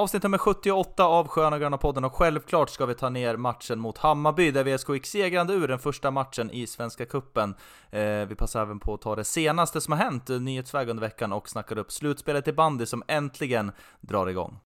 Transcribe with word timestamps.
Avsnitt 0.00 0.22
nummer 0.22 0.38
78 0.38 1.04
av 1.04 1.28
Sköna 1.28 1.58
Gröna 1.58 1.78
podden 1.78 2.04
och 2.04 2.14
självklart 2.14 2.70
ska 2.70 2.86
vi 2.86 2.94
ta 2.94 3.08
ner 3.08 3.36
matchen 3.36 3.80
mot 3.80 3.98
Hammarby 3.98 4.50
där 4.50 4.64
VSK 4.64 4.88
gick 4.88 5.06
segrande 5.06 5.54
ur 5.54 5.68
den 5.68 5.78
första 5.78 6.10
matchen 6.10 6.50
i 6.50 6.66
Svenska 6.66 7.06
Kuppen. 7.06 7.54
Eh, 7.90 8.00
vi 8.02 8.34
passar 8.34 8.62
även 8.62 8.80
på 8.80 8.94
att 8.94 9.00
ta 9.00 9.16
det 9.16 9.24
senaste 9.24 9.80
som 9.80 9.92
har 9.92 9.98
hänt 9.98 10.30
eh, 10.30 10.40
nyhetsväg 10.40 10.88
under 10.88 11.00
veckan 11.00 11.32
och 11.32 11.48
snackar 11.48 11.78
upp 11.78 11.92
slutspelet 11.92 12.48
i 12.48 12.52
bandy 12.52 12.86
som 12.86 13.02
äntligen 13.08 13.72
drar 14.00 14.26
igång. 14.26 14.58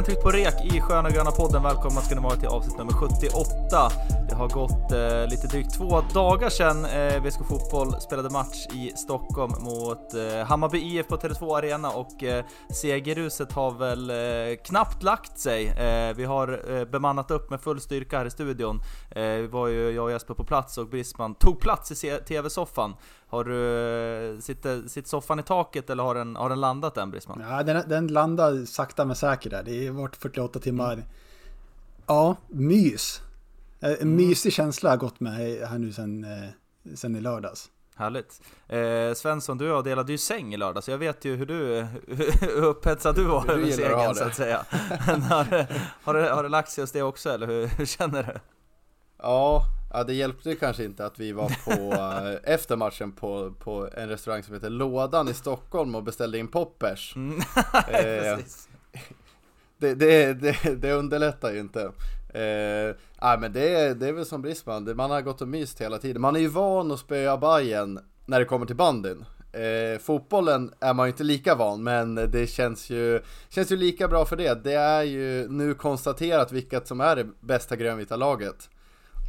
Har 0.00 0.04
tryckt 0.04 0.22
på 0.22 0.30
rek 0.30 0.74
i 0.74 0.80
Sköna 0.80 1.10
Gröna 1.10 1.30
podden. 1.30 1.62
Välkomna 1.62 2.00
ska 2.00 2.14
ni 2.14 2.20
vara 2.20 2.36
till 2.36 2.48
avsnitt 2.48 2.78
nummer 2.78 2.92
78. 2.92 3.90
Har 4.40 4.48
gått 4.48 4.92
eh, 4.92 5.30
lite 5.30 5.46
drygt 5.46 5.74
två 5.74 6.00
dagar 6.14 6.50
sedan 6.50 6.84
eh, 6.84 7.22
VSK 7.22 7.40
Fotboll 7.48 8.00
spelade 8.00 8.30
match 8.30 8.66
i 8.74 8.92
Stockholm 8.96 9.52
mot 9.60 10.14
eh, 10.14 10.46
Hammarby 10.46 10.78
IF 10.78 11.08
på 11.08 11.16
Tele2 11.16 11.56
Arena 11.56 11.90
och 11.90 12.24
eh, 12.24 12.44
segerruset 12.70 13.52
har 13.52 13.70
väl 13.70 14.10
eh, 14.10 14.56
knappt 14.64 15.02
lagt 15.02 15.38
sig. 15.38 15.68
Eh, 15.68 16.16
vi 16.16 16.24
har 16.24 16.72
eh, 16.72 16.84
bemannat 16.84 17.30
upp 17.30 17.50
med 17.50 17.60
full 17.60 17.80
styrka 17.80 18.18
här 18.18 18.26
i 18.26 18.30
studion. 18.30 18.80
Eh, 19.10 19.40
var 19.40 19.68
ju 19.68 19.90
jag 19.90 20.04
och 20.04 20.10
Jesper 20.10 20.34
på 20.34 20.44
plats 20.44 20.78
och 20.78 20.88
Brisman 20.88 21.34
tog 21.34 21.60
plats 21.60 22.04
i 22.04 22.18
TV-soffan. 22.28 22.94
Har 23.28 23.44
du, 23.44 24.34
eh, 24.34 24.40
sitter, 24.40 24.88
sitter 24.88 25.08
soffan 25.08 25.40
i 25.40 25.42
taket 25.42 25.90
eller 25.90 26.02
har 26.02 26.14
den, 26.14 26.36
har 26.36 26.48
den 26.48 26.60
landat 26.60 26.96
än 26.96 27.10
Brisman? 27.10 27.44
Ja, 27.50 27.62
den, 27.62 27.88
den 27.88 28.06
landar 28.06 28.64
sakta 28.64 29.04
men 29.04 29.16
säkert 29.16 29.50
där. 29.50 29.62
Det 29.62 29.86
har 29.86 29.94
varit 29.94 30.16
48 30.16 30.58
timmar. 30.58 31.04
Ja, 32.06 32.36
mys. 32.48 33.22
Eh, 33.80 33.92
En 34.00 34.16
mysig 34.16 34.52
känsla 34.52 34.90
har 34.90 34.96
gått 34.96 35.20
med 35.20 35.34
här 35.68 35.78
nu 35.78 35.92
sen, 35.92 36.24
eh, 36.24 36.94
sen 36.94 37.16
i 37.16 37.20
lördags. 37.20 37.70
Härligt. 37.96 38.40
Eh, 38.68 39.14
Svensson, 39.14 39.58
du 39.58 39.70
och 39.70 39.76
jag 39.76 39.84
delade 39.84 40.12
ju 40.12 40.18
säng 40.18 40.54
i 40.54 40.56
lördag, 40.56 40.84
så 40.84 40.90
jag 40.90 40.98
vet 40.98 41.24
ju 41.24 41.36
hur 41.36 41.46
du, 41.46 41.86
hur 42.40 42.64
upphetsad 42.64 43.14
du 43.14 43.24
var 43.24 43.50
över 43.50 43.70
segern 43.70 44.14
så 44.14 44.24
att 44.24 44.34
säga. 44.36 44.64
Har, 45.30 45.44
det- 45.50 45.66
har, 46.02 46.14
det, 46.14 46.30
har 46.30 46.42
det 46.42 46.48
lagt 46.48 46.70
sig 46.70 46.82
hos 46.82 46.92
det 46.92 47.02
också, 47.02 47.30
eller 47.30 47.46
hur, 47.46 47.66
hur 47.66 47.86
känner 47.86 48.22
du? 48.22 48.32
Ja, 49.18 49.62
ja, 49.92 50.04
det 50.04 50.14
hjälpte 50.14 50.54
kanske 50.54 50.84
inte 50.84 51.06
att 51.06 51.18
vi 51.20 51.32
var 51.32 51.48
på, 51.64 51.92
eh, 51.94 52.54
efter 52.54 52.76
matchen 52.76 53.12
på, 53.12 53.52
på 53.58 53.88
en 53.96 54.08
restaurang 54.08 54.42
som 54.42 54.54
heter 54.54 54.70
Lådan 54.70 55.28
i 55.28 55.34
Stockholm 55.34 55.94
och 55.94 56.02
beställde 56.02 56.38
in 56.38 56.48
poppers. 56.48 57.16
Mm. 57.16 57.40
Eh, 57.74 58.36
Precis. 58.36 58.68
Det, 59.78 59.94
det, 59.94 60.32
det, 60.34 60.74
det 60.74 60.92
underlättar 60.92 61.52
ju 61.52 61.60
inte. 61.60 61.92
Eh, 62.34 62.96
nej, 63.22 63.38
men 63.38 63.52
det, 63.52 63.74
är- 63.74 63.94
det 63.94 64.08
är 64.08 64.12
väl 64.12 64.26
som 64.26 64.42
Brisman, 64.42 64.96
man 64.96 65.10
har 65.10 65.20
gått 65.20 65.40
och 65.42 65.48
myst 65.48 65.80
hela 65.80 65.98
tiden. 65.98 66.22
Man 66.22 66.36
är 66.36 66.40
ju 66.40 66.48
van 66.48 66.92
att 66.92 66.98
spöa 66.98 67.36
Bajen 67.36 68.00
när 68.26 68.38
det 68.38 68.44
kommer 68.44 68.66
till 68.66 68.76
bandyn. 68.76 69.24
Eh, 69.52 69.98
fotbollen 70.00 70.74
är 70.80 70.94
man 70.94 71.06
ju 71.06 71.10
inte 71.10 71.24
lika 71.24 71.54
van, 71.54 71.82
men 71.82 72.14
det 72.14 72.46
känns 72.50 72.90
ju, 72.90 73.22
känns 73.48 73.72
ju 73.72 73.76
lika 73.76 74.08
bra 74.08 74.24
för 74.24 74.36
det. 74.36 74.64
Det 74.64 74.72
är 74.74 75.02
ju 75.02 75.48
nu 75.48 75.74
konstaterat 75.74 76.52
vilket 76.52 76.88
som 76.88 77.00
är 77.00 77.16
det 77.16 77.26
bästa 77.40 77.76
grönvita 77.76 78.16
laget. 78.16 78.68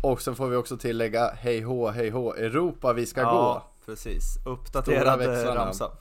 Och 0.04 0.22
sen 0.22 0.36
får 0.36 0.48
vi 0.48 0.56
också 0.56 0.78
tillägga 0.78 1.32
hej 1.38 1.62
hå, 1.62 1.90
hej 1.90 2.10
hå, 2.10 2.34
Europa 2.34 2.94
vi 2.94 3.06
ska 3.06 3.22
gå. 3.24 3.28
Ja, 3.30 3.72
precis. 3.86 4.24
Uppdaterad 4.46 5.22
eh, 5.22 5.28
ramsa. 5.56 5.92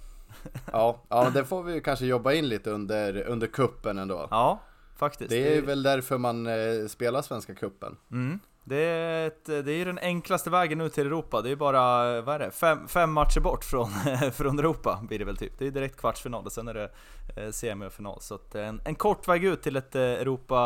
Ja, 0.73 1.03
ja, 1.09 1.31
det 1.35 1.45
får 1.45 1.63
vi 1.63 1.73
ju 1.75 1.81
kanske 1.81 2.07
jobba 2.07 2.33
in 2.33 2.49
lite 2.49 2.71
under, 2.71 3.23
under 3.29 3.47
kuppen 3.47 3.99
ändå. 3.99 4.29
Ja, 4.31 4.61
faktiskt. 5.01 5.31
Det 5.31 5.57
är 5.57 5.63
väl 5.63 5.83
därför 5.83 6.19
man 6.19 6.47
eh, 6.47 6.87
spelar 6.89 7.23
Svenska 7.23 7.55
Cupen. 7.55 7.97
Mm. 8.13 8.41
Det 8.65 8.77
är, 8.77 9.27
ett, 9.27 9.45
det 9.45 9.73
är 9.73 9.77
ju 9.77 9.85
den 9.85 9.99
enklaste 9.99 10.51
vägen 10.51 10.81
ut 10.81 10.93
till 10.93 11.07
Europa. 11.07 11.43
Det 11.43 11.51
är 11.51 11.57
bara, 11.57 12.21
vad 12.21 12.35
är 12.35 12.39
det, 12.39 12.51
fem, 12.51 12.89
fem 12.89 13.13
matcher 13.13 13.41
bort 13.41 13.65
från, 13.65 13.91
från 14.33 14.59
Europa 14.59 15.01
blir 15.09 15.19
det 15.19 15.25
väl 15.25 15.37
typ. 15.37 15.59
Det 15.59 15.67
är 15.67 15.71
direkt 15.71 16.01
kvartsfinal 16.01 16.45
och 16.45 16.53
sen 16.53 16.69
är 16.69 16.75
det 16.75 16.83
eh, 16.83 17.51
semifinal. 17.51 17.53
semi 17.53 17.87
och 17.87 17.93
final. 17.93 18.21
Så 18.21 18.35
att 18.35 18.55
eh, 18.55 18.69
en, 18.69 18.81
en 18.85 18.95
kort 18.95 19.29
väg 19.29 19.45
ut 19.45 19.63
till 19.63 19.77
ett 19.77 19.97
eh, 19.97 20.03
Europa, 20.03 20.61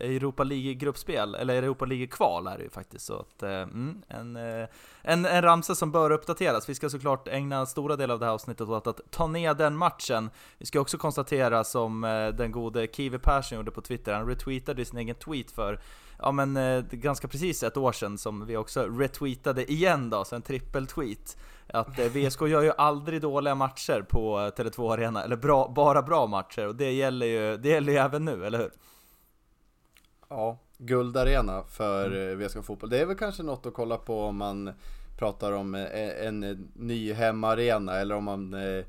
Europa 0.00 0.44
League-gruppspel, 0.44 1.34
eller 1.34 1.54
Europa 1.54 1.84
League-kval 1.84 2.46
är 2.46 2.58
det 2.58 2.64
ju 2.64 2.70
faktiskt. 2.70 3.06
Så 3.06 3.18
att, 3.18 3.42
mm, 3.42 4.02
en, 4.08 4.36
en, 5.02 5.26
en 5.26 5.42
ramsa 5.42 5.74
som 5.74 5.92
bör 5.92 6.10
uppdateras. 6.10 6.68
Vi 6.68 6.74
ska 6.74 6.90
såklart 6.90 7.28
ägna 7.28 7.66
stora 7.66 7.96
delar 7.96 8.14
av 8.14 8.20
det 8.20 8.26
här 8.26 8.32
avsnittet 8.32 8.68
åt 8.68 8.86
att 8.86 9.00
ta 9.10 9.26
ner 9.26 9.54
den 9.54 9.76
matchen. 9.76 10.30
Vi 10.58 10.66
ska 10.66 10.80
också 10.80 10.98
konstatera 10.98 11.64
som 11.64 12.00
den 12.38 12.52
gode 12.52 12.86
Kiwi 12.92 13.18
Persson 13.18 13.58
gjorde 13.58 13.70
på 13.70 13.80
Twitter, 13.80 14.12
han 14.12 14.28
retweetade 14.28 14.84
sin 14.84 14.98
egen 14.98 15.14
tweet 15.14 15.50
för 15.50 15.80
ja 16.18 16.32
men 16.32 16.56
eh, 16.56 16.84
ganska 16.90 17.28
precis 17.28 17.62
ett 17.62 17.76
år 17.76 17.92
sedan 17.92 18.18
som 18.18 18.46
vi 18.46 18.56
också 18.56 18.82
retweetade 18.82 19.72
igen 19.72 20.10
då, 20.10 20.24
så 20.24 20.36
en 20.36 20.42
trippel-tweet. 20.42 21.36
Att 21.66 21.98
eh, 21.98 22.06
VSK 22.06 22.40
gör 22.42 22.62
ju 22.62 22.72
aldrig 22.78 23.20
dåliga 23.20 23.54
matcher 23.54 24.06
på 24.08 24.38
eh, 24.38 24.62
Tele2 24.62 24.92
Arena, 24.92 25.24
eller 25.24 25.36
bra, 25.36 25.72
bara 25.76 26.02
bra 26.02 26.26
matcher, 26.26 26.66
och 26.66 26.74
det 26.74 26.92
gäller 26.92 27.26
ju, 27.26 27.56
det 27.56 27.68
gäller 27.68 27.92
ju 27.92 27.98
även 27.98 28.24
nu, 28.24 28.46
eller 28.46 28.58
hur? 28.58 28.70
Ja, 30.28 30.58
guldarena 30.78 31.62
för 31.62 32.06
mm. 32.06 32.46
VSK 32.46 32.64
Fotboll. 32.64 32.90
Det 32.90 33.00
är 33.00 33.06
väl 33.06 33.16
kanske 33.16 33.42
något 33.42 33.66
att 33.66 33.74
kolla 33.74 33.96
på 33.96 34.22
om 34.22 34.36
man 34.36 34.72
pratar 35.18 35.52
om 35.52 35.74
eh, 35.74 36.26
en, 36.26 36.42
en 36.42 36.68
ny 36.74 37.12
hemmaarena 37.12 37.96
eller 37.96 38.14
om 38.14 38.24
man 38.24 38.54
eh, 38.54 38.84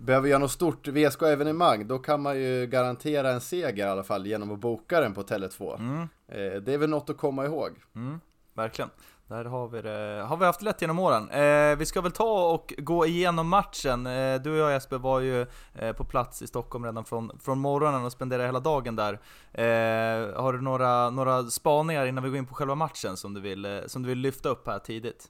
behöver 0.00 0.28
göra 0.28 0.38
något 0.38 0.50
stort 0.50 0.88
VSK-evenemang. 0.88 1.86
Då 1.86 1.98
kan 1.98 2.22
man 2.22 2.38
ju 2.40 2.66
garantera 2.66 3.30
en 3.30 3.40
seger 3.40 3.86
i 3.86 3.90
alla 3.90 4.04
fall 4.04 4.26
genom 4.26 4.52
att 4.52 4.58
boka 4.58 5.00
den 5.00 5.14
på 5.14 5.22
Tele2. 5.22 5.78
Mm, 5.78 6.08
Eh, 6.30 6.60
det 6.62 6.74
är 6.74 6.78
väl 6.78 6.90
något 6.90 7.10
att 7.10 7.16
komma 7.16 7.44
ihåg. 7.44 7.70
mm, 7.94 8.20
verkligen. 8.54 8.90
Där 9.26 9.44
har 9.44 9.68
vi 9.68 9.82
det, 9.82 10.24
har 10.28 10.36
vi 10.36 10.44
haft 10.44 10.62
lätt 10.62 10.80
genom 10.82 10.98
åren. 10.98 11.30
Eh, 11.30 11.76
vi 11.76 11.86
ska 11.86 12.00
väl 12.00 12.12
ta 12.12 12.50
och 12.52 12.74
gå 12.78 13.06
igenom 13.06 13.48
matchen. 13.48 14.06
Eh, 14.06 14.40
du 14.40 14.50
och 14.50 14.56
jag 14.58 14.72
Jesper 14.72 14.98
var 14.98 15.20
ju 15.20 15.46
eh, 15.74 15.92
på 15.92 16.04
plats 16.04 16.42
i 16.42 16.46
Stockholm 16.46 16.84
redan 16.84 17.04
från, 17.04 17.38
från 17.40 17.58
morgonen 17.58 18.04
och 18.04 18.12
spenderade 18.12 18.46
hela 18.48 18.60
dagen 18.60 18.96
där. 18.96 19.12
Eh, 19.52 20.42
har 20.42 20.52
du 20.52 20.60
några, 20.60 21.10
några 21.10 21.42
spaningar 21.44 22.06
innan 22.06 22.24
vi 22.24 22.30
går 22.30 22.38
in 22.38 22.46
på 22.46 22.54
själva 22.54 22.74
matchen 22.74 23.16
som 23.16 23.34
du 23.34 23.40
vill, 23.40 23.64
eh, 23.64 23.78
som 23.86 24.02
du 24.02 24.08
vill 24.08 24.18
lyfta 24.18 24.48
upp 24.48 24.66
här 24.66 24.78
tidigt? 24.78 25.26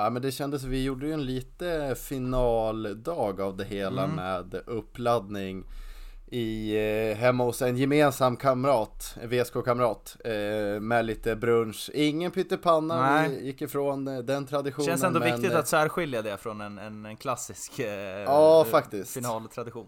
Ja 0.00 0.10
men 0.10 0.22
det 0.22 0.32
kändes, 0.32 0.64
vi 0.64 0.84
gjorde 0.84 1.06
ju 1.06 1.12
en 1.12 1.24
lite 1.24 1.94
finaldag 1.98 3.40
av 3.40 3.56
det 3.56 3.64
hela 3.64 4.04
Mm. 4.04 4.16
med 4.16 4.54
uppladdning 4.66 5.64
i, 6.30 6.76
eh, 7.10 7.16
hemma 7.16 7.44
hos 7.44 7.62
en 7.62 7.76
gemensam 7.76 8.36
kamrat, 8.36 9.16
VSK-kamrat, 9.22 10.16
eh, 10.24 10.80
med 10.80 11.04
lite 11.04 11.36
brunch. 11.36 11.90
Ingen 11.94 12.30
pyttipanna, 12.30 13.00
Nej. 13.12 13.28
vi 13.28 13.46
gick 13.46 13.62
ifrån 13.62 14.08
eh, 14.08 14.18
den 14.18 14.46
traditionen. 14.46 14.86
Känns 14.86 15.02
ändå 15.04 15.20
men, 15.20 15.32
viktigt 15.32 15.52
att 15.54 15.68
särskilja 15.68 16.22
det 16.22 16.36
från 16.36 16.60
en, 16.60 16.78
en, 16.78 17.06
en 17.06 17.16
klassisk 17.16 17.78
eh, 17.78 17.88
Ja, 18.22 18.64
faktiskt. 18.70 19.14
finaltradition. 19.14 19.86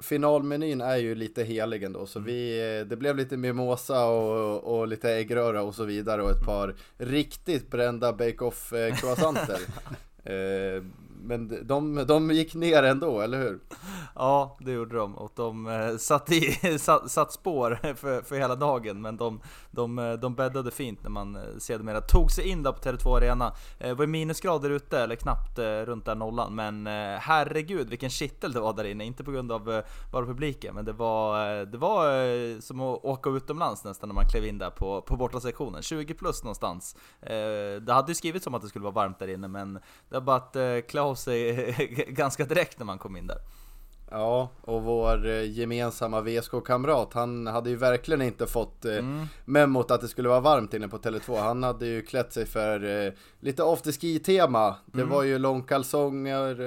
Finalmenyn 0.00 0.80
är 0.80 0.96
ju 0.96 1.14
lite 1.14 1.42
helig 1.44 1.82
ändå, 1.82 1.98
Mm. 1.98 2.06
så 2.06 2.20
vi, 2.20 2.58
eh, 2.80 2.86
det 2.86 2.96
blev 2.96 3.16
lite 3.16 3.36
mimosa 3.36 4.06
och, 4.06 4.78
och 4.78 4.88
lite 4.88 5.10
äggröra 5.10 5.62
och 5.62 5.74
så 5.74 5.84
vidare 5.84 6.22
och 6.22 6.30
ett 6.30 6.44
par 6.46 6.74
riktigt 6.98 7.70
brända 7.70 8.12
bake-off 8.12 8.72
eh, 8.72 8.94
croissanter. 8.94 9.60
eh, 10.24 10.82
men 11.22 11.66
de, 11.66 12.04
de 12.08 12.30
gick 12.30 12.54
ner 12.54 12.82
ändå, 12.82 13.20
eller 13.20 13.38
hur? 13.38 13.60
Ja, 14.14 14.56
det 14.60 14.72
gjorde 14.72 14.96
de 14.96 15.14
och 15.14 15.32
de 15.34 15.66
eh, 15.66 15.96
satt, 15.96 16.32
i, 16.32 16.52
satt, 16.78 17.10
satt 17.10 17.32
spår 17.32 17.94
för, 17.94 18.22
för 18.22 18.36
hela 18.36 18.56
dagen 18.56 19.00
men 19.00 19.16
de, 19.16 19.40
de, 19.70 19.98
eh, 19.98 20.12
de 20.12 20.34
bäddade 20.34 20.70
fint 20.70 21.02
när 21.02 21.10
man 21.10 21.36
eh, 21.36 21.42
sedermera 21.58 22.00
tog 22.00 22.30
sig 22.30 22.48
in 22.48 22.62
där 22.62 22.72
på 22.72 22.78
Tele2 22.78 23.16
Arena. 23.16 23.52
Det 23.78 23.94
var 23.94 24.06
minusgrader 24.06 24.70
ute, 24.70 24.98
eller 24.98 25.16
knappt 25.16 25.58
runt 25.58 26.04
där 26.04 26.14
nollan 26.14 26.54
men 26.54 26.86
herregud 27.20 27.88
vilken 27.88 28.10
kittel 28.10 28.52
det 28.52 28.60
var 28.60 28.72
där 28.72 28.84
inne, 28.84 29.04
inte 29.04 29.24
på 29.24 29.30
grund 29.30 29.52
av 29.52 29.82
bara 30.12 30.26
publiken 30.26 30.74
men 30.74 30.84
det 30.84 30.92
var, 30.92 31.64
det 31.64 31.78
var 31.78 32.60
som 32.60 32.80
att 32.80 33.04
åka 33.04 33.30
utomlands 33.30 33.84
nästan 33.84 34.08
när 34.08 34.14
man 34.14 34.28
klev 34.28 34.44
in 34.44 34.58
där 34.58 34.70
på, 34.70 35.02
på 35.02 35.16
borta 35.16 35.40
sektionen 35.40 35.82
20 35.82 36.14
plus 36.14 36.44
någonstans. 36.44 36.96
Det 37.80 37.92
hade 37.92 38.10
ju 38.10 38.14
skrivits 38.14 38.46
om 38.46 38.54
att 38.54 38.62
det 38.62 38.68
skulle 38.68 38.82
vara 38.82 38.94
varmt 38.94 39.18
där 39.18 39.28
inne 39.28 39.48
men 39.48 39.74
det 39.74 39.80
var 40.14 40.20
bara 40.20 40.36
att 40.36 40.86
klä 40.88 41.00
av 41.08 41.14
sig 41.14 42.06
ganska 42.08 42.44
direkt 42.44 42.78
när 42.78 42.86
man 42.86 42.98
kom 42.98 43.16
in 43.16 43.26
där. 43.26 43.38
Ja, 44.10 44.50
och 44.60 44.82
vår 44.82 45.26
eh, 45.26 45.50
gemensamma 45.50 46.20
VSK-kamrat, 46.20 47.14
han 47.14 47.46
hade 47.46 47.70
ju 47.70 47.76
verkligen 47.76 48.22
inte 48.22 48.46
fått 48.46 48.84
eh, 48.84 48.96
mm. 48.96 49.26
memot 49.44 49.90
att 49.90 50.00
det 50.00 50.08
skulle 50.08 50.28
vara 50.28 50.40
varmt 50.40 50.74
inne 50.74 50.88
på 50.88 50.98
Tele2. 50.98 51.40
Han 51.40 51.62
hade 51.62 51.86
ju 51.86 52.02
klätt 52.02 52.32
sig 52.32 52.46
för 52.46 53.06
eh, 53.06 53.12
lite 53.40 53.64
afterski-tema. 53.64 54.74
Det 54.86 55.00
mm. 55.00 55.12
var 55.12 55.22
ju 55.22 55.38
långkalsonger, 55.38 56.60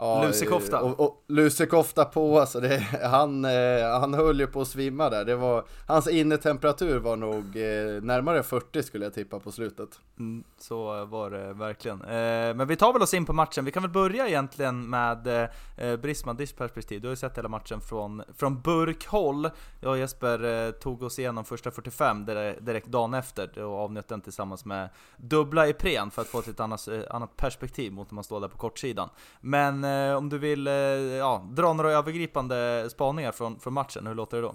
Ja, 0.00 0.24
lusekofta. 0.26 0.80
Och, 0.80 1.00
och 1.00 1.24
lusekofta 1.28 2.04
på, 2.04 2.40
alltså 2.40 2.60
det, 2.60 2.78
han, 3.02 3.44
eh, 3.44 4.00
han 4.00 4.14
höll 4.14 4.40
ju 4.40 4.46
på 4.46 4.60
att 4.60 4.68
svimma 4.68 5.10
där. 5.10 5.24
Det 5.24 5.36
var, 5.36 5.64
hans 5.86 6.08
innetemperatur 6.08 6.98
var 6.98 7.16
nog 7.16 7.44
eh, 7.56 8.02
närmare 8.02 8.42
40 8.42 8.82
skulle 8.82 9.04
jag 9.04 9.14
tippa 9.14 9.40
på 9.40 9.52
slutet. 9.52 9.88
Mm, 10.18 10.44
så 10.58 11.04
var 11.04 11.30
det 11.30 11.52
verkligen. 11.52 12.02
Eh, 12.02 12.54
men 12.54 12.68
vi 12.68 12.76
tar 12.76 12.92
väl 12.92 13.02
oss 13.02 13.14
in 13.14 13.26
på 13.26 13.32
matchen. 13.32 13.64
Vi 13.64 13.72
kan 13.72 13.82
väl 13.82 13.92
börja 13.92 14.28
egentligen 14.28 14.90
med 14.90 15.50
eh, 15.76 15.96
Brisman, 15.96 16.36
ditt 16.36 16.56
perspektiv. 16.56 17.00
Du 17.00 17.08
har 17.08 17.12
ju 17.12 17.16
sett 17.16 17.38
hela 17.38 17.48
matchen 17.48 17.80
från, 17.80 18.22
från 18.36 18.60
burkhåll. 18.60 19.50
Jag 19.80 19.90
och 19.90 19.98
Jesper 19.98 20.72
tog 20.72 21.02
oss 21.02 21.18
igenom 21.18 21.44
första 21.44 21.70
45 21.70 22.24
direkt 22.60 22.86
dagen 22.86 23.14
efter 23.14 23.62
och 23.62 23.78
avnjöt 23.78 24.08
den 24.08 24.20
tillsammans 24.20 24.64
med 24.64 24.88
dubbla 25.16 25.68
Ipren 25.68 26.10
för 26.10 26.22
att 26.22 26.28
få 26.28 26.38
ett 26.38 26.46
lite 26.46 26.64
annat, 26.64 26.88
eh, 26.88 27.00
annat 27.10 27.36
perspektiv 27.36 27.92
mot 27.92 28.10
när 28.10 28.14
man 28.14 28.24
står 28.24 28.40
där 28.40 28.48
på 28.48 28.58
kortsidan. 28.58 29.08
Men 29.40 29.84
eh, 29.90 30.16
om 30.16 30.28
du 30.28 30.38
vill 30.38 30.66
eh, 30.66 30.72
ja, 30.72 31.48
dra 31.52 31.72
några 31.72 31.92
övergripande 31.92 32.88
spaningar 32.90 33.32
från, 33.32 33.60
från 33.60 33.72
matchen, 33.72 34.06
hur 34.06 34.14
låter 34.14 34.36
det 34.36 34.42
då? 34.42 34.54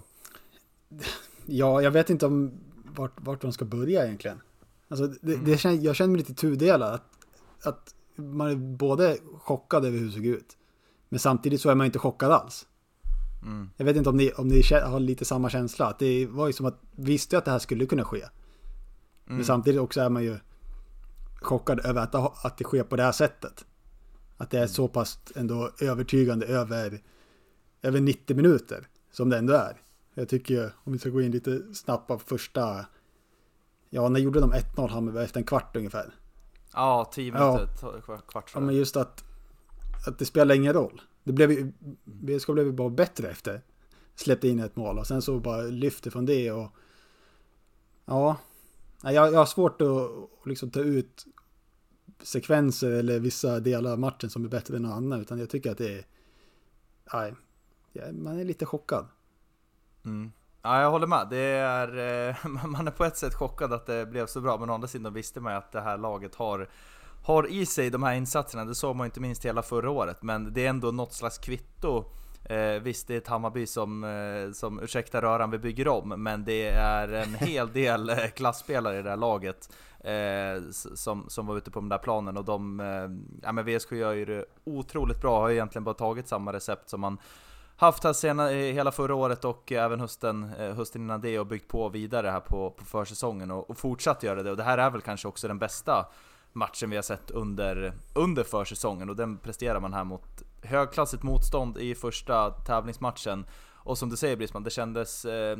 Ja, 1.47 1.81
jag 1.81 1.91
vet 1.91 2.09
inte 2.09 2.25
om 2.25 2.51
vart, 2.95 3.11
vart 3.15 3.41
de 3.41 3.51
ska 3.51 3.65
börja 3.65 4.05
egentligen. 4.05 4.41
Alltså, 4.87 5.07
det, 5.07 5.33
mm. 5.33 5.45
det 5.45 5.57
känner, 5.57 5.75
jag 5.75 5.95
känner 5.95 6.11
mig 6.11 6.17
lite 6.17 6.33
tudelad. 6.33 6.93
Att, 6.93 7.67
att 7.67 7.95
man 8.15 8.51
är 8.51 8.55
både 8.55 9.17
chockad 9.41 9.85
över 9.85 9.97
hur 9.97 10.05
det 10.05 10.11
såg 10.11 10.25
ut, 10.25 10.57
men 11.09 11.19
samtidigt 11.19 11.61
så 11.61 11.69
är 11.69 11.75
man 11.75 11.85
inte 11.85 11.99
chockad 11.99 12.31
alls. 12.31 12.67
Mm. 13.41 13.69
Jag 13.77 13.85
vet 13.85 13.95
inte 13.95 14.09
om 14.09 14.17
ni, 14.17 14.31
om 14.31 14.47
ni 14.47 14.61
har 14.83 14.99
lite 14.99 15.25
samma 15.25 15.49
känsla. 15.49 15.85
Att 15.85 15.99
det 15.99 16.25
var 16.25 16.47
ju 16.47 16.53
som 16.53 16.65
att 16.65 16.81
visste 16.91 17.37
att 17.37 17.45
det 17.45 17.51
här 17.51 17.59
skulle 17.59 17.85
kunna 17.85 18.03
ske. 18.03 18.17
Mm. 18.17 18.31
Men 19.25 19.45
samtidigt 19.45 19.81
också 19.81 20.01
är 20.01 20.09
man 20.09 20.23
ju 20.23 20.37
chockad 21.41 21.85
över 21.85 22.01
att, 22.01 22.45
att 22.45 22.57
det 22.57 22.63
sker 22.63 22.83
på 22.83 22.95
det 22.95 23.03
här 23.03 23.11
sättet. 23.11 23.65
Att 24.37 24.49
det 24.49 24.59
är 24.59 24.67
så 24.67 24.87
pass 24.87 25.19
ändå 25.35 25.71
övertygande 25.81 26.45
över, 26.45 27.01
över 27.81 28.01
90 28.01 28.35
minuter 28.35 28.87
som 29.11 29.29
det 29.29 29.37
ändå 29.37 29.53
är. 29.53 29.81
Jag 30.13 30.29
tycker, 30.29 30.73
om 30.83 30.93
vi 30.93 30.99
ska 30.99 31.09
gå 31.09 31.21
in 31.21 31.31
lite 31.31 31.73
snabbt 31.73 32.07
på 32.07 32.19
första, 32.19 32.85
ja 33.89 34.09
när 34.09 34.19
gjorde 34.19 34.39
de 34.39 34.53
1-0 34.53 34.89
Hammarby 34.89 35.19
efter 35.19 35.39
en 35.39 35.45
kvart 35.45 35.75
ungefär? 35.75 36.13
Ja, 36.73 37.11
10 37.13 37.31
minuter, 37.31 37.69
ja. 38.07 38.17
kvart 38.17 38.51
Ja, 38.53 38.59
men 38.59 38.75
just 38.75 38.95
att, 38.95 39.23
att 40.07 40.19
det 40.19 40.25
spelar 40.25 40.55
ingen 40.55 40.73
roll. 40.73 41.01
Det 41.23 41.33
blev 41.33 41.51
ju, 41.51 41.71
BSK 42.03 42.47
blev 42.47 42.65
ju 42.65 42.71
bara 42.71 42.89
bättre 42.89 43.29
efter. 43.29 43.61
Släppte 44.15 44.47
in 44.47 44.59
ett 44.59 44.75
mål 44.75 44.99
och 44.99 45.07
sen 45.07 45.21
så 45.21 45.39
bara 45.39 45.61
lyfter 45.61 46.11
från 46.11 46.25
det 46.25 46.51
och 46.51 46.69
ja, 48.05 48.37
jag, 49.03 49.13
jag 49.13 49.37
har 49.37 49.45
svårt 49.45 49.81
att 49.81 50.09
liksom 50.45 50.71
ta 50.71 50.79
ut 50.79 51.25
sekvenser 52.21 52.91
eller 52.91 53.19
vissa 53.19 53.59
delar 53.59 53.91
av 53.91 53.99
matchen 53.99 54.29
som 54.29 54.45
är 54.45 54.49
bättre 54.49 54.75
än 54.75 54.81
någon 54.81 54.91
annan. 54.91 55.21
Utan 55.21 55.39
jag 55.39 55.49
tycker 55.49 55.71
att 55.71 55.77
det 55.77 55.97
är... 55.97 56.05
Nej, 57.13 57.33
man 58.13 58.39
är 58.39 58.43
lite 58.43 58.65
chockad. 58.65 59.07
Mm. 60.05 60.31
Ja, 60.61 60.81
jag 60.81 60.91
håller 60.91 61.07
med. 61.07 61.27
Det 61.29 61.37
är, 61.37 61.87
eh, 62.29 62.47
man 62.65 62.87
är 62.87 62.91
på 62.91 63.05
ett 63.05 63.17
sätt 63.17 63.33
chockad 63.33 63.73
att 63.73 63.85
det 63.85 64.05
blev 64.05 64.25
så 64.25 64.41
bra, 64.41 64.57
men 64.57 64.69
å 64.69 64.73
andra 64.73 64.87
sidan 64.87 65.13
visste 65.13 65.39
man 65.39 65.53
ju 65.53 65.57
att 65.57 65.71
det 65.71 65.81
här 65.81 65.97
laget 65.97 66.35
har, 66.35 66.69
har 67.23 67.47
i 67.47 67.65
sig 67.65 67.89
de 67.89 68.03
här 68.03 68.13
insatserna. 68.13 68.65
Det 68.65 68.75
såg 68.75 68.95
man 68.95 69.05
inte 69.05 69.19
minst 69.19 69.45
hela 69.45 69.61
förra 69.61 69.89
året, 69.89 70.23
men 70.23 70.53
det 70.53 70.65
är 70.65 70.69
ändå 70.69 70.91
något 70.91 71.13
slags 71.13 71.37
kvitto. 71.37 72.05
Eh, 72.49 72.81
visst, 72.81 73.07
det 73.07 73.13
är 73.13 73.17
ett 73.17 73.27
Hammarby 73.27 73.67
som, 73.67 74.03
eh, 74.03 74.51
som, 74.53 74.79
ursäkta 74.79 75.21
röran, 75.21 75.51
vi 75.51 75.57
bygger 75.57 75.87
om, 75.87 76.23
men 76.23 76.45
det 76.45 76.69
är 76.69 77.07
en 77.07 77.33
hel 77.33 77.73
del 77.73 78.09
eh, 78.09 78.27
klassspelare 78.35 78.99
i 78.99 79.01
det 79.01 79.09
här 79.09 79.17
laget 79.17 79.69
eh, 79.99 80.71
som, 80.95 81.25
som 81.29 81.47
var 81.47 81.57
ute 81.57 81.71
på 81.71 81.79
den 81.79 81.89
där 81.89 81.97
planen 81.97 82.37
och 82.37 82.45
de, 82.45 82.79
eh, 82.79 83.09
ja 83.43 83.51
men 83.51 83.65
VSK 83.65 83.91
gör 83.91 84.13
ju 84.13 84.25
det 84.25 84.45
otroligt 84.63 85.21
bra, 85.21 85.39
har 85.39 85.49
egentligen 85.49 85.83
bara 85.83 85.95
tagit 85.95 86.27
samma 86.27 86.53
recept 86.53 86.89
som 86.89 87.01
man 87.01 87.17
haft 87.75 88.03
här 88.03 88.13
sena, 88.13 88.51
eh, 88.51 88.73
hela 88.73 88.91
förra 88.91 89.15
året 89.15 89.45
och 89.45 89.71
även 89.71 89.99
hösten, 89.99 90.53
eh, 90.59 90.75
hösten 90.75 91.01
innan 91.01 91.21
det 91.21 91.39
och 91.39 91.47
byggt 91.47 91.67
på 91.67 91.89
vidare 91.89 92.27
här 92.27 92.39
på, 92.39 92.69
på 92.69 92.85
försäsongen 92.85 93.51
och, 93.51 93.69
och 93.69 93.77
fortsatt 93.77 94.23
göra 94.23 94.43
det. 94.43 94.51
Och 94.51 94.57
det 94.57 94.63
här 94.63 94.77
är 94.77 94.89
väl 94.89 95.01
kanske 95.01 95.27
också 95.27 95.47
den 95.47 95.59
bästa 95.59 96.05
matchen 96.53 96.89
vi 96.89 96.95
har 96.95 97.03
sett 97.03 97.31
under, 97.31 97.93
under 98.13 98.43
försäsongen 98.43 99.09
och 99.09 99.15
den 99.15 99.37
presterar 99.37 99.79
man 99.79 99.93
här 99.93 100.03
mot 100.03 100.43
högklassigt 100.65 101.23
motstånd 101.23 101.77
i 101.77 101.95
första 101.95 102.49
tävlingsmatchen. 102.49 103.45
Och 103.85 103.97
som 103.97 104.09
du 104.09 104.17
säger 104.17 104.35
Brisman, 104.35 104.63
det 104.63 104.69
kändes 104.69 105.25
eh, 105.25 105.57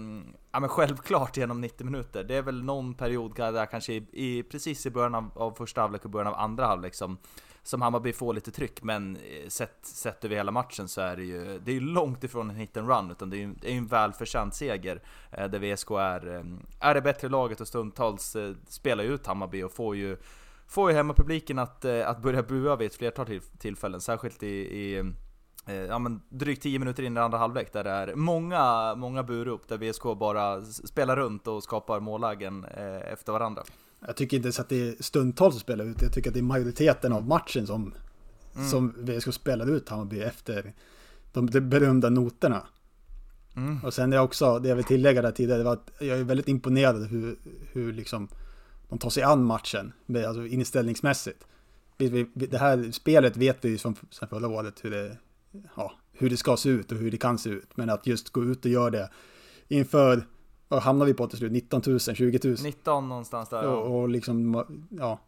ja, 0.51 0.59
men 0.59 0.69
självklart 0.69 1.37
genom 1.37 1.61
90 1.61 1.85
minuter. 1.85 2.23
Det 2.23 2.35
är 2.35 2.41
väl 2.41 2.63
någon 2.63 2.93
period 2.93 3.35
där 3.35 3.65
kanske 3.65 3.93
i, 3.93 4.07
i 4.11 4.43
precis 4.43 4.85
i 4.85 4.89
början 4.89 5.15
av, 5.15 5.31
av 5.35 5.51
första 5.51 5.81
halvlek 5.81 6.05
och 6.05 6.11
början 6.11 6.33
av 6.33 6.39
andra 6.39 6.65
halvlek 6.65 6.95
som, 6.95 7.17
som 7.63 7.81
Hammarby 7.81 8.13
får 8.13 8.33
lite 8.33 8.51
tryck. 8.51 8.83
Men 8.83 9.15
eh, 9.15 9.47
sett, 9.47 9.77
sett 9.81 10.25
över 10.25 10.35
hela 10.35 10.51
matchen 10.51 10.87
så 10.87 11.01
är 11.01 11.15
det 11.15 11.23
ju 11.23 11.59
det 11.59 11.75
är 11.75 11.79
långt 11.79 12.23
ifrån 12.23 12.49
en 12.49 12.55
hit 12.55 12.77
and 12.77 12.89
run, 12.89 13.11
utan 13.11 13.29
det 13.29 13.37
är 13.37 13.39
ju 13.39 13.53
det 13.61 13.73
är 13.73 13.77
en 13.77 13.87
välförtjänt 13.87 14.55
seger. 14.55 15.01
Eh, 15.31 15.47
där 15.47 15.59
VSK 15.59 15.91
är, 15.91 16.35
eh, 16.35 16.43
är 16.79 16.93
det 16.93 17.01
bättre 17.01 17.29
laget 17.29 17.61
och 17.61 17.67
stundtals 17.67 18.35
eh, 18.35 18.53
spelar 18.67 19.03
ut 19.03 19.27
Hammarby 19.27 19.63
och 19.63 19.71
får 19.71 19.95
ju 19.95 20.17
får 20.67 20.91
ju 20.91 20.97
hemmapubliken 20.97 21.59
att, 21.59 21.85
eh, 21.85 22.09
att 22.09 22.21
börja 22.21 22.43
bua 22.43 22.75
vid 22.75 22.87
ett 22.87 22.95
flertal 22.95 23.39
tillfällen, 23.57 24.01
särskilt 24.01 24.43
i, 24.43 24.47
i 24.47 25.13
Eh, 25.67 25.75
ja, 25.75 25.99
men 25.99 26.21
drygt 26.29 26.63
10 26.63 26.79
minuter 26.79 27.03
in 27.03 27.17
i 27.17 27.19
andra 27.19 27.37
halvlek 27.37 27.73
där 27.73 27.83
det 27.83 27.89
är 27.89 28.15
många, 28.15 28.95
många 28.95 29.23
burop 29.23 29.67
där 29.67 29.77
VSK 29.77 30.03
bara 30.19 30.65
spelar 30.65 31.15
runt 31.15 31.47
och 31.47 31.63
skapar 31.63 31.99
mållägen 31.99 32.65
eh, 32.65 33.11
efter 33.13 33.33
varandra. 33.33 33.63
Jag 34.07 34.15
tycker 34.15 34.37
inte 34.37 34.51
så 34.51 34.61
att 34.61 34.69
det 34.69 34.89
är 34.89 35.03
stundtals 35.03 35.55
att 35.55 35.61
spela 35.61 35.83
ut, 35.83 36.01
jag 36.01 36.13
tycker 36.13 36.29
att 36.29 36.33
det 36.33 36.39
är 36.39 36.43
majoriteten 36.43 37.13
av 37.13 37.27
matchen 37.27 37.67
som, 37.67 37.93
mm. 38.55 38.67
som 38.67 38.93
VSK 38.97 39.33
spelar 39.33 39.69
ut 39.69 39.89
Hammarby 39.89 40.21
efter 40.21 40.73
de, 41.33 41.49
de 41.49 41.61
berömda 41.61 42.09
noterna. 42.09 42.67
Mm. 43.55 43.83
Och 43.83 43.93
sen 43.93 44.13
är 44.13 44.17
jag 44.17 44.25
också, 44.25 44.59
det 44.59 44.69
jag 44.69 44.75
vill 44.75 44.85
tillägga 44.85 45.21
där 45.21 45.31
tidigare, 45.31 45.57
det 45.57 45.63
var 45.63 45.73
att 45.73 45.91
jag 45.99 46.19
är 46.19 46.23
väldigt 46.23 46.47
imponerad 46.47 47.07
hur, 47.07 47.35
hur 47.71 47.93
liksom 47.93 48.27
de 48.89 48.99
tar 48.99 49.09
sig 49.09 49.23
an 49.23 49.43
matchen, 49.43 49.93
alltså 50.27 50.45
inställningsmässigt. 50.45 51.47
Det 52.33 52.57
här 52.57 52.91
spelet 52.91 53.37
vet 53.37 53.65
vi 53.65 53.69
ju 53.69 53.77
från 53.77 53.95
förra 54.29 54.47
året 54.47 54.85
hur 54.85 54.91
det, 54.91 55.17
ja, 55.75 55.93
hur 56.11 56.29
det 56.29 56.37
ska 56.37 56.57
se 56.57 56.69
ut 56.69 56.91
och 56.91 56.97
hur 56.97 57.11
det 57.11 57.17
kan 57.17 57.37
se 57.37 57.49
ut. 57.49 57.77
Men 57.77 57.89
att 57.89 58.07
just 58.07 58.29
gå 58.29 58.43
ut 58.43 58.65
och 58.65 58.71
göra 58.71 58.89
det 58.89 59.09
inför, 59.67 60.27
vad 60.67 60.81
hamnar 60.81 61.05
vi 61.05 61.13
på 61.13 61.27
till 61.27 61.37
slut? 61.37 61.51
19 61.51 61.81
000, 61.85 61.99
20 61.99 62.39
000? 62.43 62.57
19 62.63 63.09
någonstans 63.09 63.49
där. 63.49 63.67
Och, 63.67 64.01
och 64.01 64.09
liksom, 64.09 64.65
ja, 64.89 65.19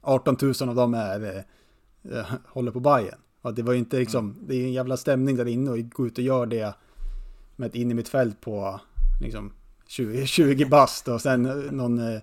18 0.00 0.36
000 0.42 0.54
av 0.60 0.74
dem 0.74 0.94
är, 0.94 1.44
äh, 2.12 2.24
håller 2.48 2.70
på 2.70 2.80
Bayern. 2.80 3.18
Och 3.42 3.54
det 3.54 3.62
var 3.62 3.72
ju 3.72 3.78
inte 3.78 3.98
liksom, 3.98 4.30
mm. 4.30 4.46
det 4.46 4.54
är 4.54 4.64
en 4.64 4.72
jävla 4.72 4.96
stämning 4.96 5.36
där 5.36 5.48
inne 5.48 5.70
och 5.70 5.78
gå 5.78 6.06
ut 6.06 6.18
och 6.18 6.24
göra 6.24 6.46
det 6.46 6.74
med 7.56 7.66
ett 7.66 7.74
in 7.74 7.90
i 7.90 7.94
mitt 7.94 8.08
fält 8.08 8.40
på 8.40 8.80
liksom 9.20 9.52
20, 9.86 10.26
20 10.26 10.64
bast 10.64 11.08
och 11.08 11.20
sen 11.20 11.42
någon, 11.70 11.98
eh, 11.98 12.20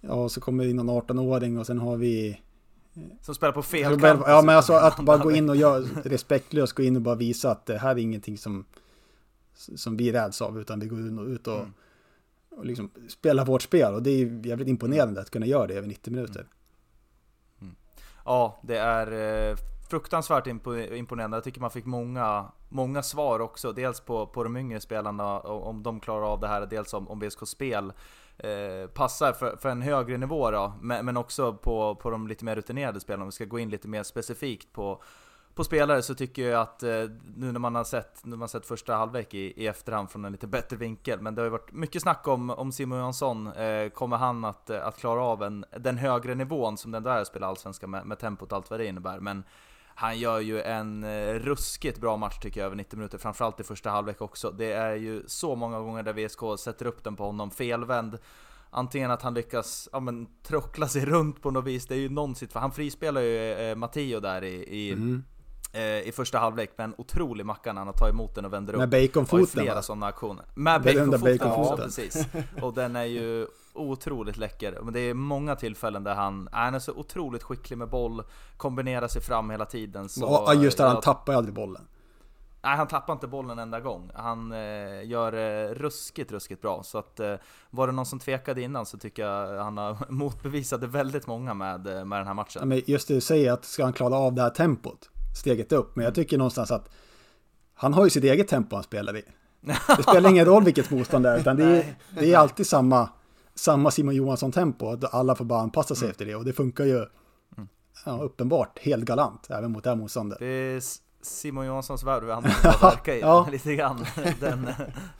ja 0.00 0.28
så 0.28 0.40
kommer 0.40 0.64
det 0.64 0.70
in 0.70 0.76
någon 0.76 0.90
18-åring 0.90 1.58
och 1.58 1.66
sen 1.66 1.78
har 1.78 1.96
vi 1.96 2.40
som 3.20 3.34
spelar 3.34 3.52
på 3.52 3.62
fel 3.62 4.00
kant. 4.00 4.22
Ja, 4.26 4.42
men 4.42 4.56
alltså 4.56 4.72
att 4.72 5.00
bara 5.00 5.18
gå 5.18 5.32
in 5.36 5.50
och 5.50 5.56
göra 5.56 5.84
respektlöst, 6.04 6.72
gå 6.72 6.82
in 6.82 6.96
och 6.96 7.02
bara 7.02 7.14
visa 7.14 7.50
att 7.50 7.66
det 7.66 7.78
här 7.78 7.90
är 7.90 7.98
ingenting 7.98 8.38
som, 8.38 8.64
som 9.54 9.96
vi 9.96 10.12
räds 10.12 10.42
av, 10.42 10.60
utan 10.60 10.80
vi 10.80 10.86
går 10.86 11.28
ut 11.28 11.46
och, 11.46 11.58
mm. 11.58 11.72
och 12.50 12.66
liksom 12.66 12.90
spelar 13.08 13.44
vårt 13.44 13.62
spel. 13.62 13.94
Och 13.94 14.02
det 14.02 14.10
är 14.10 14.46
jävligt 14.46 14.68
imponerande 14.68 15.20
att 15.20 15.30
kunna 15.30 15.46
göra 15.46 15.66
det 15.66 15.74
över 15.74 15.88
90 15.88 16.10
minuter. 16.10 16.40
Mm. 16.40 16.50
mm. 17.60 17.74
Ja, 18.24 18.60
det 18.62 18.78
är 18.78 19.12
eh, 19.50 19.56
fruktansvärt 19.90 20.46
imponerande. 20.46 21.36
Jag 21.36 21.44
tycker 21.44 21.60
man 21.60 21.70
fick 21.70 21.86
många, 21.86 22.46
många 22.68 23.02
svar 23.02 23.40
också. 23.40 23.72
Dels 23.72 24.00
på, 24.00 24.26
på 24.26 24.44
de 24.44 24.56
yngre 24.56 24.80
spelarna, 24.80 25.40
om 25.40 25.82
de 25.82 26.00
klarar 26.00 26.32
av 26.32 26.40
det 26.40 26.48
här, 26.48 26.66
dels 26.66 26.94
om, 26.94 27.08
om 27.08 27.20
VSK 27.20 27.46
spel. 27.46 27.92
Eh, 28.38 28.88
passar 28.88 29.32
för, 29.32 29.56
för, 29.56 29.68
en 29.68 29.82
högre 29.82 30.16
nivå 30.16 30.50
då, 30.50 30.72
men, 30.80 31.04
men, 31.04 31.16
också 31.16 31.54
på, 31.54 31.94
på 31.94 32.10
de 32.10 32.28
lite 32.28 32.44
mer 32.44 32.56
rutinerade 32.56 33.00
spelarna. 33.00 33.22
Om 33.22 33.28
vi 33.28 33.32
ska 33.32 33.44
gå 33.44 33.58
in 33.58 33.70
lite 33.70 33.88
mer 33.88 34.02
specifikt 34.02 34.72
på, 34.72 35.02
på 35.54 35.64
spelare 35.64 36.02
så 36.02 36.14
tycker 36.14 36.50
jag 36.50 36.60
att 36.60 36.82
eh, 36.82 37.04
nu 37.36 37.52
när 37.52 37.58
man 37.58 37.74
har 37.74 37.84
sett, 37.84 38.24
när 38.24 38.30
man 38.30 38.40
har 38.40 38.48
sett 38.48 38.66
första 38.66 38.94
halvlek 38.94 39.34
i, 39.34 39.62
i 39.62 39.66
efterhand 39.66 40.10
från 40.10 40.24
en 40.24 40.32
lite 40.32 40.46
bättre 40.46 40.76
vinkel, 40.76 41.20
men 41.20 41.34
det 41.34 41.40
har 41.40 41.46
ju 41.46 41.50
varit 41.50 41.72
mycket 41.72 42.02
snack 42.02 42.28
om, 42.28 42.50
om 42.50 42.72
Simon 42.72 42.98
Jansson, 42.98 43.52
eh, 43.52 43.88
kommer 43.88 44.16
han 44.16 44.44
att, 44.44 44.70
att 44.70 44.98
klara 44.98 45.22
av 45.22 45.42
en, 45.42 45.64
den 45.78 45.98
högre 45.98 46.34
nivån 46.34 46.76
som 46.76 46.90
den 46.90 47.02
där 47.02 47.24
spelar 47.24 47.48
Allsvenskan 47.48 47.90
med, 47.90 48.06
med 48.06 48.18
tempot 48.18 48.52
och 48.52 48.56
allt 48.56 48.70
vad 48.70 48.80
det 48.80 48.86
innebär. 48.86 49.20
Men 49.20 49.44
han 49.98 50.18
gör 50.18 50.40
ju 50.40 50.62
en 50.62 51.04
eh, 51.04 51.34
ruskigt 51.34 52.00
bra 52.00 52.16
match 52.16 52.38
tycker 52.38 52.60
jag 52.60 52.66
över 52.66 52.76
90 52.76 52.96
minuter, 52.96 53.18
framförallt 53.18 53.60
i 53.60 53.62
första 53.62 53.90
halvlek 53.90 54.20
också. 54.20 54.50
Det 54.50 54.72
är 54.72 54.94
ju 54.94 55.22
så 55.26 55.54
många 55.54 55.80
gånger 55.80 56.02
där 56.02 56.12
VSK 56.12 56.62
sätter 56.64 56.86
upp 56.86 57.04
den 57.04 57.16
på 57.16 57.24
honom 57.24 57.50
felvänd. 57.50 58.18
Antingen 58.70 59.10
att 59.10 59.22
han 59.22 59.34
lyckas 59.34 59.88
ja, 59.92 60.00
men, 60.00 60.26
trockla 60.42 60.88
sig 60.88 61.04
runt 61.04 61.42
på 61.42 61.50
något 61.50 61.64
vis, 61.64 61.86
det 61.86 61.94
är 61.94 61.98
ju 61.98 62.08
någon 62.08 62.34
situation, 62.34 62.62
han 62.62 62.72
frispelar 62.72 63.20
ju 63.20 63.52
eh, 63.52 63.76
Matteo 63.76 64.20
där 64.20 64.44
i, 64.44 64.54
i, 64.54 64.92
mm. 64.92 65.22
i 66.04 66.12
första 66.12 66.38
halvlek 66.38 66.70
med 66.78 66.84
en 66.84 66.94
otrolig 66.98 67.46
macka 67.46 67.72
när 67.72 67.84
han 67.84 67.94
tagit 67.94 68.14
emot 68.14 68.34
den 68.34 68.44
och 68.44 68.52
vänder 68.52 68.72
upp. 68.72 68.78
Med 68.78 68.92
Har 68.92 68.98
ju 68.98 69.08
baconfoten 69.08 69.46
flera 69.46 69.82
sådana 69.82 70.06
aktioner. 70.06 70.44
Med 70.54 70.82
baconfoten, 70.82 71.36
ja, 71.40 71.48
baconfoten. 71.48 71.84
precis. 71.84 72.26
Och 72.62 72.74
den 72.74 72.96
är 72.96 73.04
ju 73.04 73.46
otroligt 73.76 74.36
läcker. 74.36 74.78
Men 74.82 74.92
det 74.92 75.00
är 75.00 75.14
många 75.14 75.56
tillfällen 75.56 76.04
där 76.04 76.14
han, 76.14 76.48
han 76.52 76.74
är 76.74 76.78
så 76.78 76.92
otroligt 76.92 77.42
skicklig 77.42 77.78
med 77.78 77.88
boll, 77.88 78.22
kombinerar 78.56 79.08
sig 79.08 79.22
fram 79.22 79.50
hela 79.50 79.64
tiden. 79.64 80.08
Så 80.08 80.20
Ja, 80.46 80.54
just 80.54 80.78
det, 80.78 80.84
han 80.84 81.00
tappar 81.00 81.32
ju 81.32 81.36
aldrig 81.36 81.54
bollen. 81.54 81.86
Nej, 82.62 82.76
han 82.76 82.86
tappar 82.88 83.12
inte 83.12 83.26
bollen 83.26 83.50
en 83.50 83.58
enda 83.58 83.80
gång. 83.80 84.10
Han 84.14 84.52
eh, 84.52 85.04
gör 85.08 85.32
eh, 85.32 85.74
ruskigt, 85.74 86.32
ruskigt 86.32 86.62
bra. 86.62 86.82
Så 86.82 86.98
att 86.98 87.20
eh, 87.20 87.34
var 87.70 87.86
det 87.86 87.92
någon 87.92 88.06
som 88.06 88.18
tvekade 88.18 88.62
innan 88.62 88.86
så 88.86 88.98
tycker 88.98 89.26
jag 89.26 89.64
han 89.64 89.78
har 89.78 89.96
motbevisade 90.08 90.86
väldigt 90.86 91.26
många 91.26 91.54
med, 91.54 91.86
eh, 91.86 92.04
med 92.04 92.18
den 92.18 92.26
här 92.26 92.30
Ja, 92.30 92.34
matchen. 92.34 92.68
men 92.68 92.82
just 92.86 93.08
det 93.08 93.14
du 93.14 93.20
säger, 93.20 93.52
att 93.52 93.64
ska 93.64 93.84
han 93.84 93.92
klara 93.92 94.16
av 94.16 94.34
det 94.34 94.42
här 94.42 94.50
tempot, 94.50 95.10
steget 95.42 95.72
upp. 95.72 95.96
Men 95.96 96.04
jag 96.04 96.14
tycker 96.14 96.38
någonstans 96.38 96.70
att 96.70 96.88
han 97.74 97.94
har 97.94 98.04
ju 98.04 98.10
sitt 98.10 98.24
eget 98.24 98.48
tempo 98.48 98.76
han 98.76 98.82
spelar 98.84 99.16
i. 99.16 99.22
Det 99.96 100.02
spelar 100.02 100.30
ingen 100.30 100.44
roll 100.44 100.64
vilket 100.64 100.90
motstånd 100.90 101.24
det 101.24 101.30
är, 101.30 101.38
utan 101.38 101.56
det 101.56 101.64
är, 101.64 101.94
det 102.20 102.32
är 102.32 102.38
alltid 102.38 102.66
samma, 102.66 103.08
samma 103.56 103.90
Simon 103.90 104.14
Johansson-tempo. 104.14 104.88
att 104.92 105.14
Alla 105.14 105.34
får 105.34 105.44
bara 105.44 105.60
anpassa 105.60 105.94
sig 105.94 106.10
efter 106.10 106.26
det 106.26 106.34
och 106.34 106.44
det 106.44 106.52
funkar 106.52 106.84
ju 106.84 107.06
ja, 108.04 108.18
uppenbart 108.22 108.78
helt 108.78 109.04
galant 109.04 109.50
även 109.50 109.72
mot 109.72 109.84
det 109.84 109.90
här 109.90 109.96
motståndet. 109.96 110.38
Det 110.38 110.46
är 110.46 110.82
Simon 111.22 111.66
Johanssons 111.66 112.04
värld 112.04 112.22
vi 112.22 112.28
verkar 112.28 113.12
i, 113.12 113.20
Ja. 113.20 113.48
lite 113.52 113.74
grann. 113.74 114.06
Den, 114.40 114.68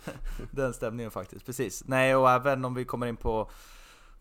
den 0.51 0.75
stämningen 0.75 1.11
faktiskt, 1.11 1.47
precis. 1.47 1.83
Nej, 1.87 2.17
och 2.17 2.31
även 2.31 2.65
om 2.65 2.75
vi 2.75 2.85
kommer 2.85 3.07
in 3.07 3.17
på 3.17 3.51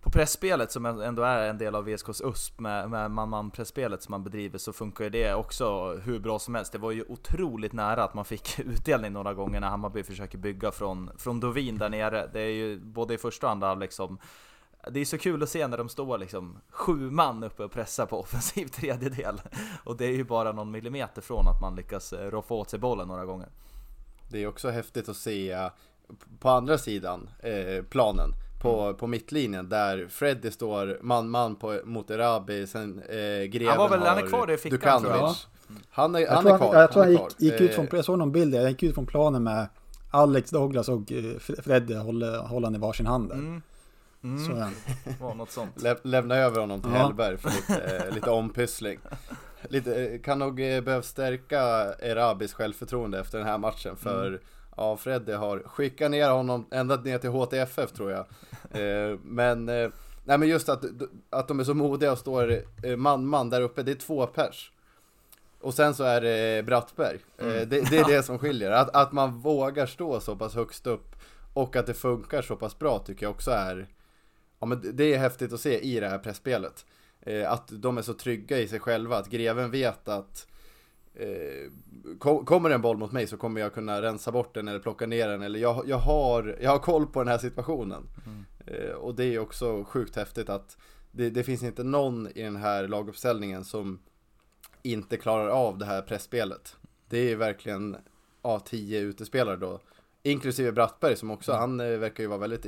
på 0.05 0.11
pressspelet 0.11 0.71
som 0.71 0.85
ändå 0.85 1.23
är 1.23 1.49
en 1.49 1.57
del 1.57 1.75
av 1.75 1.85
VSKs 1.85 2.21
USP 2.21 2.59
med, 2.59 2.89
med 2.89 3.11
man-man 3.11 3.51
pressspelet 3.51 4.03
som 4.03 4.11
man 4.11 4.23
bedriver 4.23 4.57
så 4.57 4.73
funkar 4.73 5.03
ju 5.03 5.09
det 5.09 5.33
också 5.33 5.93
hur 5.93 6.19
bra 6.19 6.39
som 6.39 6.55
helst. 6.55 6.71
Det 6.71 6.77
var 6.77 6.91
ju 6.91 7.03
otroligt 7.07 7.73
nära 7.73 8.03
att 8.03 8.13
man 8.13 8.25
fick 8.25 8.59
utdelning 8.65 9.13
några 9.13 9.33
gånger 9.33 9.59
när 9.59 9.67
Hammarby 9.67 10.03
försöker 10.03 10.37
bygga 10.37 10.71
från, 10.71 11.11
från 11.17 11.39
Dovin 11.39 11.77
där 11.77 11.89
nere. 11.89 12.29
Det 12.33 12.39
är 12.39 12.51
ju 12.51 12.79
både 12.79 13.13
i 13.13 13.17
första 13.17 13.47
och 13.47 13.51
andra 13.51 13.67
halvlek 13.67 13.87
liksom. 13.87 14.17
det 14.91 14.99
är 14.99 15.05
så 15.05 15.17
kul 15.17 15.43
att 15.43 15.49
se 15.49 15.67
när 15.67 15.77
de 15.77 15.89
står 15.89 16.17
liksom 16.17 16.57
sju 16.69 17.11
man 17.11 17.43
uppe 17.43 17.63
och 17.63 17.71
pressar 17.71 18.05
på 18.05 18.19
offensiv 18.19 18.67
tredjedel. 18.73 19.41
Och 19.83 19.97
det 19.97 20.05
är 20.05 20.13
ju 20.13 20.23
bara 20.23 20.51
någon 20.51 20.71
millimeter 20.71 21.21
från 21.21 21.47
att 21.47 21.61
man 21.61 21.75
lyckas 21.75 22.13
eh, 22.13 22.31
roffa 22.31 22.53
åt 22.53 22.69
sig 22.69 22.79
bollen 22.79 23.07
några 23.07 23.25
gånger. 23.25 23.49
Det 24.29 24.43
är 24.43 24.47
också 24.47 24.69
häftigt 24.69 25.09
att 25.09 25.17
se 25.17 25.51
eh, 25.51 25.69
på 26.39 26.49
andra 26.49 26.77
sidan 26.77 27.29
eh, 27.39 27.83
planen. 27.83 28.31
På, 28.65 28.81
Mm. 28.81 28.95
på 28.95 29.07
mittlinjen 29.07 29.69
där 29.69 30.07
Freddy 30.09 30.51
står 30.51 30.97
man-man 31.01 31.55
mot 31.83 32.09
Erabi, 32.11 32.67
sen 32.67 32.99
eh, 33.09 33.15
greven 33.43 33.67
Han 33.67 33.77
var 33.77 33.89
väl- 33.89 33.99
har 33.99 34.07
han 34.07 34.17
är 34.17 34.27
kvar 34.27 34.51
i 34.51 34.57
fickan, 34.57 34.79
Dukanovic. 34.79 35.07
tror 35.11 35.17
jag. 35.17 35.35
Han 35.89 36.15
är, 36.15 36.19
Jag 36.19 36.31
han 36.31 36.43
tror 36.43 36.53
är 36.53 36.57
kvar. 36.57 36.71
han, 36.73 36.81
jag 36.81 36.91
tror 36.91 37.03
han 37.03 37.11
är 37.15 37.17
gick, 37.17 37.41
gick 37.41 37.61
ut 37.61 37.73
från, 37.75 37.85
Eh, 37.85 37.95
jag 37.95 38.05
såg 38.05 38.17
någon 38.17 38.31
bild, 38.31 38.55
jag 38.55 38.69
gick 38.69 38.83
ut 38.83 38.95
från 38.95 39.05
planen 39.05 39.43
med 39.43 39.67
Alex 40.11 40.49
Douglas 40.51 40.89
och 40.89 41.11
eh, 41.11 41.37
Freddy 41.39 41.95
håller, 41.95 42.37
håller 42.39 42.75
i 42.75 42.77
varsin 42.77 43.05
hand 43.05 43.29
där. 43.29 43.35
Mm. 43.35 43.61
Så, 44.45 44.51
Mm. 44.51 44.59
ja. 44.59 45.11
Var 45.25 45.33
något 45.35 45.51
sånt. 45.51 45.81
lä, 45.81 45.95
lämna 46.03 46.35
över 46.35 46.59
honom 46.61 46.81
till 46.81 46.91
Ja. 46.91 46.97
Hellberg 46.97 47.37
för 47.37 47.49
lite, 47.49 47.97
eh, 48.07 48.13
lite 48.15 48.29
ompyssling. 48.29 48.99
Lite, 49.69 50.19
kan 50.23 50.39
nog 50.39 50.59
eh, 50.61 50.81
behöva 50.81 51.01
stärka 51.03 51.59
Erabis 51.99 52.53
självförtroende 52.53 53.19
efter 53.19 53.37
den 53.37 53.47
här 53.47 53.57
matchen 53.57 53.95
för 53.95 54.27
Mm. 54.27 54.39
Ja, 54.75 54.97
Freddy 54.97 55.31
har 55.33 55.59
skickat 55.65 56.11
ner 56.11 56.29
honom 56.29 56.65
ända 56.71 56.95
ner 56.95 57.17
till 57.17 57.29
HTFF 57.29 57.91
tror 57.91 58.11
jag. 58.11 58.25
Eh, 58.71 59.17
men, 59.23 59.69
eh, 59.69 59.89
nej 60.25 60.37
men 60.37 60.47
just 60.47 60.69
att, 60.69 60.83
att 61.29 61.47
de 61.47 61.59
är 61.59 61.63
så 61.63 61.73
modiga 61.73 62.11
och 62.11 62.17
står 62.17 62.61
eh, 62.83 62.95
man-man 62.97 63.49
där 63.49 63.61
uppe, 63.61 63.83
det 63.83 63.91
är 63.91 63.95
två 63.95 64.27
pers. 64.27 64.71
Och 65.61 65.73
sen 65.73 65.95
så 65.95 66.03
är 66.03 66.21
det 66.21 66.65
Brattberg. 66.65 67.17
Eh, 67.37 67.45
Mm. 67.47 67.69
det, 67.69 67.89
det 67.89 67.97
är 67.97 68.07
det 68.15 68.23
som 68.23 68.39
skiljer. 68.39 68.71
Att, 68.71 68.95
att 68.95 69.11
man 69.11 69.31
vågar 69.39 69.85
stå 69.85 70.19
så 70.19 70.35
pass 70.35 70.55
högst 70.55 70.87
upp 70.87 71.15
och 71.53 71.75
att 71.75 71.85
det 71.85 71.93
funkar 71.93 72.41
så 72.41 72.55
pass 72.55 72.79
bra 72.79 72.99
tycker 72.99 73.25
jag 73.25 73.31
också 73.31 73.51
är 73.51 73.87
Ja 74.59 74.65
men 74.65 74.81
det- 74.93 75.13
är 75.13 75.17
häftigt 75.17 75.53
att 75.53 75.59
se 75.61 75.79
i 75.79 75.99
det 75.99 76.09
här 76.09 76.17
pressspelet. 76.17 76.85
Eh, 77.21 77.51
att 77.51 77.67
de 77.71 77.97
är 77.97 78.01
så 78.01 78.13
trygga 78.13 78.59
i 78.59 78.67
sig 78.67 78.79
själva, 78.79 79.17
att 79.17 79.29
greven 79.29 79.71
vet 79.71 80.07
att 80.07 80.47
eh, 80.47 80.54
kommer 82.19 82.69
en 82.69 82.81
boll 82.81 82.97
mot 82.97 83.11
mig 83.11 83.27
så 83.27 83.37
kommer 83.37 83.61
jag 83.61 83.73
kunna 83.73 84.01
rensa 84.01 84.31
bort 84.31 84.53
den 84.53 84.67
eller 84.67 84.79
plocka 84.79 85.05
ner 85.05 85.27
den 85.27 85.41
eller 85.41 85.59
jag, 85.59 85.83
jag, 85.87 85.97
har, 85.97 86.57
jag 86.61 86.71
har 86.71 86.79
koll 86.79 87.07
på 87.07 87.19
den 87.19 87.27
här 87.27 87.37
situationen. 87.37 88.03
Eh, 88.65 88.95
och 88.95 89.15
det 89.15 89.25
är 89.25 89.39
också 89.39 89.83
sjukt 89.83 90.15
häftigt 90.15 90.49
att 90.49 90.77
det, 91.11 91.29
det 91.29 91.43
finns 91.43 91.63
inte 91.63 91.83
någon 91.83 92.27
i 92.27 92.41
den 92.41 92.55
här 92.55 92.87
laguppställningen 92.87 93.65
som 93.65 93.99
inte 94.83 95.17
klarar 95.17 95.47
av 95.47 95.77
det 95.77 95.85
här 95.85 96.01
pressspelet. 96.01 96.75
Det 97.09 97.31
är 97.31 97.35
verkligen 97.35 97.97
A10 98.41 98.99
utespelare 98.99 99.55
då. 99.55 99.79
Inklusive 100.23 100.71
Brattberg 100.71 101.15
som 101.15 101.31
också, 101.31 101.53
han 101.53 101.79
eh, 101.79 101.97
verkar 101.97 102.23
ju 102.23 102.29
vara 102.29 102.39
väldigt 102.39 102.65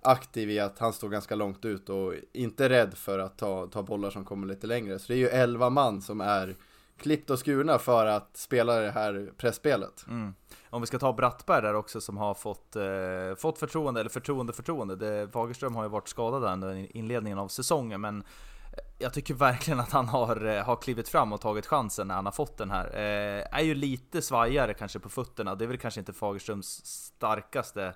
aktiv 0.00 0.50
i 0.50 0.60
att 0.60 0.78
han 0.78 0.92
står 0.92 1.08
ganska 1.08 1.34
långt 1.34 1.64
ut 1.64 1.88
och 1.88 2.14
inte 2.32 2.68
rädd 2.68 2.94
för 2.94 3.18
att 3.18 3.38
ta, 3.38 3.66
ta 3.66 3.82
bollar 3.82 4.10
som 4.10 4.24
kommer 4.24 4.46
lite 4.46 4.66
längre. 4.66 4.98
Så 4.98 5.12
det 5.12 5.14
är 5.14 5.18
ju 5.18 5.28
11 5.28 5.70
man 5.70 6.02
som 6.02 6.20
är 6.20 6.56
klippt 6.98 7.30
och 7.30 7.38
skurna 7.38 7.78
för 7.78 8.06
att 8.06 8.36
spela 8.36 8.74
det 8.74 8.90
här 8.90 9.30
pressspelet. 9.36 10.04
Mm. 10.08 10.34
Om 10.70 10.80
vi 10.80 10.86
ska 10.86 10.98
ta 10.98 11.12
Brattberg 11.12 11.62
där 11.62 11.74
också 11.74 12.00
som 12.00 12.16
har 12.16 12.34
fått, 12.34 12.76
eh, 12.76 13.36
fått 13.38 13.58
förtroende, 13.58 14.00
eller 14.00 14.10
förtroende, 14.10 14.52
förtroende. 14.52 14.96
Det, 14.96 15.32
Fagerström 15.32 15.74
har 15.74 15.82
ju 15.82 15.88
varit 15.88 16.08
skadad 16.08 16.42
där 16.42 16.52
under 16.52 16.96
inledningen 16.96 17.38
av 17.38 17.48
säsongen, 17.48 18.00
men 18.00 18.22
eh, 18.22 18.24
jag 18.98 19.12
tycker 19.12 19.34
verkligen 19.48 19.80
att 19.80 19.92
han 19.92 20.08
har, 20.08 20.46
eh, 20.46 20.64
har 20.64 20.76
klivit 20.76 21.08
fram 21.08 21.32
och 21.32 21.40
tagit 21.40 21.66
chansen 21.66 22.08
när 22.08 22.14
han 22.14 22.24
har 22.24 22.32
fått 22.32 22.58
den 22.58 22.70
här. 22.70 22.86
Eh, 22.86 23.58
är 23.58 23.62
ju 23.62 23.74
lite 23.74 24.22
svajigare 24.22 24.74
kanske 24.74 24.98
på 24.98 25.08
fötterna, 25.08 25.54
det 25.54 25.64
är 25.64 25.68
väl 25.68 25.78
kanske 25.78 26.00
inte 26.00 26.12
Fagerströms 26.12 26.84
starkaste 26.84 27.94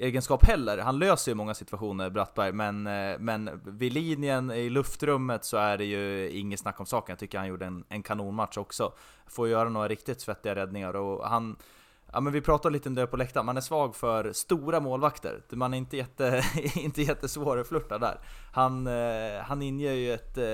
egenskap 0.00 0.44
heller. 0.44 0.78
Han 0.78 0.98
löser 0.98 1.30
ju 1.30 1.34
många 1.34 1.54
situationer, 1.54 2.10
Brattberg, 2.10 2.52
men, 2.52 2.86
eh, 2.86 3.18
men 3.18 3.60
vid 3.64 3.92
linjen, 3.92 4.50
i 4.50 4.70
luftrummet 4.70 5.44
så 5.44 5.56
är 5.56 5.78
det 5.78 5.84
ju 5.84 6.30
inget 6.30 6.60
snack 6.60 6.80
om 6.80 6.86
saken. 6.86 7.12
Jag 7.12 7.18
tycker 7.18 7.38
han 7.38 7.48
gjorde 7.48 7.66
en, 7.66 7.84
en 7.88 8.02
kanonmatch 8.02 8.58
också. 8.58 8.92
Får 9.26 9.48
göra 9.48 9.68
några 9.68 9.88
riktigt 9.88 10.20
svettiga 10.20 10.54
räddningar 10.54 10.96
och 10.96 11.28
han 11.28 11.56
Ja 12.12 12.20
men 12.20 12.32
vi 12.32 12.40
pratade 12.40 12.72
lite 12.72 12.88
om 12.88 12.94
det 12.94 13.06
på 13.06 13.16
läktaren, 13.16 13.46
man 13.46 13.56
är 13.56 13.60
svag 13.60 13.96
för 13.96 14.32
stora 14.32 14.80
målvakter. 14.80 15.42
Man 15.50 15.74
är 15.74 15.78
inte, 15.78 15.96
jätte, 15.96 16.42
inte 16.74 17.02
jättesvår 17.02 17.58
att 17.58 17.68
flirta 17.68 17.98
där. 17.98 18.20
Han, 18.52 18.86
eh, 18.86 18.92
han 19.42 19.62
inger 19.62 19.92
ju 19.92 20.12
ett, 20.12 20.38
eh, 20.38 20.44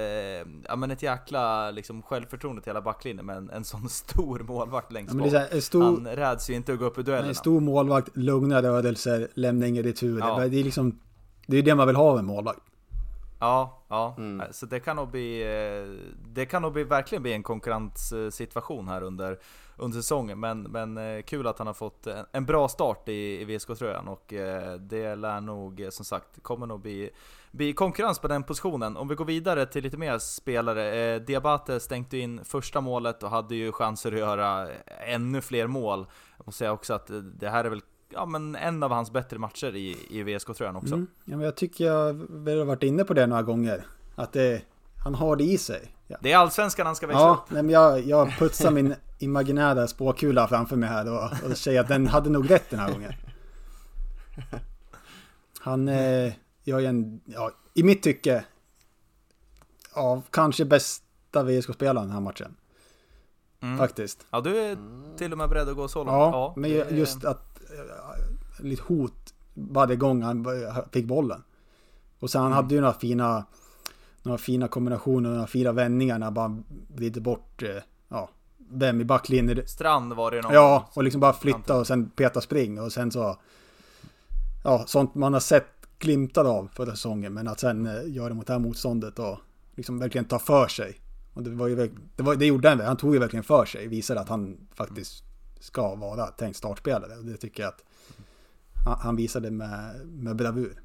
ja, 0.69 0.77
men 0.77 0.91
ett 0.91 1.03
jäkla 1.03 1.71
liksom, 1.71 2.03
självförtroende 2.03 2.63
till 2.63 2.71
hela 2.71 2.81
backlinjen 2.81 3.27
med 3.27 3.37
en, 3.37 3.51
en 3.51 3.65
sån 3.65 3.89
stor 3.89 4.39
målvakt 4.39 4.93
längst 4.93 5.15
Ja, 5.15 5.21
men 5.21 5.31
det 5.31 5.39
är 5.39 5.55
bak. 5.55 5.63
stor, 5.63 5.83
Han 5.83 6.07
räds 6.07 6.51
ju 6.51 6.55
inte 6.55 6.73
att 6.73 6.79
gå 6.79 6.85
upp 6.85 6.99
i 6.99 7.03
duellerna. 7.03 7.29
en 7.29 7.35
stor 7.35 7.61
målvakt, 7.61 8.17
lugna 8.17 8.63
rörelser, 8.63 9.29
lämna 9.35 9.67
ingen 9.67 9.83
retur. 9.83 10.19
Ja. 10.19 10.39
Det 10.39 10.61
är 10.61 10.65
liksom, 10.65 10.99
det 11.47 11.57
är 11.57 11.63
det 11.63 11.75
man 11.75 11.87
vill 11.87 11.97
ha 11.97 12.05
av 12.05 12.19
en 12.19 12.27
målvakt. 12.27 12.61
Ja, 13.39 13.83
ja. 13.89 14.15
Mm. 14.19 14.47
Så 14.53 14.67
det 14.67 14.81
kan 14.81 14.97
nog 14.97 15.11
bli, 15.11 15.43
eh, 15.43 16.09
det 16.29 16.47
kan 16.47 16.63
nog 16.63 16.73
bli, 16.73 16.85
verkligen 16.85 17.23
bli 17.23 17.33
en 17.33 17.43
konkurrenssituation 17.43 18.89
här 18.89 19.03
under, 19.03 19.39
under 19.77 19.97
säsongen. 19.97 20.41
Men, 20.41 20.63
men 20.63 20.99
eh, 20.99 21.23
kul 21.23 21.47
att 21.47 21.59
han 21.59 21.67
har 21.67 21.75
fått 21.75 22.07
en, 22.07 22.27
en 22.33 22.45
bra 22.45 22.69
start 22.69 23.09
i, 23.09 23.41
i 23.41 23.45
VSK-tröjan 23.45 24.09
och 24.09 24.33
eh, 24.33 24.75
det 24.75 25.15
lär 25.15 25.41
nog, 25.41 25.87
som 25.91 26.05
sagt, 26.05 26.43
kommer 26.43 26.67
nog 26.67 26.81
bli, 26.81 27.11
bli 27.51 27.73
konkurrens 27.73 28.19
på 28.19 28.29
den 28.29 28.43
positionen. 28.43 28.97
Om 28.97 29.09
vi 29.09 29.15
går 29.15 29.25
vidare 29.25 29.67
till 29.67 29.83
lite 29.83 29.97
mer 29.97 30.19
spelare. 30.19 31.19
Diabate 31.19 31.81
stänkte 31.81 32.19
in 32.19 32.45
första 32.45 32.81
målet 32.81 33.23
och 33.23 33.31
hade 33.31 33.55
ju 33.55 33.73
chanser 33.73 34.13
att 34.13 34.19
göra 34.19 34.69
ännu 35.07 35.41
fler 35.41 35.67
mål. 35.67 36.07
Jag 36.37 36.47
måste 36.47 36.59
säga 36.59 36.73
också 36.73 36.95
att 36.95 37.11
det 37.23 37.49
här 37.49 37.65
är 37.65 37.69
väl 37.71 37.83
ja, 38.09 38.27
men 38.27 38.57
en 38.57 38.83
av 38.83 38.91
hans 38.91 39.11
bättre 39.13 39.39
matcher 39.39 39.77
i, 39.77 39.97
i 40.11 40.23
VSK-tröjan 40.23 40.77
också. 40.77 40.95
Mm. 40.95 41.07
Ja, 41.25 41.37
men 41.37 41.45
jag 41.45 41.57
tycker 41.57 41.85
jag 41.87 42.13
väl 42.31 42.59
har 42.59 42.65
varit 42.65 42.83
inne 42.83 43.05
på 43.05 43.15
det 43.15 43.27
några 43.27 43.43
gånger. 43.43 43.87
Att 44.15 44.33
det, 44.33 44.63
han 45.05 45.15
har 45.15 45.37
det 45.37 45.45
i 45.45 45.59
sig. 45.59 45.93
Ja, 46.07 46.17
Det 46.21 46.33
är 46.33 46.37
allsvenskan 46.37 46.87
han 46.87 46.97
ska 46.97 47.07
växla 47.07 47.21
ja 47.23 47.33
upp. 47.45 47.51
nej, 47.51 47.63
men 47.63 47.73
jag, 47.73 48.01
jag 48.01 48.39
putsar 48.39 48.71
min 48.71 48.95
imaginära 49.19 49.87
spåkula 49.87 50.49
framför 50.49 50.77
mig 50.77 50.89
här 50.89 51.13
och, 51.13 51.51
och 51.51 51.57
säger 51.57 51.81
att 51.81 51.89
den 51.89 52.07
hade 52.07 52.31
nog 52.31 52.51
rätt 52.51 52.71
den 52.71 52.79
här 52.81 52.93
gången. 52.93 53.13
Han 55.61 55.89
eh, 55.89 56.33
gör 56.65 56.79
ju 56.79 56.87
en, 56.87 57.21
ja, 57.25 57.51
i 57.75 57.83
mitt 57.83 58.03
tycke, 58.03 58.45
ja, 59.95 60.23
kanske 60.31 60.65
bästa 60.65 61.43
VSK-spelaren 61.43 62.07
den 62.07 62.11
här 62.13 62.21
matchen. 62.21 62.57
Mm. 63.61 63.79
Faktiskt. 63.79 64.27
Ja, 64.31 64.41
du 64.41 64.57
är 64.59 64.77
till 65.17 65.33
och 65.33 65.39
med 65.39 65.49
beredd 65.49 65.69
att 65.69 65.77
gå 65.77 65.89
så 65.89 65.99
långt? 65.99 66.09
Ja, 66.35 66.55
men 66.57 66.71
det- 66.71 66.91
just 66.91 67.25
att 67.25 67.56
lite 68.59 68.83
hot 68.83 69.35
varje 69.55 69.97
gång 69.97 70.23
han 70.23 70.47
fick 70.93 71.07
bollen. 71.07 71.43
Och 72.21 72.31
sen 72.31 72.41
han 72.43 72.53
Mm. 72.53 72.57
hade 72.65 72.75
ju 72.75 72.81
några 72.81 72.95
fina, 72.95 73.45
några 74.23 74.39
fina 74.39 74.69
kombinationer, 74.69 75.31
några 75.31 75.47
fina 75.47 75.73
vändningar 75.73 76.19
när 76.19 76.27
han 76.27 76.35
bara 76.35 76.63
vrider 76.95 77.21
bort, 77.21 77.63
eh, 77.63 77.69
ja, 78.09 78.29
vem 78.71 79.01
i 79.01 79.05
backlinjen. 79.05 79.67
Strand 79.67 80.13
var 80.13 80.31
det 80.31 80.43
någon 80.43 80.53
Ja, 80.55 80.91
och 80.95 81.05
liksom 81.05 81.21
bara 81.21 81.33
flytta 81.33 81.77
och 81.79 81.87
sen 81.87 82.11
peta 82.11 82.41
spring 82.41 82.81
och 82.81 82.93
sen 82.93 83.13
så, 83.13 83.37
ja, 84.65 84.85
sånt 84.87 85.15
man 85.15 85.33
har 85.33 85.41
sett 85.41 85.67
glimtar 85.99 86.45
av 86.45 86.69
förra 86.73 86.91
säsongen, 86.91 87.35
men 87.35 87.49
att 87.49 87.61
sen 87.61 87.87
eh, 87.87 87.93
göra 88.15 88.29
det 88.29 88.35
mot 88.35 88.47
det 88.47 88.53
här 88.53 88.61
motståndet 88.61 89.19
och 89.19 89.39
liksom 89.75 89.99
verkligen 89.99 90.25
ta 90.25 90.39
för 90.39 90.69
sig 90.69 91.01
Och 91.35 91.43
det, 91.43 91.51
var 91.51 91.67
ju, 91.67 91.91
det, 92.17 92.23
var, 92.23 92.35
det 92.37 92.47
gjorde 92.47 92.69
han, 92.69 92.81
han 92.81 92.97
tog 92.97 93.15
ju 93.15 93.21
verkligen 93.21 93.45
för 93.45 93.65
sig, 93.65 93.87
visade 93.89 94.21
att 94.21 94.29
han 94.29 94.57
faktiskt 94.75 95.25
ska 95.61 95.95
vara 95.95 96.27
tänkt 96.27 96.57
startspelare. 96.57 97.15
Det 97.15 97.37
tycker 97.37 97.63
jag 97.63 97.69
att 97.69 97.85
han, 99.01 99.17
visade 99.17 99.51
med, 99.51 100.07
med 100.07 100.37
bravur. 100.37 100.83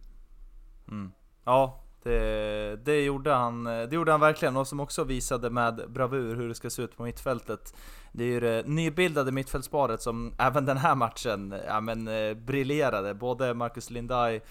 Mm. 0.87 1.11
Ja, 1.43 1.83
det, 2.03 2.85
det, 2.85 3.03
gjorde 3.03 3.33
han, 3.33 3.63
det 3.63 3.91
gjorde 3.91 4.11
han 4.11 4.21
verkligen 4.21 4.57
och 4.57 4.67
som 4.67 4.79
också 4.79 5.03
visade 5.03 5.49
med 5.49 5.91
bravur 5.91 6.35
hur 6.35 6.47
det 6.47 6.55
ska 6.55 6.69
se 6.69 6.81
ut 6.81 6.97
på 6.97 7.03
mittfältet. 7.03 7.73
Det 8.11 8.23
är 8.23 8.27
ju 8.27 8.39
det 8.39 8.63
nybildade 8.67 9.31
mittfältsparet 9.31 10.01
som 10.01 10.33
även 10.37 10.65
den 10.65 10.77
här 10.77 10.95
matchen 10.95 11.55
ja, 11.67 11.81
men, 11.81 12.07
eh, 12.07 12.33
briljerade. 12.33 13.13
Både 13.13 13.53
Marcus 13.53 13.89
Lindai 13.89 14.41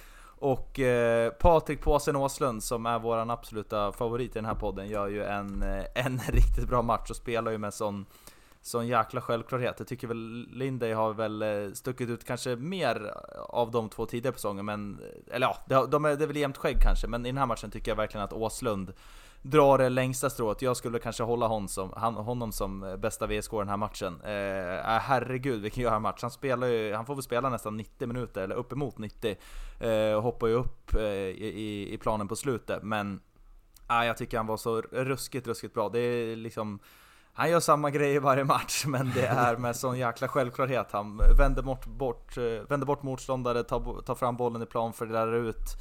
och 0.41 0.81
eh, 0.81 1.31
Patrik 1.31 1.81
Påsen 1.81 2.17
Åslund 2.17 2.63
som 2.63 2.87
är 2.87 2.99
våran 2.99 3.31
absoluta 3.31 3.93
favorit 3.93 4.31
i 4.31 4.39
den 4.39 4.45
här 4.45 4.55
podden 4.55 4.89
gör 4.89 5.09
ju 5.09 5.25
en, 5.25 5.63
eh, 5.63 5.85
en 5.95 6.19
riktigt 6.29 6.69
bra 6.69 6.83
match 6.83 7.11
och 7.11 7.17
spelar 7.17 7.53
ju 7.53 7.59
med 7.59 7.75
sån 7.75 8.07
sån 8.63 8.87
jäkla 8.87 9.21
självklarhet. 9.21 9.75
Jag 9.79 9.89
tycker 9.89 10.07
väl 10.07 10.49
Linday 10.53 10.93
har 10.93 11.15
väl 11.15 11.43
eh, 11.43 11.73
stuckit 11.73 12.09
ut 12.09 12.25
kanske 12.25 12.57
mer 12.57 13.15
av 13.49 13.71
de 13.71 13.89
två 13.89 14.07
tidigare 14.07 14.37
säsonger, 14.37 14.63
men 14.63 15.01
eh, 15.01 15.35
eller 15.35 15.47
ja, 15.47 15.57
det, 15.67 15.87
de 15.87 16.05
är, 16.05 16.17
det 16.17 16.25
är 16.25 16.27
väl 16.27 16.37
jämnt 16.37 16.57
skägg 16.57 16.77
kanske, 16.83 17.07
men 17.07 17.27
i 17.27 17.29
den 17.29 17.39
här 17.39 17.47
matchen 17.47 17.71
tycker 17.71 17.91
jag 17.91 17.97
verkligen 17.97 18.25
att 18.25 18.33
Åslund 18.33 18.93
drar 19.43 19.79
det 19.79 19.89
längsta 19.89 20.31
strået. 20.31 20.63
Jag 20.63 20.77
skulle 20.77 20.99
kanske 20.99 21.23
hålla 21.23 21.47
honom 21.47 21.69
som, 21.69 21.93
han, 21.97 22.15
honom 22.15 22.53
som 22.53 22.83
eh, 22.83 22.97
bästa 22.97 23.27
VSK 23.27 23.51
den 23.51 23.69
här 23.69 23.77
matchen. 23.77 24.21
Eh, 24.25 24.95
äh, 24.95 25.01
herregud 25.01 25.63
vilken 25.63 25.83
jävla 25.83 25.99
match. 25.99 26.23
Han 26.23 26.31
spelar 26.31 26.67
ju, 26.67 26.95
han 26.95 27.07
får 27.07 27.15
väl 27.15 27.23
spela 27.23 27.49
nästan 27.49 27.77
90 27.77 28.09
minuter, 28.09 28.43
eller 28.43 28.55
uppemot 28.55 28.99
90. 28.99 29.37
Eh, 29.81 30.21
hoppar 30.21 30.47
ju 30.47 30.55
upp 30.55 30.95
eh, 30.95 31.03
i, 31.03 31.89
i 31.93 31.99
planen 31.99 32.29
på 32.29 32.37
slutet, 32.37 32.83
men 32.83 33.21
eh, 33.91 34.05
jag 34.07 34.17
tycker 34.17 34.37
han 34.37 34.47
var 34.47 34.57
så 34.57 34.81
ruskigt, 34.81 35.47
ruskigt 35.47 35.75
bra. 35.75 35.89
Det 35.89 35.99
är 35.99 36.37
liksom 36.37 36.81
han 37.41 37.51
gör 37.51 37.61
samma 37.61 37.91
grej 37.91 38.15
i 38.15 38.19
varje 38.19 38.45
match, 38.45 38.85
men 38.87 39.13
det 39.15 39.27
är 39.27 39.57
med 39.57 39.77
sån 39.77 39.99
jäkla 39.99 40.29
självklarhet. 40.29 40.87
Han 40.91 41.21
vänder 41.39 41.63
bort, 41.63 41.87
bort, 41.87 42.37
eh, 42.37 42.43
vänder 42.69 42.87
bort 42.87 43.03
motståndare, 43.03 43.63
tar, 43.63 44.03
tar 44.03 44.15
fram 44.15 44.37
bollen 44.37 44.63
i 44.63 44.67
plan, 44.67 44.93
fördelar 44.93 45.33
ut. 45.33 45.77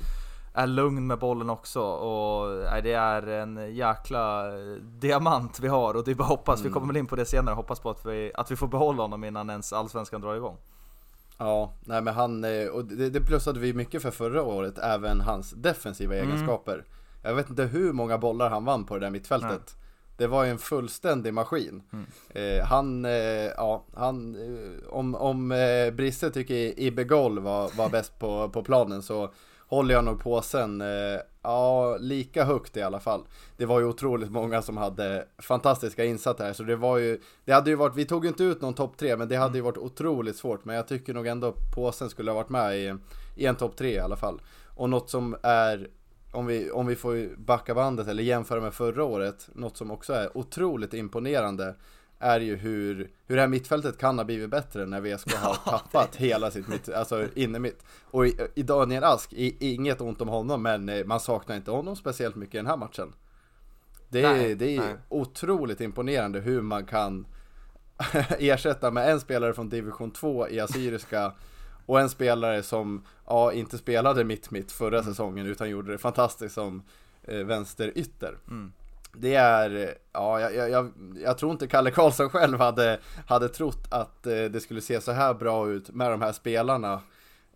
Är 0.54 0.68
lugn 0.68 1.08
med 1.08 1.20
bollen 1.20 1.50
också 1.50 1.82
och 1.82 2.64
nej, 2.72 2.82
det 2.82 2.94
är 2.94 3.28
en 3.28 3.76
jäkla 3.76 4.44
diamant 4.82 5.60
vi 5.60 5.68
har 5.68 5.94
och 5.94 6.04
det 6.04 6.12
är 6.12 6.16
bara 6.16 6.28
hoppas, 6.28 6.60
mm. 6.60 6.70
vi 6.70 6.74
kommer 6.74 6.88
väl 6.88 6.98
in 6.98 7.08
på 7.08 7.16
det 7.16 7.26
senare, 7.26 7.56
hoppas 7.56 7.80
på 7.80 7.90
att 7.90 8.06
vi, 8.06 8.32
att 8.36 8.52
vi 8.52 8.56
får 8.56 8.68
behålla 8.68 9.02
honom 9.02 9.24
innan 9.24 9.50
ens 9.50 9.74
Allsvenskan 9.74 10.22
drar 10.22 10.36
igång. 10.36 10.58
Ja, 11.38 11.74
nej 11.80 12.02
men 12.02 12.14
han, 12.14 12.44
eh, 12.44 12.68
och 12.68 12.86
det, 12.86 13.10
det 13.10 13.22
plussade 13.22 13.60
vi 13.60 13.74
mycket 13.74 14.02
för 14.02 14.12
förra 14.12 14.44
året, 14.44 14.78
även 14.78 15.22
hans 15.22 15.52
defensiva 15.52 16.16
mm. 16.16 16.28
egenskaper. 16.28 16.86
Jag 17.22 17.36
vet 17.36 17.50
inte 17.50 17.64
hur 17.64 17.94
många 17.94 18.18
bollar 18.18 18.50
han 18.50 18.66
vann 18.66 18.86
på 18.86 18.94
det 18.94 19.06
där 19.06 19.12
mittfältet. 19.12 19.76
Nej. 19.78 19.79
Det 20.20 20.28
var 20.28 20.44
ju 20.44 20.52
en 20.52 20.58
fullständig 20.58 21.34
maskin. 21.34 21.84
Mm. 21.94 22.06
Eh, 22.30 22.66
han, 22.66 23.06
eh, 23.06 23.12
ja, 23.58 23.86
han, 23.96 24.36
eh, 24.36 24.90
om, 24.94 25.16
om 25.16 25.52
eh, 25.52 25.92
Brisse 25.92 26.30
tycker 26.32 26.80
Ibegol 26.80 27.40
var, 27.40 27.78
var 27.78 27.90
bäst 27.90 28.20
på, 28.20 28.50
på 28.50 28.64
planen 28.64 29.02
så 29.02 29.34
håller 29.68 29.94
jag 29.96 30.04
nog 30.04 30.20
påsen, 30.20 30.82
eh, 30.82 31.20
ja, 31.44 31.98
lika 31.98 32.44
högt 32.44 32.78
i 32.78 32.82
alla 32.82 33.00
fall. 33.00 33.22
Det 33.58 33.66
var 33.66 33.80
ju 33.80 33.86
otroligt 33.86 34.32
många 34.32 34.62
som 34.62 34.78
hade 34.78 35.26
fantastiska 35.38 36.06
insatser 36.06 36.44
här, 36.44 36.54
så 36.54 36.64
det 36.64 36.76
var 36.76 36.98
ju, 36.98 37.22
det 37.46 37.52
hade 37.52 37.70
ju 37.70 37.76
varit, 37.76 37.96
vi 37.96 38.06
tog 38.06 38.26
ju 38.26 38.30
inte 38.30 38.44
ut 38.44 38.62
någon 38.62 38.74
topp 38.74 38.98
tre, 38.98 39.18
men 39.18 39.28
det 39.28 39.36
hade 39.36 39.58
ju 39.58 39.64
varit 39.64 39.78
otroligt 39.78 40.36
svårt, 40.36 40.66
men 40.66 40.76
jag 40.76 40.88
tycker 40.88 41.14
nog 41.14 41.28
ändå 41.28 41.56
påsen 41.76 42.10
skulle 42.10 42.32
ha 42.32 42.36
varit 42.36 42.50
med 42.50 42.78
i, 42.78 42.96
i 43.36 43.46
en 43.46 43.56
topp 43.56 43.78
tre 43.78 43.96
i 43.96 44.00
alla 44.00 44.18
fall. 44.18 44.42
Och 44.76 44.90
något 44.90 45.10
som 45.10 45.36
är 45.44 45.88
om 46.32 46.46
vi, 46.46 46.72
om 46.72 46.88
vi 46.88 46.96
får 46.96 47.36
backa 47.38 47.76
bandet 47.76 48.08
eller 48.08 48.24
jämföra 48.24 48.62
med 48.62 48.74
förra 48.74 49.04
året, 49.04 49.50
något 49.54 49.78
som 49.78 49.92
också 49.92 50.14
är 50.14 50.38
otroligt 50.38 50.94
imponerande 50.94 51.76
är 52.20 52.40
ju 52.40 52.56
hur, 52.56 53.12
hur 53.28 53.36
det 53.36 53.42
här 53.42 53.48
mittfältet 53.48 53.98
kan 53.98 54.18
ha 54.18 54.26
blivit 54.26 54.50
bättre 54.50 54.86
när 54.86 55.02
VSK 55.02 55.34
har 55.36 55.56
tappat 55.72 56.16
hela 56.16 56.52
sitt 56.52 56.68
mitt, 56.68 56.90
alltså 56.90 57.28
inne 57.36 57.60
mitt. 57.60 57.84
Och 58.12 58.28
i, 58.28 58.38
i 58.56 58.64
Daniel 58.64 59.04
Ask, 59.04 59.34
i, 59.34 59.74
inget 59.74 60.02
ont 60.02 60.22
om 60.22 60.28
honom, 60.28 60.62
men 60.62 60.90
eh, 60.90 61.06
man 61.06 61.20
saknar 61.20 61.56
inte 61.56 61.72
honom 61.72 61.96
speciellt 61.96 62.36
mycket 62.36 62.56
i 62.56 62.58
den 62.58 62.68
här 62.68 62.78
matchen. 62.78 63.14
Det 64.10 64.24
är, 64.24 64.34
nej, 64.34 64.56
det 64.56 64.76
är 64.76 64.80
nej. 64.80 64.96
otroligt 65.10 65.82
imponerande 65.82 66.40
hur 66.40 66.62
man 66.62 66.86
kan 66.86 67.28
ersätta 68.40 68.92
med 68.92 69.12
en 69.12 69.20
spelare 69.20 69.54
från 69.54 69.70
division 69.70 70.12
2 70.12 70.50
i 70.50 70.60
Assyriska 70.60 71.34
och 71.90 72.00
en 72.00 72.10
spelare 72.10 72.64
som, 72.64 73.04
ja, 73.26 73.54
inte 73.54 73.78
spelade 73.78 74.24
mitt-mitt 74.24 74.72
förra 74.72 75.00
mm. 75.00 75.12
säsongen 75.12 75.46
utan 75.46 75.70
gjorde 75.70 75.92
det 75.92 75.98
fantastiskt 75.98 76.56
som 76.56 76.84
eh, 77.24 77.46
vänsterytter. 77.46 78.38
Mm. 78.48 78.72
Det 79.14 79.36
är, 79.36 79.96
ja, 80.14 80.40
jag, 80.42 80.70
jag, 80.70 80.92
jag, 81.24 81.38
tror 81.38 81.52
inte 81.52 81.68
Kalle 81.68 81.92
Karlsson 81.92 82.30
själv 82.30 82.60
hade, 82.60 83.00
hade 83.28 83.50
trott 83.50 83.88
att 83.90 84.28
eh, 84.28 84.44
det 84.44 84.62
skulle 84.62 84.82
se 84.82 85.02
så 85.02 85.12
här 85.12 85.34
bra 85.34 85.70
ut 85.70 85.90
med 85.90 86.12
de 86.12 86.22
här 86.22 86.32
spelarna 86.32 87.02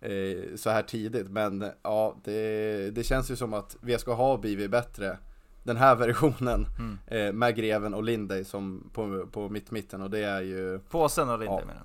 eh, 0.02 0.56
så 0.56 0.70
här 0.70 0.84
tidigt. 0.84 1.30
Men 1.30 1.66
ja, 1.84 2.16
det, 2.24 2.90
det 2.92 3.04
känns 3.04 3.32
ju 3.32 3.36
som 3.36 3.54
att 3.54 3.78
VSK 3.82 4.08
har 4.08 4.38
blivit 4.38 4.72
bättre 4.72 5.18
den 5.64 5.78
här 5.78 5.96
versionen 6.06 6.66
mm. 6.80 6.98
eh, 7.08 7.34
med 7.34 7.56
Greven 7.56 7.94
och 7.94 8.04
Linday 8.04 8.44
som 8.44 8.90
på, 8.94 9.28
på 9.32 9.50
mitt-mitten 9.50 10.02
och 10.02 10.10
det 10.10 10.24
är 10.24 10.42
ju 10.42 10.80
Påsen 10.80 11.30
och 11.30 11.40
Linday 11.40 11.60
ja, 11.60 11.66
menar 11.66 11.84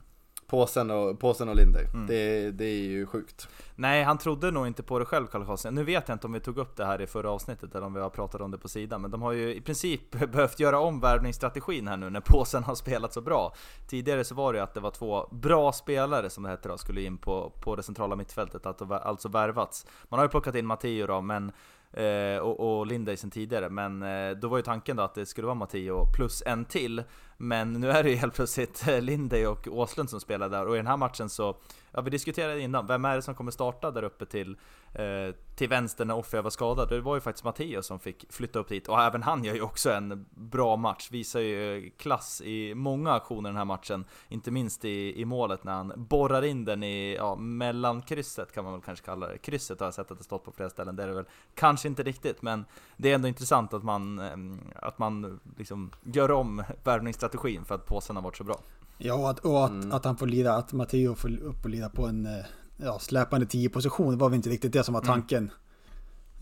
Påsen 0.48 0.90
och, 0.90 1.18
påsen 1.20 1.48
och 1.48 1.56
Linday. 1.56 1.84
Mm. 1.94 2.06
Det, 2.06 2.50
det 2.50 2.64
är 2.64 2.82
ju 2.82 3.06
sjukt. 3.06 3.48
Nej, 3.74 4.02
han 4.02 4.18
trodde 4.18 4.50
nog 4.50 4.66
inte 4.66 4.82
på 4.82 4.98
det 4.98 5.04
själv 5.04 5.26
Kalle 5.26 5.44
Karlsson. 5.44 5.74
Nu 5.74 5.84
vet 5.84 6.08
jag 6.08 6.14
inte 6.14 6.26
om 6.26 6.32
vi 6.32 6.40
tog 6.40 6.58
upp 6.58 6.76
det 6.76 6.84
här 6.84 7.00
i 7.00 7.06
förra 7.06 7.30
avsnittet 7.30 7.74
eller 7.74 7.86
om 7.86 7.94
vi 7.94 8.00
har 8.00 8.10
pratat 8.10 8.40
om 8.40 8.50
det 8.50 8.58
på 8.58 8.68
sidan. 8.68 9.00
Men 9.00 9.10
de 9.10 9.22
har 9.22 9.32
ju 9.32 9.54
i 9.54 9.60
princip 9.60 10.10
behövt 10.32 10.60
göra 10.60 10.80
om 10.80 11.00
värvningsstrategin 11.00 11.88
här 11.88 11.96
nu 11.96 12.10
när 12.10 12.20
påsen 12.20 12.62
har 12.62 12.74
spelat 12.74 13.12
så 13.12 13.20
bra. 13.20 13.54
Tidigare 13.88 14.24
så 14.24 14.34
var 14.34 14.52
det 14.52 14.58
ju 14.58 14.62
att 14.62 14.74
det 14.74 14.80
var 14.80 14.90
två 14.90 15.28
bra 15.30 15.72
spelare 15.72 16.30
som 16.30 16.42
det 16.42 16.50
hette 16.50 16.68
då, 16.68 16.78
skulle 16.78 17.02
in 17.02 17.18
på, 17.18 17.52
på 17.60 17.76
det 17.76 17.82
centrala 17.82 18.16
mittfältet, 18.16 18.66
alltså 18.66 19.28
värvats. 19.28 19.86
Man 20.08 20.18
har 20.18 20.24
ju 20.24 20.30
plockat 20.30 20.54
in 20.54 20.66
Matteo 20.66 21.06
då, 21.06 21.20
men 21.20 21.52
eh, 21.92 22.38
och, 22.38 22.78
och 22.78 22.86
Linday 22.86 23.16
sen 23.16 23.30
tidigare, 23.30 23.70
men 23.70 24.02
eh, 24.02 24.30
då 24.30 24.48
var 24.48 24.56
ju 24.56 24.62
tanken 24.62 24.96
då 24.96 25.02
att 25.02 25.14
det 25.14 25.26
skulle 25.26 25.46
vara 25.46 25.54
Matteo 25.54 26.06
plus 26.16 26.42
en 26.46 26.64
till. 26.64 27.02
Men 27.40 27.72
nu 27.72 27.90
är 27.90 28.02
det 28.02 28.10
ju 28.10 28.16
helt 28.16 28.34
plötsligt 28.34 28.88
eh, 28.88 29.00
Lindey 29.00 29.46
och 29.46 29.68
Åslund 29.70 30.10
som 30.10 30.20
spelar 30.20 30.48
där. 30.48 30.66
Och 30.66 30.74
i 30.74 30.76
den 30.76 30.86
här 30.86 30.96
matchen 30.96 31.28
så 31.28 31.56
Ja 31.92 32.00
vi 32.00 32.10
diskuterade 32.10 32.60
innan, 32.60 32.86
vem 32.86 33.04
är 33.04 33.16
det 33.16 33.22
som 33.22 33.34
kommer 33.34 33.50
starta 33.50 33.90
där 33.90 34.02
uppe 34.02 34.26
till 34.26 34.56
eh, 34.94 35.34
Till 35.56 35.68
vänster 35.68 36.04
när 36.04 36.16
Offia 36.16 36.42
var 36.42 36.50
skadad? 36.50 36.88
Det 36.88 37.00
var 37.00 37.14
ju 37.14 37.20
faktiskt 37.20 37.44
Mattias 37.44 37.86
som 37.86 37.98
fick 37.98 38.32
flytta 38.32 38.58
upp 38.58 38.68
dit. 38.68 38.88
Och 38.88 39.00
även 39.00 39.22
han 39.22 39.44
gör 39.44 39.54
ju 39.54 39.62
också 39.62 39.92
en 39.92 40.26
bra 40.30 40.76
match. 40.76 41.08
Visar 41.10 41.40
ju 41.40 41.86
eh, 41.86 41.90
klass 41.98 42.40
i 42.44 42.74
många 42.74 43.12
aktioner 43.12 43.50
den 43.50 43.56
här 43.56 43.64
matchen. 43.64 44.04
Inte 44.28 44.50
minst 44.50 44.84
i, 44.84 45.20
i 45.20 45.24
målet 45.24 45.64
när 45.64 45.72
han 45.72 45.92
borrar 45.96 46.44
in 46.44 46.64
den 46.64 46.82
i, 46.82 47.16
ja, 47.16 47.36
mellankrysset 47.36 48.52
kan 48.52 48.64
man 48.64 48.72
väl 48.72 48.82
kanske 48.82 49.04
kalla 49.04 49.28
det. 49.28 49.38
Krysset 49.38 49.80
har 49.80 49.86
jag 49.86 49.94
sett 49.94 50.10
att 50.10 50.18
det 50.18 50.24
stått 50.24 50.44
på 50.44 50.52
flera 50.52 50.70
ställen, 50.70 50.96
det 50.96 51.02
är 51.02 51.06
det 51.06 51.14
väl 51.14 51.28
kanske 51.54 51.88
inte 51.88 52.02
riktigt 52.02 52.42
men 52.42 52.64
Det 52.96 53.10
är 53.10 53.14
ändå 53.14 53.28
intressant 53.28 53.74
att 53.74 53.84
man, 53.84 54.18
eh, 54.18 54.86
att 54.86 54.98
man 54.98 55.40
liksom 55.56 55.90
gör 56.02 56.30
om 56.30 56.64
värvningsstrategin 56.84 57.27
för 57.64 57.74
att 57.74 57.86
påsen 57.86 58.16
har 58.16 58.22
varit 58.22 58.36
så 58.36 58.44
bra 58.44 58.60
Ja, 58.98 59.14
och 59.14 59.30
att, 59.30 59.38
och 59.38 59.64
att, 59.64 59.70
mm. 59.70 59.92
att 59.92 60.04
han 60.04 60.16
får 60.16 60.26
lida, 60.26 60.54
att 60.54 60.72
Matteo 60.72 61.14
får 61.14 61.42
upp 61.42 61.64
och 61.64 61.70
lida 61.70 61.88
på 61.88 62.06
en 62.06 62.26
eh, 62.26 62.44
ja, 62.76 62.98
släpande 62.98 63.46
10 63.46 63.68
position. 63.68 64.10
Det 64.10 64.16
var 64.16 64.28
väl 64.28 64.36
inte 64.36 64.50
riktigt 64.50 64.72
det 64.72 64.84
som 64.84 64.94
var 64.94 65.00
mm. 65.00 65.12
tanken. 65.12 65.38
Mm. 65.38 65.54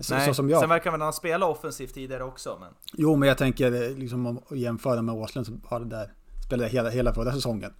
Så, 0.00 0.14
Nej, 0.14 0.26
så 0.28 0.34
som 0.34 0.50
jag. 0.50 0.60
sen 0.60 0.68
verkar 0.68 0.90
väl 0.90 1.00
han 1.00 1.12
spela 1.12 1.46
offensivt 1.46 1.94
tidigare 1.94 2.24
också. 2.24 2.56
Men... 2.60 2.72
Jo, 2.92 3.16
men 3.16 3.28
jag 3.28 3.38
tänker 3.38 3.72
eh, 3.72 3.96
liksom 3.96 4.26
om 4.26 4.40
jämföra 4.50 5.02
med 5.02 5.14
Åslund 5.14 5.46
som 5.46 5.60
har 5.64 5.80
det 5.80 5.86
där, 5.86 6.12
spelade 6.46 6.68
hela, 6.68 6.90
hela 6.90 7.14
förra 7.14 7.32
säsongen. 7.32 7.72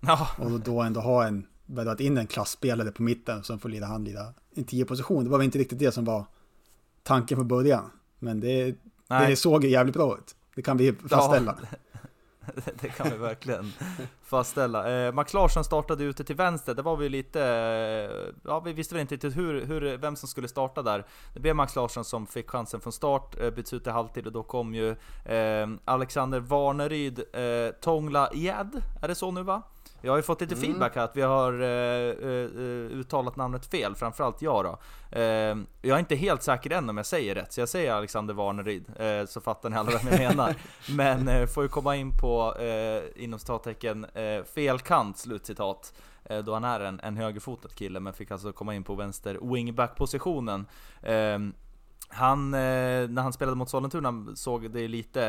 Ja. 0.00 0.28
Och 0.38 0.60
då 0.60 0.82
ändå 0.82 1.00
ha 1.00 1.26
en, 1.26 1.46
värvat 1.66 2.00
in 2.00 2.18
en 2.18 2.26
klassspelare 2.26 2.90
på 2.90 3.02
mitten 3.02 3.42
som 3.42 3.58
får 3.58 3.68
lida 3.68 3.86
han 3.86 4.04
lida 4.04 4.34
en 4.54 4.64
10 4.64 4.84
position. 4.84 5.24
Det 5.24 5.30
var 5.30 5.38
väl 5.38 5.44
inte 5.44 5.58
riktigt 5.58 5.78
det 5.78 5.92
som 5.92 6.04
var 6.04 6.24
tanken 7.02 7.36
från 7.36 7.48
början. 7.48 7.90
Men 8.18 8.40
det, 8.40 8.74
det 9.08 9.36
såg 9.36 9.64
jävligt 9.64 9.94
bra 9.94 10.16
ut. 10.18 10.36
Det 10.54 10.62
kan 10.62 10.76
vi 10.76 10.92
fastställa. 10.92 11.58
Ja, 11.70 11.76
det 12.80 12.88
kan 12.88 13.10
vi 13.10 13.16
verkligen 13.16 13.72
fastställa. 14.22 15.06
Eh, 15.06 15.12
Max 15.12 15.34
Larsson 15.34 15.64
startade 15.64 16.04
ute 16.04 16.24
till 16.24 16.36
vänster, 16.36 16.74
det 16.74 16.82
var 16.82 16.96
vi 16.96 17.08
lite... 17.08 17.42
Eh, 17.44 18.34
ja, 18.44 18.60
vi 18.60 18.72
visste 18.72 18.94
väl 18.94 19.00
inte 19.00 19.14
riktigt 19.14 19.36
hur, 19.36 19.64
hur, 19.64 19.96
vem 19.96 20.16
som 20.16 20.28
skulle 20.28 20.48
starta 20.48 20.82
där. 20.82 21.06
Det 21.34 21.40
blev 21.40 21.56
Max 21.56 21.76
Larsson 21.76 22.04
som 22.04 22.26
fick 22.26 22.50
chansen 22.50 22.80
från 22.80 22.92
start, 22.92 23.40
eh, 23.40 23.50
byts 23.50 23.72
ut 23.72 23.86
i 23.86 23.90
halvtid 23.90 24.26
och 24.26 24.32
då 24.32 24.42
kom 24.42 24.74
ju 24.74 24.90
eh, 25.24 25.68
Alexander 25.84 26.40
Warneryd, 26.40 27.18
eh, 27.18 27.74
Tongla 27.80 28.30
Jed, 28.34 28.82
är 29.02 29.08
det 29.08 29.14
så 29.14 29.30
nu 29.30 29.42
va? 29.42 29.62
Jag 30.02 30.12
har 30.12 30.16
ju 30.16 30.22
fått 30.22 30.40
lite 30.40 30.54
mm. 30.54 30.66
feedback 30.66 30.94
här 30.94 31.02
att 31.02 31.16
vi 31.16 31.22
har 31.22 31.52
uh, 31.52 32.24
uh, 32.24 32.90
uttalat 33.00 33.36
namnet 33.36 33.66
fel, 33.66 33.94
framförallt 33.94 34.42
jag 34.42 34.64
då. 34.64 34.78
Uh, 35.18 35.22
jag 35.82 35.94
är 35.94 35.98
inte 35.98 36.16
helt 36.16 36.42
säker 36.42 36.70
än 36.70 36.90
om 36.90 36.96
jag 36.96 37.06
säger 37.06 37.34
rätt, 37.34 37.52
så 37.52 37.60
jag 37.60 37.68
säger 37.68 37.92
Alexander 37.92 38.34
Warneryd, 38.34 38.84
så 39.28 39.40
fattar 39.40 39.70
ni 39.70 39.76
alla 39.76 39.90
vem 39.90 40.12
jag 40.12 40.18
menar. 40.18 40.54
Men 40.96 41.48
får 41.48 41.62
ju 41.62 41.68
komma 41.68 41.96
in 41.96 42.10
på, 42.20 42.54
inom 43.16 43.38
citattecken, 43.38 44.06
fel 44.54 44.78
kant, 44.78 45.18
slutcitat. 45.18 45.92
Då 46.44 46.52
han 46.52 46.64
är 46.64 46.80
en, 46.80 47.00
en 47.00 47.16
högerfotad 47.16 47.68
kille, 47.68 48.00
men 48.00 48.12
fick 48.12 48.30
alltså 48.30 48.52
komma 48.52 48.74
in 48.74 48.84
på 48.84 48.94
vänster 48.94 49.38
wingback 49.42 49.96
positionen. 49.96 50.66
Han, 52.12 52.54
eh, 52.54 53.08
när 53.08 53.22
han 53.22 53.32
spelade 53.32 53.56
mot 53.56 53.70
Sollentuna 53.70 54.36
såg 54.36 54.70
det 54.70 54.88
lite 54.88 55.24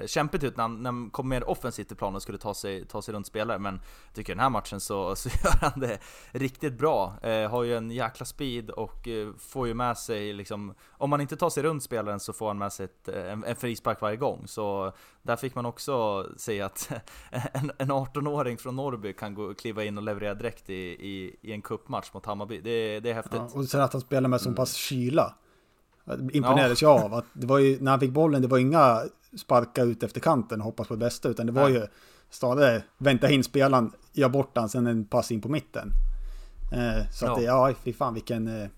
eh, 0.00 0.06
kämpigt 0.06 0.44
ut 0.44 0.56
när 0.56 0.64
han, 0.64 0.82
när 0.82 0.92
han 0.92 1.10
kom 1.10 1.28
mer 1.28 1.48
offensivt 1.48 1.92
i 1.92 1.94
planen 1.94 2.16
och 2.16 2.22
skulle 2.22 2.38
ta 2.38 2.54
sig, 2.54 2.84
ta 2.86 3.02
sig 3.02 3.14
runt 3.14 3.26
spelare. 3.26 3.58
Men 3.58 3.80
jag 4.06 4.14
tycker 4.14 4.32
den 4.34 4.40
här 4.40 4.50
matchen 4.50 4.80
så, 4.80 5.16
så 5.16 5.28
gör 5.28 5.58
han 5.60 5.80
det 5.80 5.98
riktigt 6.30 6.78
bra. 6.78 7.14
Eh, 7.22 7.50
har 7.50 7.62
ju 7.62 7.76
en 7.76 7.90
jäkla 7.90 8.26
speed 8.26 8.70
och 8.70 9.08
eh, 9.08 9.28
får 9.38 9.68
ju 9.68 9.74
med 9.74 9.98
sig 9.98 10.32
liksom, 10.32 10.74
om 10.90 11.10
man 11.10 11.20
inte 11.20 11.36
tar 11.36 11.50
sig 11.50 11.62
runt 11.62 11.82
spelaren 11.82 12.20
så 12.20 12.32
får 12.32 12.48
han 12.48 12.58
med 12.58 12.72
sig 12.72 12.84
ett, 12.84 13.08
en, 13.08 13.44
en 13.44 13.56
frispark 13.56 14.00
varje 14.00 14.16
gång. 14.16 14.48
Så 14.48 14.92
där 15.22 15.36
fick 15.36 15.54
man 15.54 15.66
också 15.66 16.26
se 16.36 16.62
att 16.62 16.90
en, 17.30 17.70
en 17.78 17.92
18-åring 17.92 18.58
från 18.58 18.76
Norrby 18.76 19.12
kan 19.12 19.34
gå, 19.34 19.54
kliva 19.54 19.84
in 19.84 19.98
och 19.98 20.04
leverera 20.04 20.34
direkt 20.34 20.70
i, 20.70 20.74
i, 20.74 21.36
i 21.42 21.52
en 21.52 21.62
cupmatch 21.62 22.12
mot 22.14 22.26
Hammarby. 22.26 22.60
Det, 22.60 23.00
det 23.00 23.10
är 23.10 23.14
häftigt. 23.14 23.34
Ja, 23.34 23.50
och 23.54 23.64
sen 23.64 23.80
att 23.80 23.92
han 23.92 24.02
spelar 24.02 24.28
med 24.28 24.40
så 24.40 24.52
pass 24.52 24.74
kyla. 24.74 25.34
Imponerades 26.32 26.82
jag 26.82 27.04
av. 27.04 27.14
Att 27.14 27.24
det 27.32 27.46
var 27.46 27.58
ju, 27.58 27.78
när 27.80 27.90
han 27.90 28.00
fick 28.00 28.10
bollen, 28.10 28.42
det 28.42 28.48
var 28.48 28.58
inga 28.58 29.02
sparka 29.36 29.82
ut 29.82 30.02
efter 30.02 30.20
kanten 30.20 30.60
och 30.60 30.64
hoppas 30.64 30.88
på 30.88 30.94
det 30.94 30.98
bästa. 30.98 31.28
Utan 31.28 31.46
det 31.46 31.52
var 31.52 31.68
ju 31.68 31.86
stadigt 32.30 32.82
vänta 32.98 33.30
in 33.30 33.44
spelaren, 33.44 33.92
göra 34.12 34.28
bort 34.30 34.54
den, 34.54 34.68
sen 34.68 34.86
en 34.86 35.04
pass 35.04 35.30
in 35.32 35.40
på 35.40 35.48
mitten. 35.48 35.90
Eh, 36.72 37.10
så 37.12 37.24
Ja. 37.26 37.32
att 37.32 37.38
det, 37.38 37.44
ja, 37.44 37.74
fy 37.84 37.92
fan 37.92 38.14
vilken... 38.14 38.48
Eh, 38.48 38.68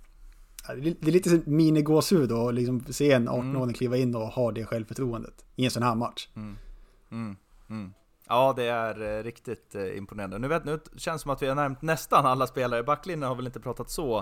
ja, 0.69 0.75
det 0.75 1.09
är 1.09 1.13
lite 1.13 1.41
minigåshud 1.45 2.33
att 2.33 2.55
liksom 2.55 2.85
se 2.91 3.13
en 3.13 3.29
18-åring 3.29 3.75
kliva 3.75 3.97
in 3.97 4.15
och 4.15 4.27
ha 4.27 4.53
det 4.53 4.65
självförtroendet 4.65 5.45
i 5.57 5.65
en 5.65 5.71
sån 5.71 5.83
här 5.83 5.95
match. 5.95 6.29
Mm, 6.37 6.57
mm. 7.69 7.93
Ja, 8.33 8.53
det 8.57 8.65
är 8.65 9.19
eh, 9.19 9.23
riktigt 9.23 9.75
eh, 9.75 9.97
imponerande. 9.97 10.39
Nu, 10.39 10.49
vet, 10.49 10.65
nu 10.65 10.81
känns 10.97 11.21
det 11.21 11.23
som 11.23 11.31
att 11.31 11.43
vi 11.43 11.47
har 11.47 11.55
nämnt 11.55 11.83
nästan 11.83 12.27
alla 12.27 12.47
spelare. 12.47 12.83
Backlinjen 12.83 13.29
har 13.29 13.35
väl 13.35 13.47
inte 13.47 13.61
pratat 13.61 13.91
så, 13.91 14.19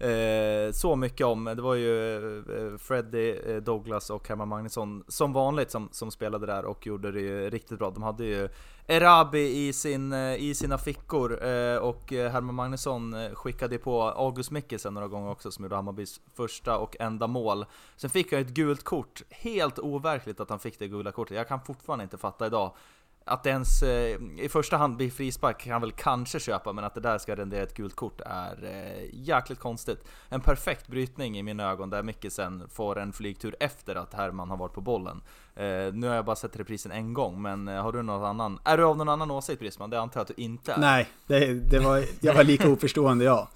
eh, 0.00 0.72
så 0.72 0.96
mycket 0.96 1.26
om. 1.26 1.44
Det 1.44 1.62
var 1.62 1.74
ju 1.74 2.16
eh, 2.16 2.78
Freddie, 2.78 3.40
Freddy, 3.42 3.60
Douglas 3.60 4.10
och 4.10 4.28
Herman 4.28 4.48
Magnusson 4.48 5.04
som 5.08 5.32
vanligt 5.32 5.70
som, 5.70 5.88
som 5.92 6.10
spelade 6.10 6.46
där 6.46 6.64
och 6.64 6.86
gjorde 6.86 7.12
det 7.12 7.20
ju 7.20 7.50
riktigt 7.50 7.78
bra. 7.78 7.90
De 7.90 8.02
hade 8.02 8.24
ju 8.24 8.48
Erabi 8.86 9.68
i, 9.68 9.72
sin, 9.72 10.12
i 10.12 10.54
sina 10.54 10.78
fickor 10.78 11.46
eh, 11.46 11.76
och 11.76 12.10
Herman 12.10 12.54
Magnusson 12.54 13.16
skickade 13.34 13.78
på 13.78 14.02
August 14.02 14.50
Mikkelsen 14.50 14.94
några 14.94 15.08
gånger 15.08 15.30
också 15.30 15.50
som 15.50 15.64
gjorde 15.64 15.76
Hammarbys 15.76 16.20
första 16.36 16.78
och 16.78 16.96
enda 17.00 17.26
mål. 17.26 17.64
Sen 17.96 18.10
fick 18.10 18.32
han 18.32 18.40
ett 18.40 18.48
gult 18.48 18.84
kort. 18.84 19.22
Helt 19.30 19.78
overkligt 19.78 20.40
att 20.40 20.50
han 20.50 20.58
fick 20.58 20.78
det 20.78 20.88
gula 20.88 21.12
kortet. 21.12 21.36
Jag 21.36 21.48
kan 21.48 21.60
fortfarande 21.60 22.02
inte 22.02 22.18
fatta 22.18 22.46
idag 22.46 22.72
att 23.28 23.42
det 23.42 23.50
ens 23.50 23.82
eh, 23.82 24.18
i 24.38 24.48
första 24.48 24.76
hand 24.76 24.96
blir 24.96 25.10
frispark 25.10 25.58
kan 25.58 25.80
väl 25.80 25.92
kanske 25.92 26.40
köpa, 26.40 26.72
men 26.72 26.84
att 26.84 26.94
det 26.94 27.00
där 27.00 27.18
ska 27.18 27.36
rendera 27.36 27.62
ett 27.62 27.74
gult 27.74 27.96
kort 27.96 28.20
är 28.26 28.64
eh, 28.64 29.08
jäkligt 29.12 29.58
konstigt. 29.58 30.04
En 30.28 30.40
perfekt 30.40 30.88
brytning 30.88 31.38
i 31.38 31.42
mina 31.42 31.70
ögon 31.70 31.90
där 31.90 32.02
Mikkelsen 32.02 32.68
får 32.68 32.98
en 32.98 33.12
flygtur 33.12 33.56
efter 33.60 33.94
att 33.94 34.14
Herman 34.14 34.50
har 34.50 34.56
varit 34.56 34.72
på 34.72 34.80
bollen. 34.80 35.22
Eh, 35.54 35.64
nu 35.92 36.08
har 36.08 36.14
jag 36.14 36.24
bara 36.24 36.36
sett 36.36 36.56
reprisen 36.56 36.92
en 36.92 37.14
gång, 37.14 37.42
men 37.42 37.68
har 37.68 37.92
du 37.92 38.02
någon 38.02 38.24
annan? 38.24 38.58
Är 38.64 38.76
du 38.76 38.84
av 38.84 38.96
någon 38.96 39.08
annan 39.08 39.30
åsikt 39.30 39.60
Brisman? 39.60 39.90
Det 39.90 40.00
antar 40.00 40.20
jag 40.20 40.22
att 40.22 40.36
du 40.36 40.42
inte 40.42 40.72
är. 40.72 40.78
Nej, 40.78 41.08
det, 41.26 41.54
det 41.54 41.78
var, 41.78 42.04
jag 42.20 42.34
var 42.34 42.44
lika 42.44 42.68
oförstående 42.72 43.24
jag. 43.24 43.48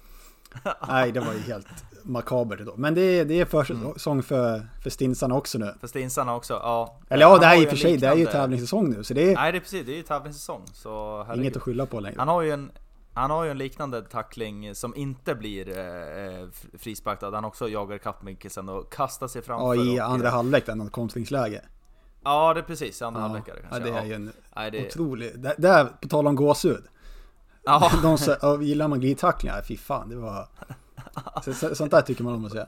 Nej, 0.87 1.11
det 1.11 1.19
var 1.19 1.33
ju 1.33 1.39
helt 1.39 1.67
makabert 2.03 2.59
då. 2.65 2.73
Men 2.77 2.95
det, 2.95 3.23
det 3.23 3.39
är 3.39 3.45
försäsong 3.45 4.23
för, 4.23 4.67
för 4.81 4.89
stinsarna 4.89 5.35
också 5.35 5.57
nu. 5.57 5.73
För 5.79 5.87
stinsarna 5.87 6.35
också, 6.35 6.53
ja. 6.53 6.99
Eller 7.09 7.25
ja, 7.25 7.37
det 7.37 7.45
här 7.45 7.57
är 7.57 7.61
i 7.61 7.65
och 7.65 7.69
för 7.69 7.77
sig, 7.77 7.97
det 7.97 8.07
är 8.07 8.15
ju 8.15 8.25
tävlingssäsong 8.25 8.89
nu. 8.89 9.03
Så 9.03 9.13
det 9.13 9.31
är 9.31 9.35
Nej 9.35 9.51
det 9.51 9.57
är 9.57 9.59
precis, 9.59 9.85
det 9.85 9.91
är 9.91 9.97
ju 9.97 10.03
tävlingssäsong. 10.03 10.61
Så 10.73 11.23
herregud. 11.23 11.43
inget 11.43 11.57
att 11.57 11.63
skylla 11.63 11.85
på 11.85 11.99
längre. 11.99 12.15
Han 12.19 12.27
har 12.27 12.41
ju 12.41 12.51
en 12.51 12.71
han 13.15 13.31
har 13.31 13.43
ju 13.43 13.51
en 13.51 13.57
liknande 13.57 14.01
tackling 14.01 14.75
som 14.75 14.95
inte 14.95 15.35
blir 15.35 15.77
eh, 15.77 16.47
frispark 16.79 17.19
där 17.19 17.31
han 17.31 17.45
också 17.45 17.69
jagar 17.69 17.95
ikapp 17.95 18.23
Mikkelsen 18.23 18.69
och 18.69 18.93
kastar 18.93 19.27
sig 19.27 19.41
framför. 19.41 19.75
Ja, 19.75 19.83
i 19.83 19.99
och, 19.99 20.05
andra 20.05 20.29
halvlek, 20.29 20.65
där 20.65 20.75
något 20.75 20.91
kontringsläge. 20.91 21.61
Ja, 22.23 22.53
det 22.53 22.59
är 22.59 22.63
precis. 22.63 23.01
Andra 23.01 23.21
Ja, 23.21 23.27
halvlek 23.27 23.47
är 23.47 23.53
det 23.53 23.59
ja, 23.63 23.67
kanske. 23.69 23.91
det 23.91 23.97
är 23.97 24.01
ja. 24.01 24.05
ju 24.05 24.13
en 24.13 24.31
det, 24.71 24.87
otrolig... 24.87 25.39
Där, 25.39 25.53
där, 25.57 25.85
på 26.01 26.07
tal 26.07 26.27
om 26.27 26.35
gåshud. 26.35 26.83
Ja, 27.63 27.91
De 28.03 28.17
som, 28.17 28.35
ja, 28.41 28.61
gillar 28.61 28.87
man 28.87 28.99
glidtacklingar? 28.99 29.61
Fy 29.61 29.77
fan, 29.77 30.09
det 30.09 30.15
var... 30.15 30.47
Så, 31.43 31.53
så, 31.53 31.75
sånt 31.75 31.91
där 31.91 32.01
tycker 32.01 32.23
man 32.23 32.33
om 32.33 32.45
att 32.45 32.51
se. 32.51 32.65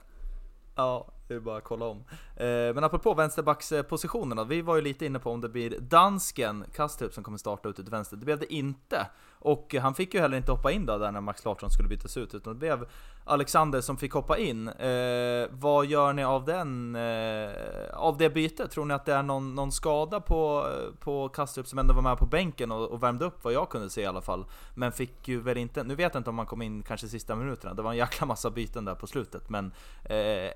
ja, 0.75 1.07
det 1.27 1.33
är 1.33 1.39
bara 1.39 1.57
att 1.57 1.63
kolla 1.63 1.85
om. 1.85 2.03
Eh, 2.35 2.73
men 2.73 2.83
apropå 2.83 3.13
vänsterbackspositionerna, 3.13 4.43
vi 4.43 4.61
var 4.61 4.75
ju 4.75 4.81
lite 4.81 5.05
inne 5.05 5.19
på 5.19 5.31
om 5.31 5.41
det 5.41 5.49
blir 5.49 5.79
dansken 5.79 6.65
Kastrup 6.73 7.13
som 7.13 7.23
kommer 7.23 7.37
starta 7.37 7.69
ut 7.69 7.75
till 7.75 7.85
vänster. 7.85 8.17
Det 8.17 8.25
blev 8.25 8.39
det 8.39 8.53
inte. 8.53 9.07
Och 9.39 9.75
han 9.81 9.95
fick 9.95 10.13
ju 10.13 10.19
heller 10.19 10.37
inte 10.37 10.51
hoppa 10.51 10.71
in 10.71 10.85
då 10.85 10.97
där 10.97 11.11
när 11.11 11.21
Max 11.21 11.45
Larsson 11.45 11.69
skulle 11.69 11.89
bytas 11.89 12.17
ut, 12.17 12.35
utan 12.35 12.53
det 12.53 12.59
blev 12.59 12.87
Alexander 13.23 13.81
som 13.81 13.97
fick 13.97 14.13
hoppa 14.13 14.37
in. 14.37 14.67
Eh, 14.67 15.47
vad 15.51 15.85
gör 15.85 16.13
ni 16.13 16.23
av 16.23 16.45
den, 16.45 16.95
eh, 16.95 17.51
av 17.93 18.17
det 18.17 18.29
bytet? 18.29 18.71
Tror 18.71 18.85
ni 18.85 18.93
att 18.93 19.05
det 19.05 19.13
är 19.13 19.23
någon, 19.23 19.55
någon 19.55 19.71
skada 19.71 20.19
på, 20.19 20.67
på 20.99 21.29
Kastrup 21.29 21.67
som 21.67 21.79
ändå 21.79 21.93
var 21.93 22.01
med 22.01 22.17
på 22.17 22.25
bänken 22.25 22.71
och, 22.71 22.91
och 22.91 23.03
värmde 23.03 23.25
upp 23.25 23.43
vad 23.43 23.53
jag 23.53 23.69
kunde 23.69 23.89
se 23.89 24.01
i 24.01 24.05
alla 24.05 24.21
fall? 24.21 24.45
Men 24.75 24.91
fick 24.91 25.27
ju 25.27 25.41
väl 25.41 25.57
inte, 25.57 25.83
nu 25.83 25.95
vet 25.95 26.13
jag 26.13 26.19
inte 26.19 26.29
om 26.29 26.37
han 26.37 26.47
kom 26.47 26.61
in 26.61 26.83
kanske 26.83 27.07
sista 27.07 27.35
minuterna, 27.35 27.73
det 27.73 27.81
var 27.81 27.91
en 27.91 27.97
jäkla 27.97 28.27
massa 28.27 28.49
byten 28.49 28.85
där 28.85 28.95
på 28.95 29.07
slutet, 29.07 29.49
men 29.49 29.71
eh, 30.03 30.51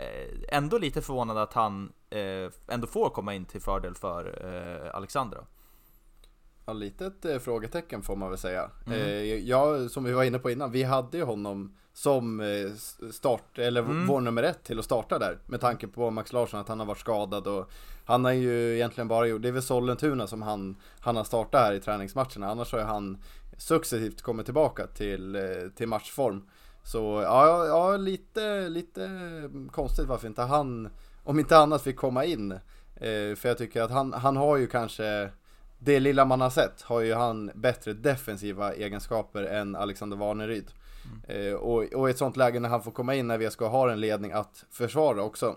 ändå 0.50 0.78
lite 0.78 1.02
förvånad 1.02 1.38
att 1.38 1.54
han 1.54 1.69
eh, 2.10 2.52
ändå 2.68 2.88
får 2.88 3.10
komma 3.10 3.34
in 3.34 3.46
till 3.46 3.62
fördel 3.62 3.96
för 3.96 4.46
eh, 4.46 4.96
Alexandra. 4.96 5.38
Ja, 6.66 6.74
litet 6.74 7.26
eh, 7.26 7.40
frågetecken 7.40 8.02
får 8.02 8.16
man 8.16 8.30
väl 8.30 8.38
säga. 8.38 8.72
Mm. 8.88 9.00
Eh, 9.00 9.24
jag, 9.24 9.92
som 9.92 10.04
vi 10.04 10.12
var 10.12 10.24
inne 10.24 10.40
på 10.40 10.52
innan, 10.52 10.72
vi 10.72 10.84
hade 10.84 11.18
ju 11.18 11.24
honom 11.24 11.76
som 11.94 12.40
eh, 12.40 12.72
start, 13.12 13.58
eller 13.60 13.82
Mm. 13.82 14.08
vår 14.08 14.22
nummer 14.22 14.44
ett 14.44 14.64
till 14.64 14.80
att 14.80 14.86
starta 14.86 15.20
där. 15.20 15.38
Med 15.46 15.62
tanke 15.62 15.88
på 15.88 16.10
Max 16.12 16.34
Larsson, 16.34 16.60
att 16.60 16.68
han 16.68 16.80
har 16.80 16.86
varit 16.86 17.00
skadad 17.00 17.48
och 17.48 17.70
han 18.06 18.26
har 18.26 18.32
ju 18.32 18.76
egentligen 18.76 19.08
bara 19.08 19.28
gjort, 19.28 19.42
det 19.42 19.48
är 19.48 19.52
väl 19.52 19.62
Sollentuna 19.62 20.28
som 20.28 20.42
han, 20.42 20.76
han 21.00 21.16
har 21.16 21.24
startat 21.24 21.62
här 21.62 21.74
i 21.74 21.80
träningsmatcherna. 21.80 22.50
Annars 22.52 22.72
har 22.72 22.80
han 22.80 23.18
successivt 23.58 24.22
kommit 24.22 24.46
tillbaka 24.46 24.88
till, 24.88 25.36
eh, 25.36 25.42
till 25.76 25.88
matchform. 25.88 26.50
Så 26.84 27.22
ja, 27.26 27.66
ja 27.68 27.98
lite, 27.98 28.70
lite 28.70 29.10
konstigt 29.72 30.08
varför 30.08 30.28
inte 30.28 30.42
han, 30.42 30.90
om 31.30 31.40
inte 31.40 31.58
annat 31.58 31.82
fick 31.82 31.96
komma 31.98 32.26
in. 32.26 32.52
Eh, 32.96 33.36
för 33.36 33.48
jag 33.48 33.58
tycker 33.58 33.82
att 33.82 33.92
han, 33.92 34.14
han 34.14 34.38
har 34.38 34.58
ju 34.58 34.68
kanske 34.68 35.30
det 35.80 36.00
lilla 36.00 36.26
man 36.26 36.42
har 36.42 36.50
sett 36.50 36.82
har 36.82 37.02
ju 37.02 37.14
han 37.14 37.52
bättre 37.56 37.94
defensiva 37.94 38.74
egenskaper 38.74 39.44
än 39.44 39.76
Alexander 39.76 40.18
Warneryd. 40.18 40.72
Eh, 41.28 41.54
och, 41.54 41.84
och 41.94 42.08
i 42.08 42.12
ett 42.12 42.18
sånt 42.18 42.38
läge 42.38 42.60
när 42.60 42.70
han 42.70 42.84
får 42.84 42.92
komma 42.92 43.16
in 43.16 43.28
när 43.28 43.38
vi 43.38 43.52
ska 43.52 43.68
ha 43.68 43.92
en 43.92 44.00
ledning 44.00 44.32
att 44.32 44.66
försvara 44.72 45.24
också. 45.24 45.56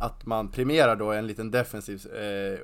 Att 0.00 0.26
man 0.26 0.50
premierar 0.50 0.96
då 0.96 1.12
en 1.12 1.26
liten 1.26 1.50
defensiv 1.50 2.06
eh, 2.14 2.58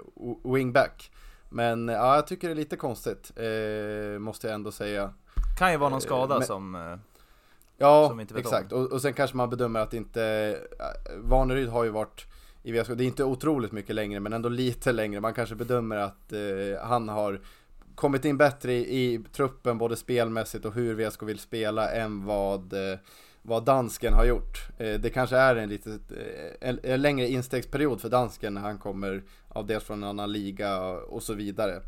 wingback. 0.52 1.10
Men 1.48 1.88
ja, 1.88 2.14
jag 2.14 2.26
tycker 2.26 2.48
det 2.48 2.52
är 2.54 2.56
lite 2.56 2.76
konstigt, 2.76 3.32
eh, 3.36 4.18
måste 4.18 4.46
jag 4.46 4.54
ändå 4.54 4.70
säga. 4.72 5.12
Kan 5.58 5.72
ju 5.72 5.78
vara 5.78 5.90
någon 5.90 5.98
Eh, 5.98 6.04
skada 6.04 6.38
men- 6.38 6.46
som... 6.46 6.98
Ja, 7.78 8.18
exakt. 8.36 8.72
Och, 8.72 8.92
och 8.92 9.02
sen 9.02 9.12
kanske 9.12 9.36
man 9.36 9.50
bedömer 9.50 9.80
att 9.80 9.94
inte... 9.94 10.56
äh, 10.78 11.18
Vaneryd 11.18 11.68
har 11.68 11.84
ju 11.84 11.90
varit 11.90 12.26
i 12.62 12.72
VSK, 12.72 12.90
det 12.96 13.04
är 13.04 13.06
inte 13.06 13.24
otroligt 13.24 13.72
mycket 13.72 13.94
längre 13.94 14.20
men 14.20 14.32
ändå 14.32 14.48
lite 14.48 14.92
längre. 14.92 15.20
Man 15.20 15.34
kanske 15.34 15.54
bedömer 15.54 15.96
att 15.96 16.32
eh, 16.32 16.38
han 16.82 17.08
har 17.08 17.40
kommit 17.94 18.24
in 18.24 18.38
bättre 18.38 18.72
i, 18.72 19.04
i 19.04 19.24
truppen 19.32 19.78
både 19.78 19.96
spelmässigt 19.96 20.64
och 20.64 20.74
hur 20.74 20.94
VSK 20.94 21.22
vill 21.22 21.38
spela 21.38 21.90
än 21.90 22.24
vad, 22.24 22.72
eh, 22.72 22.98
vad 23.42 23.64
dansken 23.64 24.14
har 24.14 24.24
gjort. 24.24 24.68
Eh, 24.78 25.00
det 25.00 25.10
kanske 25.10 25.36
är 25.36 25.56
en 25.56 25.68
lite 25.68 25.98
en, 26.60 26.80
en 26.82 27.02
längre 27.02 27.28
instegsperiod 27.28 28.00
för 28.00 28.08
dansken 28.08 28.54
när 28.54 28.60
han 28.60 28.78
kommer 28.78 29.22
av 29.48 29.66
dels 29.66 29.84
från 29.84 30.02
en 30.02 30.08
annan 30.08 30.32
liga 30.32 30.80
och 30.90 31.22
så 31.22 31.34
vidare. 31.34 31.80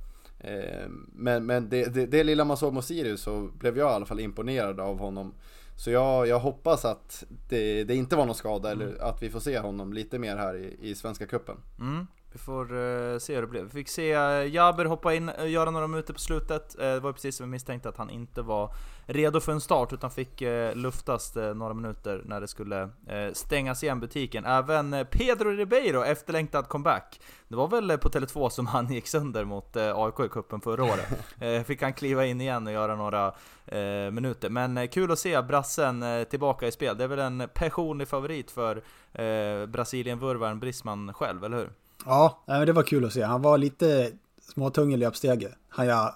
Men, 1.13 1.47
men 1.47 1.69
det, 1.69 1.95
det, 1.95 2.07
det 2.07 2.25
lilla 2.25 2.45
man 2.45 2.57
såg 2.57 2.73
mot 2.73 2.85
Sirius 2.85 3.21
så 3.21 3.51
blev 3.59 3.79
jag 3.79 3.91
i 3.91 3.95
alla 3.95 4.07
fall 4.07 4.21
imponerad 4.21 4.81
av 4.81 4.99
honom. 4.99 5.35
Så 5.81 5.91
jag, 5.91 6.27
jag 6.27 6.39
hoppas 6.39 6.85
att 6.85 7.25
det, 7.49 7.85
det 7.85 7.95
inte 7.95 8.17
var 8.17 8.27
någon 8.27 8.35
skada 8.35 8.71
eller 8.71 9.03
att 9.03 9.23
vi 9.23 9.31
får 9.31 9.41
se 9.41 9.59
honom 9.59 9.93
lite 9.93 10.19
mer 10.19 10.37
här 10.37 10.57
i, 10.57 10.77
i 10.81 10.95
Svenska 10.95 11.27
Cupen. 11.27 11.57
Mm, 11.79 12.07
vi 12.33 12.39
får 12.39 12.77
eh, 12.77 13.19
se 13.19 13.35
hur 13.35 13.41
det 13.41 13.47
blev. 13.49 13.65
Vi 13.65 13.71
fick 13.71 13.89
se 13.89 14.17
uh, 14.17 14.55
Jaber 14.55 14.85
hoppa 14.85 15.15
in 15.15 15.29
och 15.29 15.49
göra 15.49 15.71
några 15.71 15.87
minuter 15.87 16.13
på 16.13 16.21
slutet. 16.21 16.79
Eh, 16.79 16.85
det 16.85 17.01
var 17.01 17.13
precis 17.13 17.37
som 17.37 17.47
vi 17.47 17.51
misstänkte 17.51 17.89
att 17.89 17.97
han 17.97 18.11
inte 18.11 18.43
var 18.43 18.75
redo 19.07 19.41
för 19.41 19.53
en 19.53 19.61
start 19.61 19.93
utan 19.93 20.11
fick 20.11 20.43
uh, 20.43 20.75
luftas 20.75 21.37
eh, 21.37 21.55
några 21.55 21.75
minuter 21.75 22.23
när 22.25 22.41
det 22.41 22.49
skulle 22.49 22.83
eh, 22.83 23.33
stängas 23.33 23.83
igen 23.83 24.01
butiken. 24.01 24.45
Även 24.45 24.95
eh, 24.95 25.05
Pedro 25.05 25.51
Ribeiro, 25.51 26.05
efterlängtad 26.05 26.69
comeback. 26.69 27.21
Det 27.49 27.57
var 27.57 27.69
väl 27.69 27.91
eh, 27.91 27.97
på 27.97 28.09
Tele2 28.09 28.49
som 28.49 28.67
han 28.67 28.93
gick 28.93 29.07
sönder 29.07 29.45
mot 29.45 29.77
eh, 29.77 29.97
AIK 29.97 30.21
i 30.21 30.29
cupen 30.29 30.61
förra 30.61 30.85
året. 30.85 31.07
Eh, 31.41 31.63
fick 31.63 31.83
han 31.83 31.93
kliva 31.93 32.27
in 32.27 32.41
igen 32.41 32.67
och 32.67 32.73
göra 32.73 32.97
några 32.97 33.27
eh, 33.67 34.11
minuter. 34.11 34.51
Men 34.51 34.79
eh, 34.79 34.87
kul 34.89 35.13
att 35.13 35.19
se 35.19 35.43
brassen 35.43 36.03
eh, 36.03 36.25
tillbaka 36.25 36.67
i 36.67 36.73
spel. 36.73 36.97
Det 36.97 37.05
är 37.05 37.09
väl 37.09 37.19
en 37.19 37.49
personlig 37.55 38.09
favorit 38.09 38.51
för 38.51 38.77
eh, 39.13 39.67
Brasilien-vurvaren 39.67 40.61
Brisman 40.61 41.15
själv, 41.15 41.45
eller 41.45 41.57
hur? 41.57 41.71
Ja, 42.07 42.43
det 42.47 42.73
var 42.73 42.83
kul 42.83 43.05
att 43.05 43.13
se. 43.13 43.23
Han 43.23 43.43
var 43.43 43.59
lite 43.59 44.13
småtung 44.43 44.95
i 44.95 44.97
löpsteget. 44.97 45.53
Han 45.69 45.87
jag, 45.87 46.15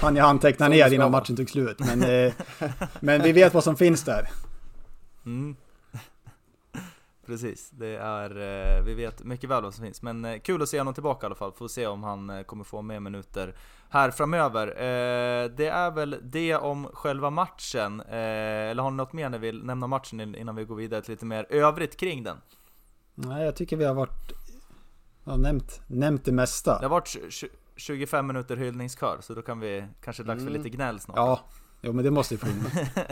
han 0.00 0.16
jag 0.16 0.26
anteckna 0.26 0.66
Som 0.66 0.72
det 0.76 0.84
ner 0.88 0.94
innan 0.94 1.10
matchen 1.10 1.36
tog 1.36 1.50
slut. 1.50 1.78
Men, 1.78 2.02
eh, 2.02 2.32
men 3.00 3.22
vi 3.22 3.32
vet 3.32 3.54
vad 3.54 3.64
som 3.64 3.76
finns 3.76 4.04
där. 4.04 4.28
Mm. 5.26 5.56
precis. 7.26 7.70
Det 7.70 7.96
är, 7.96 8.30
eh, 8.30 8.82
vi 8.84 8.94
vet 8.94 9.24
mycket 9.24 9.50
väl 9.50 9.62
vad 9.62 9.74
som 9.74 9.84
finns. 9.84 10.02
Men 10.02 10.24
eh, 10.24 10.38
kul 10.40 10.62
att 10.62 10.68
se 10.68 10.78
honom 10.78 10.94
tillbaka 10.94 11.24
i 11.24 11.26
alla 11.26 11.34
fall. 11.34 11.52
Får 11.52 11.68
se 11.68 11.86
om 11.86 12.02
han 12.02 12.44
kommer 12.44 12.64
få 12.64 12.82
mer 12.82 13.00
minuter 13.00 13.54
här 13.90 14.10
framöver. 14.10 14.66
Det 15.48 15.66
är 15.68 15.90
väl 15.90 16.16
det 16.22 16.56
om 16.56 16.88
själva 16.92 17.30
matchen. 17.30 18.00
Eller 18.00 18.82
har 18.82 18.90
ni 18.90 18.96
något 18.96 19.12
mer 19.12 19.28
ni 19.28 19.38
vill 19.38 19.64
nämna 19.64 19.86
matchen 19.86 20.20
in- 20.20 20.34
innan 20.34 20.56
vi 20.56 20.64
går 20.64 20.74
vidare 20.76 21.02
till 21.02 21.10
lite 21.12 21.24
mer 21.24 21.46
övrigt 21.50 21.96
kring 21.96 22.22
den? 22.22 22.36
Nej, 23.14 23.44
jag 23.44 23.56
tycker 23.56 23.76
vi 23.76 23.84
har 23.84 23.94
varit... 23.94 24.32
Ja, 25.28 25.36
nämnt, 25.36 25.80
nämnt 25.86 26.24
det 26.24 26.32
mesta. 26.32 26.78
Det 26.78 26.84
har 26.84 26.90
varit 26.90 27.06
tj- 27.06 27.28
tj- 27.28 27.48
25 27.76 28.26
minuter 28.26 28.56
hyllningskör, 28.56 29.18
så 29.20 29.34
då 29.34 29.42
kan 29.42 29.60
vi 29.60 29.84
kanske 30.04 30.22
dags 30.22 30.42
för 30.42 30.50
Mm. 30.50 30.62
lite 30.62 30.76
gnäll 30.76 31.00
snart. 31.00 31.16
Ja, 31.16 31.40
jo 31.80 31.92
men 31.92 32.04
det 32.04 32.10
måste 32.10 32.34
ju 32.34 32.38
få 32.38 32.46
in. 32.46 32.64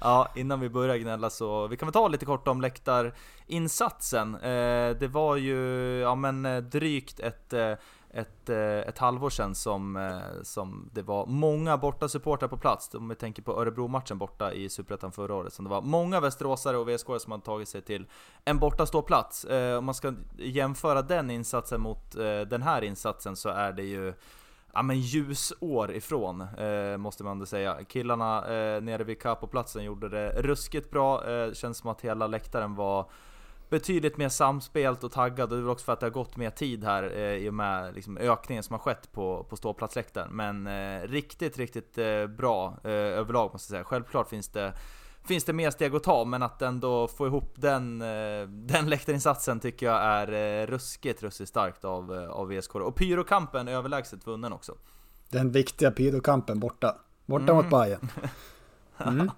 ja, 0.00 0.28
innan 0.36 0.60
vi 0.60 0.68
börjar 0.68 0.96
gnälla 0.96 1.30
så, 1.30 1.66
vi 1.66 1.76
kan 1.76 1.86
väl 1.86 1.92
ta 1.92 2.08
lite 2.08 2.24
kort 2.26 2.48
om 2.48 2.60
läktarinsatsen. 2.60 4.34
Eh, 4.34 4.90
det 4.96 5.08
var 5.12 5.36
ju, 5.36 5.56
ja 6.00 6.14
men 6.14 6.46
eh, 6.46 6.62
drygt 6.62 7.20
ett, 7.20 7.52
eh, 7.52 7.72
ett, 8.12 8.48
eh, 8.48 8.58
ett 8.58 8.98
halvår 8.98 9.30
sedan 9.30 9.54
som, 9.54 9.96
eh, 9.96 10.42
som 10.42 10.90
det 10.92 11.02
var 11.02 11.26
många 11.26 11.76
borta 11.76 12.08
supportrar 12.08 12.48
på 12.48 12.56
plats. 12.56 12.94
Om 12.94 13.08
vi 13.08 13.14
tänker 13.14 13.42
på 13.42 13.60
Örebro-matchen 13.60 14.18
borta 14.18 14.52
i 14.52 14.68
Superettan 14.68 15.12
förra 15.12 15.34
året. 15.34 15.52
Som 15.52 15.64
det 15.64 15.70
var 15.70 15.82
många 15.82 16.20
västeråsare 16.20 16.76
och 16.76 16.88
VSK 16.88 17.06
som 17.18 17.32
hade 17.32 17.44
tagit 17.44 17.68
sig 17.68 17.82
till 17.82 18.06
en 18.44 18.58
borta 18.58 18.86
ståplats. 18.86 19.44
Eh, 19.44 19.78
om 19.78 19.84
man 19.84 19.94
ska 19.94 20.14
jämföra 20.38 21.02
den 21.02 21.30
insatsen 21.30 21.80
mot 21.80 22.12
den 22.50 22.62
här 22.62 22.84
insatsen 22.84 23.36
så 23.36 23.48
är 23.48 23.72
det 23.72 23.82
ju 23.82 24.14
ja, 24.72 24.82
men 24.82 25.00
ljusår 25.00 25.92
ifrån, 25.92 26.40
eh, 26.40 26.96
måste 26.96 27.24
man 27.24 27.32
ändå 27.32 27.46
säga. 27.46 27.84
Killarna 27.88 28.38
eh, 28.38 28.82
nere 28.82 29.04
vid 29.04 29.20
Capoplatsen 29.22 29.84
gjorde 29.84 30.08
det 30.08 30.42
ruskigt 30.42 30.90
bra. 30.90 31.30
Eh, 31.30 31.52
känns 31.52 31.78
som 31.78 31.90
att 31.90 32.00
hela 32.00 32.26
läktaren 32.26 32.74
var 32.74 33.06
betydligt 33.72 34.16
mer 34.16 34.28
samspelt 34.28 35.04
och 35.04 35.12
taggad 35.12 35.50
och 35.50 35.56
det 35.56 35.60
är 35.60 35.62
väl 35.62 35.70
också 35.70 35.84
för 35.84 35.92
att 35.92 36.00
det 36.00 36.06
har 36.06 36.10
gått 36.10 36.36
mer 36.36 36.50
tid 36.50 36.84
här 36.84 37.12
eh, 37.16 37.36
i 37.36 37.48
och 37.48 37.54
med 37.54 37.94
liksom, 37.94 38.18
ökningen 38.18 38.62
som 38.62 38.74
har 38.74 38.78
skett 38.78 39.12
på, 39.12 39.46
på 39.50 39.56
ståplatsläktaren. 39.56 40.30
Men 40.32 40.66
eh, 40.66 41.08
riktigt, 41.08 41.58
riktigt 41.58 41.98
eh, 41.98 42.26
bra 42.26 42.76
eh, 42.84 42.90
överlag 42.90 43.52
måste 43.52 43.74
jag 43.74 43.78
säga. 43.78 43.84
Självklart 43.84 44.28
finns 44.28 44.48
det 44.48 44.72
Finns 45.24 45.44
det 45.44 45.52
mer 45.52 45.70
steg 45.70 45.94
att 45.94 46.02
ta, 46.02 46.24
men 46.24 46.42
att 46.42 46.62
ändå 46.62 47.08
få 47.08 47.26
ihop 47.26 47.54
den, 47.54 48.02
eh, 48.02 48.48
den 48.48 48.88
läktarinsatsen 48.90 49.60
tycker 49.60 49.86
jag 49.86 50.00
är 50.02 50.32
eh, 50.32 50.66
ruskigt, 50.66 51.22
ruskigt 51.22 51.48
starkt 51.48 51.84
av, 51.84 52.12
av 52.12 52.48
VSK. 52.48 52.74
Och 52.74 52.96
Pyrokampen 52.96 53.68
överlägset 53.68 54.26
vunnen 54.26 54.52
också. 54.52 54.74
Den 55.28 55.50
viktiga 55.50 55.90
pyrokampen 55.90 56.60
borta. 56.60 56.96
Borta 57.26 57.52
Mm. 57.52 57.56
mot 57.56 57.70
Bayern. 57.70 58.08
Mm. 59.06 59.30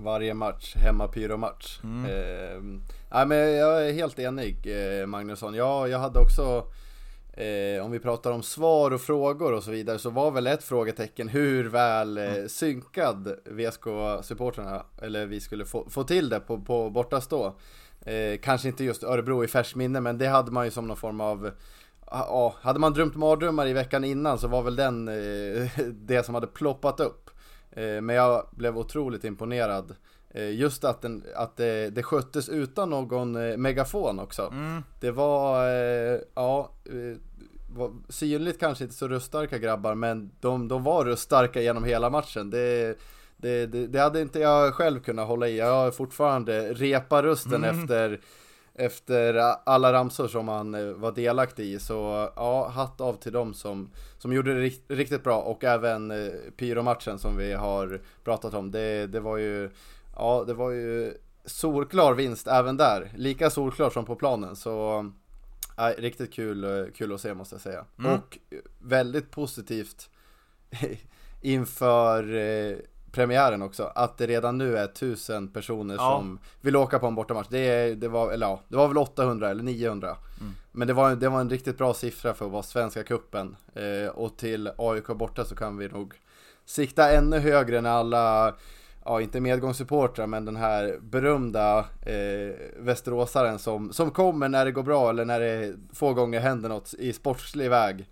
Varje 0.00 0.34
match, 0.34 0.74
hemma 0.76 1.08
pyromatch. 1.08 1.80
Mm. 1.84 2.04
Eh, 2.04 2.80
nej 3.10 3.26
men 3.26 3.38
jag 3.38 3.88
är 3.88 3.92
helt 3.92 4.18
enig 4.18 4.56
eh, 4.66 5.06
Magnusson. 5.06 5.54
Ja, 5.54 5.88
jag 5.88 5.98
hade 5.98 6.18
också 6.18 6.66
eh, 7.32 7.84
om 7.84 7.90
vi 7.90 7.98
pratar 7.98 8.32
om 8.32 8.42
svar 8.42 8.90
och 8.90 9.00
frågor 9.00 9.52
och 9.52 9.62
så 9.62 9.70
vidare 9.70 9.98
så 9.98 10.10
var 10.10 10.30
väl 10.30 10.46
ett 10.46 10.64
frågetecken 10.64 11.28
hur 11.28 11.68
väl 11.68 12.18
eh, 12.18 12.46
synkad 12.46 13.34
VSK-supporterna 13.44 14.82
eller 15.02 15.26
vi 15.26 15.40
skulle 15.40 15.64
få, 15.64 15.86
få 15.90 16.04
till 16.04 16.28
det 16.28 16.40
på, 16.40 16.60
på 16.60 16.90
bortastå. 16.90 17.54
Eh, 18.00 18.38
kanske 18.42 18.68
inte 18.68 18.84
just 18.84 19.04
Örebro 19.04 19.44
i 19.44 19.48
färskt 19.48 19.76
minne 19.76 20.00
men 20.00 20.18
det 20.18 20.26
hade 20.26 20.52
man 20.52 20.64
ju 20.64 20.70
som 20.70 20.86
någon 20.86 20.96
form 20.96 21.20
av 21.20 21.50
Ja, 22.10 22.54
hade 22.60 22.78
man 22.78 22.92
drömt 22.92 23.16
mardrömmar 23.16 23.66
i 23.66 23.72
veckan 23.72 24.04
innan 24.04 24.38
så 24.38 24.48
var 24.48 24.62
väl 24.62 24.76
den 24.76 25.08
eh, 25.08 25.68
det 25.86 26.26
som 26.26 26.34
hade 26.34 26.46
ploppat 26.46 27.00
upp. 27.00 27.27
Eh, 27.78 28.00
men 28.00 28.16
jag 28.16 28.46
blev 28.50 28.78
otroligt 28.78 29.24
imponerad. 29.24 29.94
Eh, 30.30 30.50
just 30.54 30.84
att, 30.84 31.02
den, 31.02 31.24
att 31.36 31.56
det, 31.56 31.90
det 31.90 32.02
sköttes 32.02 32.48
utan 32.48 32.90
någon 32.90 33.36
eh, 33.36 33.56
megafon 33.56 34.18
också. 34.18 34.42
Mm. 34.52 34.82
Det 35.00 35.10
var, 35.10 35.66
ja, 36.34 36.70
var 37.70 37.92
synligt 38.08 38.60
kanske 38.60 38.84
inte 38.84 38.96
så 38.96 39.08
röststarka 39.08 39.58
grabbar 39.58 39.94
men 39.94 40.30
de, 40.40 40.68
de 40.68 40.82
var 40.82 41.04
röststarka 41.04 41.60
genom 41.60 41.84
hela 41.84 42.10
matchen. 42.10 42.50
Det, 42.50 42.98
det, 43.36 43.66
det, 43.66 43.86
det 43.86 43.98
hade 44.00 44.20
inte 44.20 44.38
jag 44.38 44.74
själv 44.74 45.00
kunnat 45.00 45.28
hålla 45.28 45.48
i. 45.48 45.58
Jag 45.58 45.72
har 45.74 45.90
fortfarande 45.90 46.72
repa 46.74 47.22
rösten 47.22 47.64
Mm. 47.64 47.78
efter 47.80 48.20
efter 48.78 49.34
alla 49.64 49.92
ramsor 49.92 50.28
som 50.28 50.46
man 50.46 50.74
eh, 50.74 50.92
var 50.92 51.12
delaktig 51.12 51.64
i. 51.64 51.78
Så 51.78 52.30
ja, 52.36 52.68
hatt 52.68 53.00
av 53.00 53.14
till 53.14 53.32
dem 53.32 53.54
som, 53.54 53.90
som 54.18 54.32
gjorde 54.32 54.54
det 54.54 54.60
rikt, 54.60 54.90
riktigt 54.90 55.24
bra 55.24 55.40
och 55.40 55.64
även 55.64 56.10
eh, 56.10 56.32
pyromatchen 56.56 57.18
som 57.18 57.36
vi 57.36 57.52
har 57.52 58.00
pratat 58.24 58.54
om. 58.54 58.70
Det, 58.70 59.06
det 59.06 59.20
var 59.20 59.36
ju, 59.36 59.70
ja 60.16 60.44
det 60.46 60.54
var 60.54 60.70
ju 60.70 61.14
solklar 61.44 62.14
vinst 62.14 62.46
även 62.46 62.76
där. 62.76 63.12
Lika 63.16 63.50
solklar 63.50 63.90
som 63.90 64.04
på 64.04 64.16
planen. 64.16 64.56
Så 64.56 65.06
ja, 65.76 65.92
riktigt 65.98 66.32
kul, 66.32 66.64
eh, 66.64 66.92
kul 66.94 67.14
att 67.14 67.20
se 67.20 67.34
måste 67.34 67.54
jag 67.54 67.62
säga. 67.62 67.84
Mm. 67.98 68.12
Och 68.12 68.38
väldigt 68.78 69.30
positivt 69.30 70.10
inför 71.42 72.34
eh, 72.34 72.76
premiären 73.12 73.62
också, 73.62 73.92
att 73.94 74.18
det 74.18 74.26
redan 74.26 74.58
nu 74.58 74.78
är 74.78 74.86
tusen 74.86 75.48
personer 75.48 75.94
Ja. 75.94 76.16
som 76.18 76.38
vill 76.60 76.76
åka 76.76 76.98
på 76.98 77.06
en 77.06 77.14
bortamatch. 77.14 77.48
Det, 77.50 77.94
det, 77.94 78.08
var, 78.08 78.32
eller 78.32 78.46
ja, 78.46 78.60
det 78.68 78.76
var 78.76 78.88
väl 78.88 78.98
800 78.98 79.50
eller 79.50 79.62
900. 79.62 80.16
Mm. 80.40 80.52
Men 80.72 80.88
det 80.88 80.94
var, 80.94 81.16
det 81.16 81.28
var 81.28 81.40
en 81.40 81.50
riktigt 81.50 81.78
bra 81.78 81.94
siffra 81.94 82.34
för 82.34 82.46
att 82.46 82.52
vara 82.52 82.62
Svenska 82.62 83.02
Cupen. 83.02 83.56
Eh, 83.74 84.08
och 84.08 84.36
till 84.36 84.70
AIK 84.78 85.06
borta 85.06 85.44
så 85.44 85.54
kan 85.54 85.76
vi 85.76 85.88
nog 85.88 86.14
sikta 86.64 87.10
ännu 87.10 87.38
högre 87.38 87.80
när 87.80 87.90
alla, 87.90 88.54
ja 89.04 89.20
inte 89.20 89.40
medgångssupportrar 89.40 90.26
men 90.26 90.44
den 90.44 90.56
här 90.56 90.98
berömda 91.00 91.78
eh, 91.78 92.54
västeråsaren 92.78 93.58
som, 93.58 93.92
som 93.92 94.10
kommer 94.10 94.48
när 94.48 94.64
det 94.64 94.72
går 94.72 94.82
bra 94.82 95.10
eller 95.10 95.24
när 95.24 95.40
det 95.40 95.76
få 95.92 96.14
gånger 96.14 96.40
händer 96.40 96.68
något 96.68 96.94
i 96.98 97.12
sportslig 97.12 97.70
väg 97.70 98.06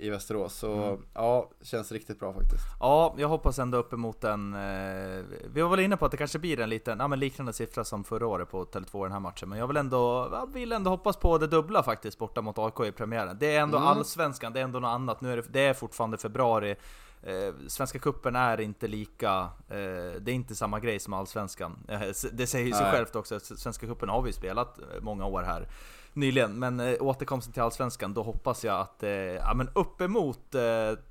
i 0.00 0.10
Västerås. 0.10 0.54
Så 0.54 0.72
Mm. 0.72 0.98
ja, 1.14 1.50
känns 1.62 1.92
riktigt 1.92 2.18
bra 2.20 2.32
faktiskt. 2.32 2.64
Ja, 2.80 3.14
jag 3.18 3.28
hoppas 3.28 3.58
ändå 3.58 3.78
uppemot 3.78 4.24
en... 4.24 4.54
Eh, 4.54 5.24
vi 5.54 5.62
var 5.62 5.68
väl 5.68 5.80
inne 5.80 5.96
på 5.96 6.04
att 6.04 6.10
det 6.10 6.16
kanske 6.16 6.38
blir 6.38 6.60
en 6.60 6.68
liten, 6.70 6.98
ja, 7.00 7.08
men 7.08 7.18
liknande 7.18 7.52
siffra 7.52 7.84
som 7.84 8.04
förra 8.04 8.26
året 8.26 8.50
på 8.50 8.64
Tele2 8.64 9.00
i 9.00 9.02
den 9.02 9.12
här 9.12 9.20
matchen. 9.20 9.48
Men 9.48 9.58
jag 9.58 9.66
vill 9.66 9.76
ändå, 9.76 10.28
jag 10.32 10.52
vill 10.52 10.72
ändå 10.72 10.90
hoppas 10.90 11.16
på 11.16 11.38
det 11.38 11.46
dubbla 11.46 11.82
faktiskt 11.82 12.18
borta 12.18 12.42
mot 12.42 12.58
AIK 12.58 12.80
i 12.80 12.92
premiären. 12.92 13.36
Det 13.40 13.56
är 13.56 13.60
ändå 13.60 13.76
Mm. 13.76 13.88
allsvenskan, 13.88 14.52
det 14.52 14.60
är 14.60 14.64
ändå 14.64 14.78
något 14.80 14.88
annat. 14.88 15.20
Nu 15.20 15.32
är 15.32 15.36
det, 15.36 15.44
det 15.50 15.60
är 15.60 15.74
fortfarande 15.74 16.18
februari. 16.18 16.76
Eh, 17.22 17.54
Svenska 17.68 17.98
kuppen 17.98 18.36
är 18.36 18.60
inte 18.60 18.88
lika, 18.88 19.48
eh, 19.68 19.76
det 20.20 20.28
är 20.28 20.32
inte 20.32 20.54
samma 20.54 20.80
grej 20.80 20.98
som 20.98 21.12
allsvenskan. 21.12 21.78
Eh, 21.88 22.00
det 22.32 22.46
säger 22.46 22.66
ju 22.66 22.72
sig 22.72 22.90
självt 22.92 23.16
också, 23.16 23.40
Svenska 23.40 23.86
kuppen 23.86 24.08
har 24.08 24.22
vi 24.22 24.32
spelat 24.32 24.78
eh, 24.78 24.84
många 25.00 25.26
år 25.26 25.42
här 25.42 25.68
nyligen. 26.12 26.58
Men 26.58 26.80
eh, 26.80 26.94
återkomsten 27.00 27.52
till 27.52 27.62
Allsvenskan, 27.62 28.14
då 28.14 28.22
hoppas 28.22 28.64
jag 28.64 28.80
att 28.80 29.02
eh, 29.02 29.10
ja, 29.10 29.54
men 29.54 29.68
uppemot 29.74 30.54
eh, 30.54 30.62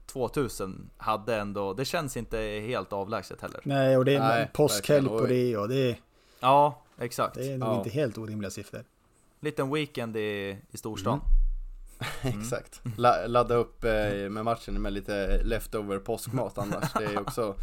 2000 0.06 0.90
hade 0.98 1.36
ändå, 1.36 1.74
det 1.74 1.86
känns 1.86 2.18
inte 2.18 2.38
helt 2.68 2.94
avlägset 2.94 3.42
heller. 3.42 3.62
Nej, 3.64 3.98
och 3.98 4.06
det 4.06 4.16
är 4.16 4.20
Nej, 4.20 4.50
påskhelg 4.54 5.08
på 5.08 5.26
det 5.26 5.58
och 5.58 5.70
det 5.70 5.90
är, 5.92 6.00
Ja, 6.40 6.82
exakt. 7.00 7.36
det 7.36 7.52
är 7.52 7.58
nog 7.58 7.70
Ja. 7.70 7.78
inte 7.78 7.90
helt 7.90 8.18
orimliga 8.18 8.52
siffror. 8.52 8.84
Liten 9.40 9.72
weekend 9.74 10.18
i, 10.18 10.58
i 10.72 10.78
storstan. 10.78 11.14
Mm. 11.14 11.26
Exakt. 12.22 12.82
La, 12.98 13.28
ladda 13.28 13.56
upp 13.56 13.84
eh, 13.84 14.30
med 14.30 14.46
matchen 14.46 14.82
med 14.82 14.94
lite 14.94 15.44
leftover 15.44 16.00
påskmat 16.00 16.58
annars. 16.58 16.94
Det 16.94 17.06
är 17.06 17.20
också 17.22 17.56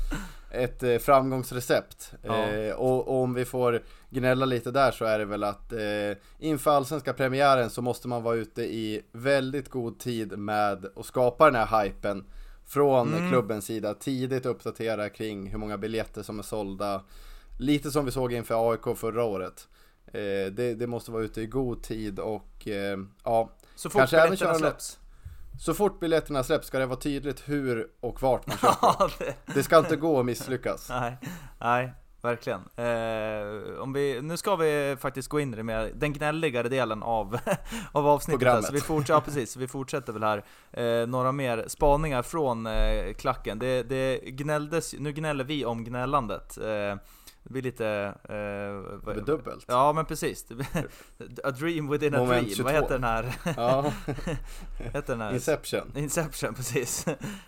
ett 0.50 0.82
eh, 0.82 0.98
framgångsrecept. 0.98 2.12
Ja. 2.22 2.46
Eh, 2.48 2.74
och, 2.74 3.08
och 3.08 3.22
om 3.22 3.34
vi 3.34 3.44
får 3.44 3.82
gnälla 4.10 4.46
lite 4.46 4.70
där 4.70 4.90
så 4.90 5.04
är 5.04 5.18
det 5.18 5.24
väl 5.24 5.44
att 5.44 5.72
eh, 5.72 5.78
inför 6.38 6.70
allsvenska 6.70 7.12
premiären 7.12 7.70
så 7.70 7.82
måste 7.82 8.08
man 8.08 8.22
vara 8.22 8.36
ute 8.36 8.62
i 8.62 9.02
väldigt 9.12 9.68
god 9.70 9.98
tid 9.98 10.38
med 10.38 10.86
att 10.96 11.06
skapa 11.06 11.50
den 11.50 11.54
här 11.68 11.82
hypen 11.84 12.24
från 12.64 13.14
Mm. 13.14 13.30
klubbens 13.30 13.64
sida. 13.66 13.94
Tidigt 13.94 14.46
uppdatera 14.46 15.08
kring 15.08 15.50
hur 15.50 15.58
många 15.58 15.78
biljetter 15.78 16.22
som 16.22 16.38
är 16.38 16.42
sålda. 16.42 17.02
Lite 17.58 17.90
som 17.90 18.04
vi 18.04 18.10
såg 18.10 18.32
inför 18.32 18.70
AIK 18.72 18.96
förra 18.98 19.24
året. 19.24 19.68
Eh, 20.06 20.52
det, 20.52 20.74
det 20.74 20.86
måste 20.86 21.10
vara 21.10 21.22
ute 21.22 21.40
i 21.40 21.46
god 21.46 21.82
tid 21.82 22.18
och 22.18 22.68
eh, 22.68 22.98
ja, 23.24 23.50
Så 23.76 23.90
fort 23.90 23.98
Kanske 23.98 24.16
biljetterna 24.22 24.50
något- 24.52 24.58
släpps. 24.60 24.98
så 25.60 25.74
fort 25.74 26.00
biljetterna 26.00 26.42
släpps 26.44 26.66
ska 26.66 26.78
det 26.78 26.86
vara 26.86 26.98
tydligt 27.00 27.42
hur 27.48 27.88
och 28.00 28.22
vart 28.22 28.46
man 28.46 28.56
köper. 28.60 29.12
Det, 29.18 29.34
Det 29.54 29.62
ska 29.62 29.78
inte 29.78 29.96
gå 29.96 30.20
att 30.20 30.26
misslyckas. 30.26 30.88
nej, 30.90 31.16
nej, 31.60 31.92
verkligen. 32.22 32.60
Eh, 32.76 33.80
om 33.82 33.92
vi, 33.92 34.22
nu 34.22 34.36
ska 34.36 34.56
vi 34.56 34.96
faktiskt 35.00 35.28
gå 35.28 35.40
in 35.40 35.52
i 35.54 35.56
det 35.56 35.62
mer, 35.62 35.90
den 35.94 36.12
gnälligare 36.12 36.68
delen 36.68 37.02
av, 37.02 37.38
av 37.92 38.06
avsnittet. 38.06 38.38
Programmet. 38.40 38.64
Så 38.66 38.72
vi, 38.72 38.80
fortsätter, 38.80 39.14
ja, 39.14 39.20
precis, 39.20 39.56
vi 39.56 39.68
fortsätter 39.68 40.12
väl 40.12 40.22
här. 40.22 40.44
Eh, 40.72 41.06
några 41.06 41.32
mer 41.32 41.64
spaningar 41.68 42.22
från 42.22 42.66
eh, 42.66 43.12
klacken. 43.14 43.58
Det, 43.58 43.82
det 43.82 44.18
gnälldes, 44.24 44.94
nu 44.98 45.12
gnäller 45.12 45.44
vi 45.44 45.64
om 45.64 45.84
gnällandet. 45.84 46.58
Det 47.48 47.52
blir 47.52 47.62
lite... 47.62 47.86
Eh, 48.24 48.34
Det 48.34 48.98
vad- 49.02 49.14
blir 49.14 49.24
dubbelt. 49.24 49.64
Ja 49.68 49.92
men 49.92 50.04
precis. 50.04 50.44
Det 50.44 50.54
A 51.44 51.50
dream 51.50 51.88
within 51.90 52.14
a 52.14 52.18
Moment 52.18 52.46
dream. 52.46 52.56
22. 52.56 52.64
Vad 52.64 52.72
heter 52.74 52.94
den 52.94 53.04
här? 53.04 53.34
Ja, 53.56 53.92
heter 54.92 55.12
den 55.12 55.20
här? 55.20 55.34
Inception. 55.34 55.92
Inception, 55.96 56.54
precis. 56.54 57.06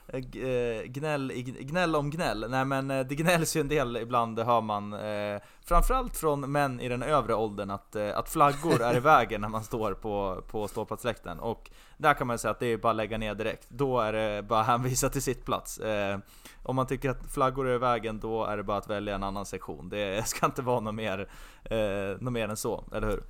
Eh, 0.08 0.82
gnäll, 0.84 1.32
gnäll 1.60 1.96
om 1.96 2.10
gnäll. 2.10 2.46
Nej 2.50 2.64
men 2.64 2.90
eh, 2.90 3.06
det 3.06 3.14
gnälls 3.14 3.56
ju 3.56 3.60
en 3.60 3.68
del 3.68 3.96
ibland, 3.96 4.36
det 4.36 4.44
hör 4.44 4.60
man. 4.60 4.92
Eh, 4.92 5.40
framförallt 5.64 6.16
från 6.16 6.52
män 6.52 6.80
i 6.80 6.88
den 6.88 7.02
övre 7.02 7.34
åldern 7.34 7.70
att, 7.70 7.96
eh, 7.96 8.18
att 8.18 8.28
flaggor 8.28 8.82
är 8.82 8.96
i 8.96 9.00
vägen 9.00 9.40
när 9.40 9.48
man 9.48 9.64
står 9.64 9.94
på, 9.94 10.42
på 10.50 10.68
ståplatsläktaren. 10.68 11.38
Och 11.40 11.70
där 11.96 12.14
kan 12.14 12.26
man 12.26 12.38
säga 12.38 12.50
att 12.50 12.60
det 12.60 12.66
är 12.66 12.76
bara 12.76 12.90
att 12.90 12.96
lägga 12.96 13.18
ner 13.18 13.34
direkt. 13.34 13.66
Då 13.68 14.00
är 14.00 14.12
det 14.12 14.42
bara 14.42 14.60
att 14.60 14.66
hänvisa 14.66 15.08
till 15.08 15.22
sittplats. 15.22 15.78
Eh, 15.78 16.18
om 16.62 16.76
man 16.76 16.86
tycker 16.86 17.10
att 17.10 17.26
flaggor 17.32 17.68
är 17.68 17.74
i 17.74 17.78
vägen, 17.78 18.20
då 18.20 18.44
är 18.44 18.56
det 18.56 18.62
bara 18.62 18.78
att 18.78 18.90
välja 18.90 19.14
en 19.14 19.22
annan 19.22 19.46
sektion. 19.46 19.88
Det 19.88 20.26
ska 20.28 20.46
inte 20.46 20.62
vara 20.62 20.80
något 20.80 20.94
mer, 20.94 21.28
eh, 21.64 21.78
något 22.20 22.32
mer 22.32 22.48
än 22.48 22.56
så, 22.56 22.84
eller 22.94 23.06
hur? 23.08 23.22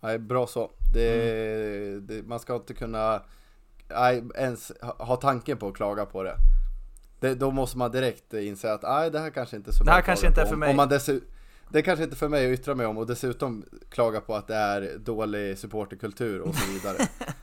Nej, 0.00 0.18
bra 0.18 0.46
så. 0.46 0.70
Det, 0.94 1.12
Mm. 1.92 2.06
det, 2.06 2.26
man 2.26 2.40
ska 2.40 2.54
inte 2.54 2.74
kunna 2.74 3.22
nej, 3.88 4.22
ens 4.34 4.72
ha 4.80 5.16
tanken 5.16 5.58
på 5.58 5.68
att 5.68 5.74
klaga 5.74 6.06
på 6.06 6.22
det. 6.22 6.36
det. 7.20 7.34
Då 7.34 7.50
måste 7.50 7.78
man 7.78 7.90
direkt 7.90 8.32
inse 8.34 8.72
att 8.72 8.82
nej, 8.82 9.10
det 9.10 9.18
här 9.18 9.30
kanske 9.30 9.56
inte 9.56 9.70
är 9.70 9.72
så 9.72 9.84
Det 9.84 9.90
här 9.90 10.02
kanske 10.02 10.26
inte 10.26 10.40
är 10.40 10.46
för 10.46 10.52
Om- 10.54 10.60
mig. 10.60 10.70
Om 10.70 10.76
man 10.76 10.88
det 11.68 11.78
är 11.78 11.82
kanske 11.82 12.04
inte 12.04 12.16
för 12.16 12.28
mig 12.28 12.46
att 12.52 12.58
yttra 12.58 12.74
mig 12.74 12.86
om 12.86 12.98
och 12.98 13.06
dessutom 13.06 13.64
klaga 13.90 14.20
på 14.20 14.34
att 14.34 14.46
det 14.46 14.54
är 14.54 14.98
dålig 14.98 15.58
supporterkultur 15.58 16.40
och 16.40 16.54
så 16.54 16.72
vidare. 16.72 16.96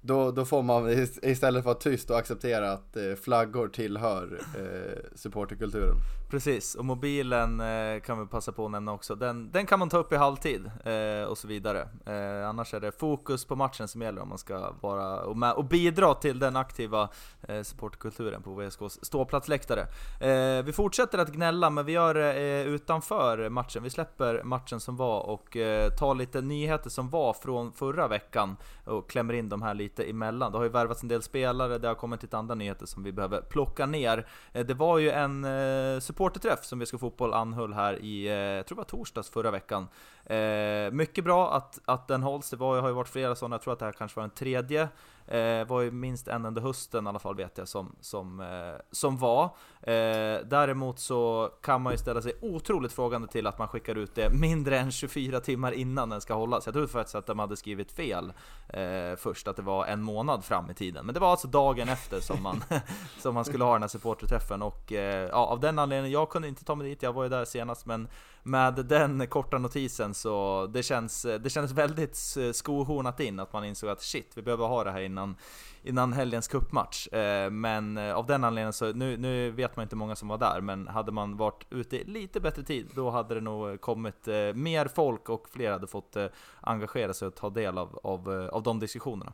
Då, 0.00 0.30
då 0.30 0.44
får 0.44 0.62
man 0.62 0.90
istället 1.22 1.64
för 1.64 1.70
att 1.70 1.76
vara 1.84 1.94
tyst 1.94 2.10
och 2.10 2.18
acceptera 2.18 2.72
att 2.72 2.96
eh, 2.96 3.14
flaggor 3.22 3.68
tillhör 3.68 4.40
eh, 4.58 4.98
supporterkulturen. 5.14 5.96
Precis, 6.30 6.74
och 6.74 6.84
mobilen 6.84 7.60
eh, 7.60 8.00
kan 8.00 8.20
vi 8.20 8.26
passa 8.26 8.52
på 8.52 8.64
att 8.64 8.70
nämna 8.70 8.92
också. 8.92 9.14
Den, 9.14 9.50
den 9.50 9.66
kan 9.66 9.78
man 9.78 9.88
ta 9.88 9.98
upp 9.98 10.12
i 10.12 10.16
halvtid 10.16 10.70
eh, 10.84 11.24
och 11.28 11.38
så 11.38 11.48
vidare. 11.48 11.88
Eh, 12.06 12.48
annars 12.48 12.74
är 12.74 12.80
det 12.80 12.92
fokus 12.92 13.44
på 13.44 13.56
matchen 13.56 13.88
som 13.88 14.02
gäller 14.02 14.22
om 14.22 14.28
man 14.28 14.38
ska 14.38 14.72
vara 14.80 15.20
och, 15.20 15.36
med, 15.36 15.52
och 15.52 15.64
bidra 15.64 16.14
till 16.14 16.38
den 16.38 16.56
aktiva 16.56 17.08
eh, 17.48 17.62
supportkulturen 17.62 18.42
på 18.42 18.54
VSKs 18.54 19.04
ståplatsläktare. 19.04 19.80
Eh, 20.20 20.64
vi 20.64 20.72
fortsätter 20.72 21.18
att 21.18 21.32
gnälla, 21.32 21.70
men 21.70 21.86
vi 21.86 21.92
gör 21.92 22.14
det 22.14 22.32
eh, 22.34 22.66
utanför 22.66 23.48
matchen. 23.48 23.82
Vi 23.82 23.90
släpper 23.90 24.42
matchen 24.42 24.80
som 24.80 24.96
var 24.96 25.20
och 25.20 25.56
eh, 25.56 25.90
tar 25.90 26.14
lite 26.14 26.40
nyheter 26.40 26.90
som 26.90 27.10
var 27.10 27.32
från 27.32 27.72
förra 27.72 28.08
veckan 28.08 28.56
och 28.84 29.10
klämmer 29.10 29.34
in 29.34 29.48
de 29.48 29.62
här 29.62 29.74
lite 29.74 30.04
emellan. 30.04 30.52
Det 30.52 30.58
har 30.58 30.64
ju 30.64 30.70
värvats 30.70 31.02
en 31.02 31.08
del 31.08 31.22
spelare, 31.22 31.78
det 31.78 31.88
har 31.88 31.94
kommit 31.94 32.22
lite 32.22 32.38
andra 32.38 32.54
nyheter 32.54 32.86
som 32.86 33.02
vi 33.02 33.12
behöver 33.12 33.40
plocka 33.40 33.86
ner. 33.86 34.26
Eh, 34.52 34.66
Det 34.66 34.74
var 34.74 34.98
ju 34.98 35.10
en 35.10 35.44
eh, 35.44 36.00
supporterträff 36.20 36.64
som 36.64 36.78
VSK 36.78 36.98
Fotboll 36.98 37.32
anhöll 37.34 37.72
här 37.72 38.04
i, 38.04 38.26
eh, 38.26 38.34
jag 38.34 38.66
tror 38.66 38.76
det 38.76 38.80
var 38.80 38.84
torsdags 38.84 39.30
förra 39.30 39.50
veckan. 39.50 39.88
Eh, 40.30 40.90
mycket 40.92 41.24
bra 41.24 41.52
att, 41.54 41.78
att 41.84 42.08
den 42.08 42.22
hålls, 42.22 42.50
det 42.50 42.56
var, 42.56 42.80
har 42.80 42.88
ju 42.88 42.94
varit 42.94 43.08
flera 43.08 43.34
sådana, 43.34 43.54
jag 43.54 43.62
tror 43.62 43.72
att 43.72 43.78
det 43.78 43.84
här 43.84 43.92
kanske 43.92 44.16
var 44.16 44.22
den 44.22 44.30
tredje. 44.36 44.88
Eh, 45.26 45.66
var 45.66 45.80
ju 45.80 45.90
minst 45.90 46.28
en 46.28 46.46
under 46.46 46.62
hösten 46.62 47.06
i 47.06 47.08
alla 47.08 47.18
fall 47.18 47.36
vet 47.36 47.58
jag 47.58 47.68
som, 47.68 47.96
som, 48.00 48.40
eh, 48.40 48.80
som 48.90 49.18
var. 49.18 49.44
Eh, 49.82 50.38
däremot 50.44 50.98
så 50.98 51.50
kan 51.62 51.82
man 51.82 51.92
ju 51.92 51.98
ställa 51.98 52.22
sig 52.22 52.32
otroligt 52.40 52.92
frågande 52.92 53.28
till 53.28 53.46
att 53.46 53.58
man 53.58 53.68
skickar 53.68 53.94
ut 53.94 54.14
det 54.14 54.32
mindre 54.32 54.78
än 54.78 54.92
24 54.92 55.40
timmar 55.40 55.72
innan 55.72 56.08
den 56.08 56.20
ska 56.20 56.34
hållas. 56.34 56.66
Jag 56.66 56.72
trodde 56.72 56.88
faktiskt 56.88 57.14
att 57.14 57.26
de 57.26 57.38
hade 57.38 57.56
skrivit 57.56 57.92
fel 57.92 58.32
eh, 58.68 59.16
först, 59.16 59.48
att 59.48 59.56
det 59.56 59.62
var 59.62 59.86
en 59.86 60.02
månad 60.02 60.44
fram 60.44 60.70
i 60.70 60.74
tiden. 60.74 61.06
Men 61.06 61.14
det 61.14 61.20
var 61.20 61.30
alltså 61.30 61.48
dagen 61.48 61.88
efter 61.88 62.20
som 62.20 62.42
man, 62.42 62.64
som 63.18 63.34
man 63.34 63.44
skulle 63.44 63.64
ha 63.64 63.72
den 63.72 63.82
här 63.82 63.88
supporterträffen 63.88 64.62
och 64.62 64.92
eh, 64.92 65.28
ja, 65.28 65.46
av 65.46 65.60
den 65.60 65.78
anledningen, 65.78 66.12
jag 66.12 66.30
kunde 66.30 66.48
inte 66.48 66.64
ta 66.64 66.74
mig 66.74 66.88
dit, 66.88 67.02
jag 67.02 67.12
var 67.12 67.22
ju 67.22 67.28
där 67.28 67.44
senast 67.44 67.86
men 67.86 68.08
med 68.42 68.74
den 68.74 69.26
korta 69.26 69.58
notisen 69.58 70.14
så 70.14 70.66
det 70.72 70.82
känns, 70.82 71.22
det 71.22 71.50
känns 71.50 71.72
väldigt 71.72 72.36
skohornat 72.52 73.20
in 73.20 73.40
att 73.40 73.52
man 73.52 73.64
insåg 73.64 73.90
att 73.90 74.02
shit, 74.02 74.32
vi 74.34 74.42
behöver 74.42 74.66
ha 74.66 74.84
det 74.84 74.90
här 74.90 75.00
innan, 75.00 75.36
innan 75.82 76.12
helgens 76.12 76.48
cupmatch. 76.48 77.08
Eh, 77.08 77.50
men 77.50 77.98
eh, 77.98 78.14
av 78.14 78.26
den 78.26 78.44
anledningen 78.44 78.72
så, 78.72 78.92
nu, 78.92 79.16
nu 79.16 79.50
vet 79.50 79.76
man 79.76 79.82
inte 79.82 79.96
hur 79.96 79.98
många 79.98 80.16
som 80.16 80.28
var 80.28 80.38
där, 80.38 80.60
men 80.60 80.88
hade 80.88 81.12
man 81.12 81.36
varit 81.36 81.66
ute 81.70 81.96
i 81.96 82.04
lite 82.04 82.40
bättre 82.40 82.62
tid, 82.62 82.90
då 82.94 83.10
hade 83.10 83.34
det 83.34 83.40
nog 83.40 83.80
kommit 83.80 84.28
eh, 84.28 84.34
mer 84.54 84.88
folk 84.94 85.28
och 85.28 85.48
fler 85.48 85.72
hade 85.72 85.86
fått 85.86 86.16
engagera 86.60 87.14
sig 87.14 87.28
och 87.28 87.34
ta 87.34 87.50
del 87.50 87.78
av, 87.78 88.00
av, 88.02 88.48
av 88.52 88.62
de 88.62 88.80
diskussionerna. 88.80 89.32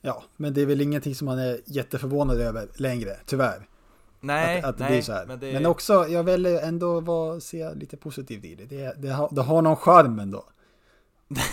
Ja, 0.00 0.22
men 0.36 0.54
det 0.54 0.62
är 0.62 0.66
väl 0.66 0.80
ingenting 0.80 1.14
som 1.14 1.26
man 1.26 1.38
är 1.38 1.60
jätteförvånad 1.66 2.40
över 2.40 2.68
längre, 2.76 3.16
tyvärr. 3.26 3.68
Nej, 4.22 4.58
att, 4.58 4.64
att 4.64 4.78
det 4.78 4.84
nej, 4.84 4.92
blir 4.92 5.02
så 5.02 5.12
här. 5.12 5.26
Men, 5.26 5.38
Men, 5.38 5.62
det, 5.62 5.68
också, 5.68 6.08
jag 6.08 6.24
väljer 6.24 6.62
ändå 6.62 7.00
vara, 7.00 7.40
se 7.40 7.74
lite 7.74 7.96
positivt 7.96 8.44
i 8.44 8.54
det. 8.54 8.64
Det, 8.64 8.94
det, 8.98 9.08
har, 9.08 9.28
det 9.32 9.42
har 9.42 9.62
någon 9.62 9.76
charm 9.76 10.18
ändå. 10.18 10.44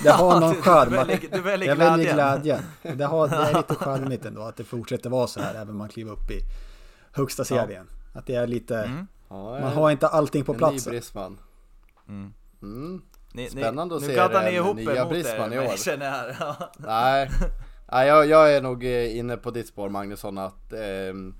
Det 0.03 0.09
har 0.09 0.39
någon 0.39 0.55
charm. 0.55 0.89
du 0.89 0.95
väljer, 0.97 1.19
du 1.31 1.41
väljer 1.41 1.67
jag 1.67 1.77
glädjen. 1.77 1.97
väljer 1.97 2.13
glädjen. 2.13 2.97
Det, 2.97 3.05
har, 3.05 3.27
det 3.27 3.35
är 3.35 3.53
lite 3.53 3.75
charmigt 3.85 4.25
ändå 4.25 4.41
att 4.41 4.57
det 4.57 4.63
fortsätter 4.63 5.09
vara 5.09 5.27
så 5.27 5.39
här 5.39 5.55
även 5.55 5.69
om 5.69 5.77
man 5.77 5.89
kliver 5.89 6.11
upp 6.11 6.31
i 6.31 6.39
högsta 7.11 7.45
serien. 7.45 7.87
Att 8.13 8.25
det 8.25 8.35
är 8.35 8.47
lite, 8.47 8.77
Mm, 8.77 9.07
Ja, 9.29 9.59
man 9.59 9.73
har 9.73 9.91
inte 9.91 10.07
allting 10.07 10.43
på 10.43 10.53
en 10.53 10.73
ny 10.73 11.01
mm. 12.07 12.33
Mm. 12.61 13.01
Spännande 13.49 13.95
att 13.95 14.01
ni, 14.01 14.07
se 14.07 14.13
Nu 14.13 14.17
gaddar 14.17 14.39
ni 14.39 14.45
den 14.45 14.55
ihop 14.55 14.75
nya 14.75 15.05
Brisman 15.05 15.53
i 15.53 15.59
år. 15.59 15.63
men 15.63 15.77
känner 15.77 16.05
jag 16.05 16.11
här. 16.11 16.37
Ja. 16.39 16.71
Nej, 16.77 17.29
Nej 17.91 18.07
jag, 18.07 18.27
jag 18.27 18.53
är 18.55 18.61
nog 18.61 18.85
eh, 18.85 19.17
inne 19.17 19.37
på 19.37 19.51
ditt 19.51 19.67
spår 19.67 19.89
Magnusson 19.89 20.37
att 20.37 20.73
ehm, 20.73 21.35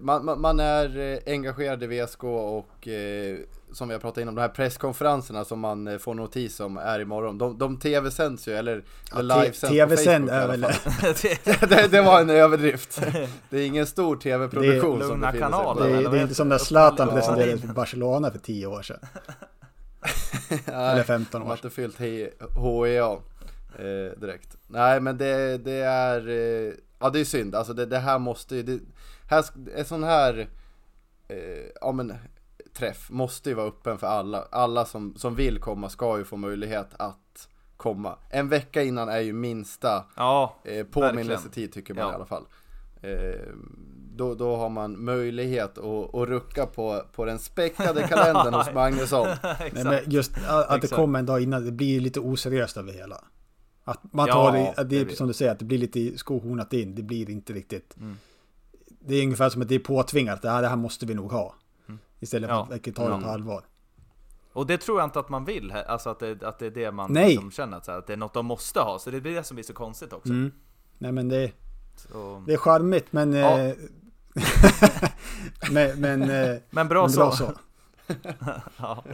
man, 0.00 0.24
man, 0.24 0.40
man 0.40 0.60
är 0.60 0.98
eh, 0.98 1.18
engagerad 1.34 1.82
i 1.82 1.86
VSK 1.86 2.24
och 2.24 2.88
eh, 2.88 3.36
som 3.72 3.88
vi 3.88 3.94
har 3.94 4.00
pratat 4.00 4.28
om, 4.28 4.34
de 4.34 4.40
här 4.40 4.48
presskonferenserna 4.48 5.44
som 5.44 5.60
man 5.60 5.88
eh, 5.88 5.98
får 5.98 6.14
notis 6.14 6.60
om 6.60 6.76
är 6.76 7.00
imorgon. 7.00 7.38
De, 7.38 7.58
de 7.58 7.78
tv-sänds 7.78 8.48
ju, 8.48 8.52
eller, 8.52 8.84
Ja, 9.12 9.18
eller 9.18 9.34
livesänds 9.36 9.60
på 9.60 9.68
TV-sänd 9.68 10.28
Facebook 10.28 10.42
är 10.42 10.48
väl... 10.48 10.60
det, 11.68 11.90
det 11.90 12.02
var 12.02 12.20
en 12.20 12.30
överdrift. 12.30 13.02
Det 13.50 13.58
är 13.60 13.66
ingen 13.66 13.86
stor 13.86 14.16
tv-produktion 14.16 14.98
Det 14.98 15.04
är 15.04 15.08
som 15.08 15.20
befinner 15.20 15.50
sig 15.50 15.74
på 15.74 15.80
Det 15.82 16.10
det 16.10 16.18
är 16.18 16.22
inte 16.22 16.34
som 16.34 16.48
när 16.48 16.58
det? 16.58 16.64
Zlatan 16.64 17.08
Ja. 17.08 17.14
presenterades 17.14 17.60
för 17.60 17.68
Barcelona 17.68 18.30
för 18.30 18.38
10 18.38 18.66
år 18.66 18.82
sedan. 18.82 18.98
Eller 20.66 21.02
15 21.02 21.40
De 21.40 21.46
har 21.46 21.52
år 21.52 21.56
sedan. 21.56 21.66
inte 21.66 21.74
fyllt 21.74 21.98
HEA 22.56 23.12
eh, 23.78 24.20
direkt. 24.20 24.56
Nej 24.66 25.00
men 25.00 25.18
det, 25.18 25.58
det 25.58 25.80
är, 25.84 26.28
eh, 26.28 26.72
ja 26.98 27.10
det 27.10 27.20
är 27.20 27.24
synd. 27.24 27.54
Alltså 27.54 27.72
det, 27.72 27.86
det 27.86 27.98
här 27.98 28.18
måste 28.18 28.56
ju, 28.56 28.80
här, 29.28 29.44
en 29.76 29.84
sån 29.84 30.04
här, 30.04 30.48
eh, 31.28 31.36
ja 31.80 31.92
men 31.92 32.14
träff 32.72 33.10
måste 33.10 33.48
ju 33.48 33.54
vara 33.54 33.66
öppen 33.66 33.98
för 33.98 34.06
alla. 34.06 34.42
Alla 34.50 34.84
som, 34.84 35.14
som 35.16 35.34
vill 35.34 35.58
komma 35.60 35.88
ska 35.88 36.18
ju 36.18 36.24
få 36.24 36.36
möjlighet 36.36 36.88
att 36.98 37.48
komma. 37.76 38.18
En 38.30 38.48
vecka 38.48 38.82
innan 38.82 39.08
är 39.08 39.20
ju 39.20 39.32
minsta 39.32 40.04
Ja, 40.16 40.56
eh, 40.64 40.86
påminnelsetid 40.86 41.72
tycker 41.72 41.94
man 41.94 42.04
Ja. 42.04 42.12
i 42.12 42.14
alla 42.14 42.26
fall. 42.26 42.44
Eh, 43.02 43.40
då, 44.16 44.34
då 44.34 44.56
har 44.56 44.68
man 44.68 45.04
möjlighet 45.04 45.78
att, 45.78 46.14
att 46.14 46.28
rucka 46.28 46.66
på, 46.66 47.02
på 47.12 47.24
den 47.24 47.38
späckade 47.38 48.02
kalendern 48.08 48.54
hos 48.54 48.72
Magnusson. 48.74 49.26
Nej, 49.42 49.84
men 49.84 50.00
just 50.06 50.32
att, 50.48 50.66
att 50.68 50.80
det 50.82 50.88
kommer 50.90 51.18
en 51.18 51.26
dag 51.26 51.40
innan, 51.42 51.64
det 51.64 51.72
blir 51.72 52.00
lite 52.00 52.20
oseriöst 52.20 52.76
över 52.76 52.92
hela. 52.92 53.24
Att 53.84 54.12
man 54.12 54.26
Ja, 54.28 54.32
tar 54.34 54.52
det, 54.52 54.68
att 54.68 54.76
det 54.76 54.84
det 54.84 55.00
är 55.00 55.04
blir- 55.04 55.16
som 55.16 55.26
du 55.28 55.32
säger, 55.34 55.52
att 55.52 55.58
det 55.58 55.64
blir 55.64 55.78
lite 55.78 56.18
skohornat 56.18 56.72
in. 56.72 56.94
Det 56.94 57.02
blir 57.02 57.30
inte 57.30 57.52
riktigt. 57.52 57.96
Mm. 57.96 58.16
Det 59.06 59.14
är 59.14 59.22
ungefär 59.24 59.50
som 59.50 59.62
att 59.62 59.68
det 59.68 59.74
är 59.74 59.78
påtvingat. 59.78 60.42
Det 60.42 60.50
här, 60.50 60.62
det 60.62 60.68
här 60.68 60.76
måste 60.76 61.06
vi 61.06 61.14
nog 61.14 61.32
ha. 61.32 61.54
Mm. 61.88 61.98
Istället 62.20 62.48
för 62.50 62.56
Ja. 62.56 62.62
att 62.62 62.70
verkligen 62.70 62.94
ta 62.94 63.16
det 63.16 63.22
på 63.22 63.28
allvar. 63.30 63.64
Och 64.52 64.66
det 64.66 64.78
tror 64.78 64.98
jag 65.00 65.06
inte 65.06 65.18
att 65.20 65.28
man 65.28 65.44
vill, 65.44 65.72
alltså 65.72 66.10
att 66.10 66.18
det, 66.18 66.42
att 66.42 66.58
det 66.58 66.66
är 66.66 66.70
det 66.70 66.92
man 66.92 67.12
Nej. 67.12 67.28
liksom 67.30 67.50
känner, 67.50 67.76
att, 67.76 67.84
så 67.84 67.90
här, 67.90 67.98
att 67.98 68.06
det 68.06 68.12
är 68.12 68.16
något 68.16 68.34
de 68.34 68.46
måste 68.46 68.80
ha. 68.80 68.98
Så 68.98 69.10
det 69.10 69.20
blir 69.20 69.34
det 69.34 69.44
som 69.44 69.54
blir 69.54 69.64
så 69.64 69.72
konstigt 69.72 70.12
också. 70.12 70.28
Mm. 70.32 70.52
Nej 70.98 71.12
men 71.12 71.28
det, 71.28 71.52
Så, 71.96 72.42
det 72.46 72.52
är 72.52 72.56
charmigt 72.56 73.06
men... 73.12 73.32
Ja. 73.32 73.58
eh, 73.58 73.74
men, 75.70 76.00
men, 76.00 76.22
eh, 76.30 76.56
men 76.70 76.88
bra, 76.88 77.02
men 77.02 77.10
så. 77.12 77.20
bra 77.20 77.32
så. 77.32 77.52
ja. 78.76 79.04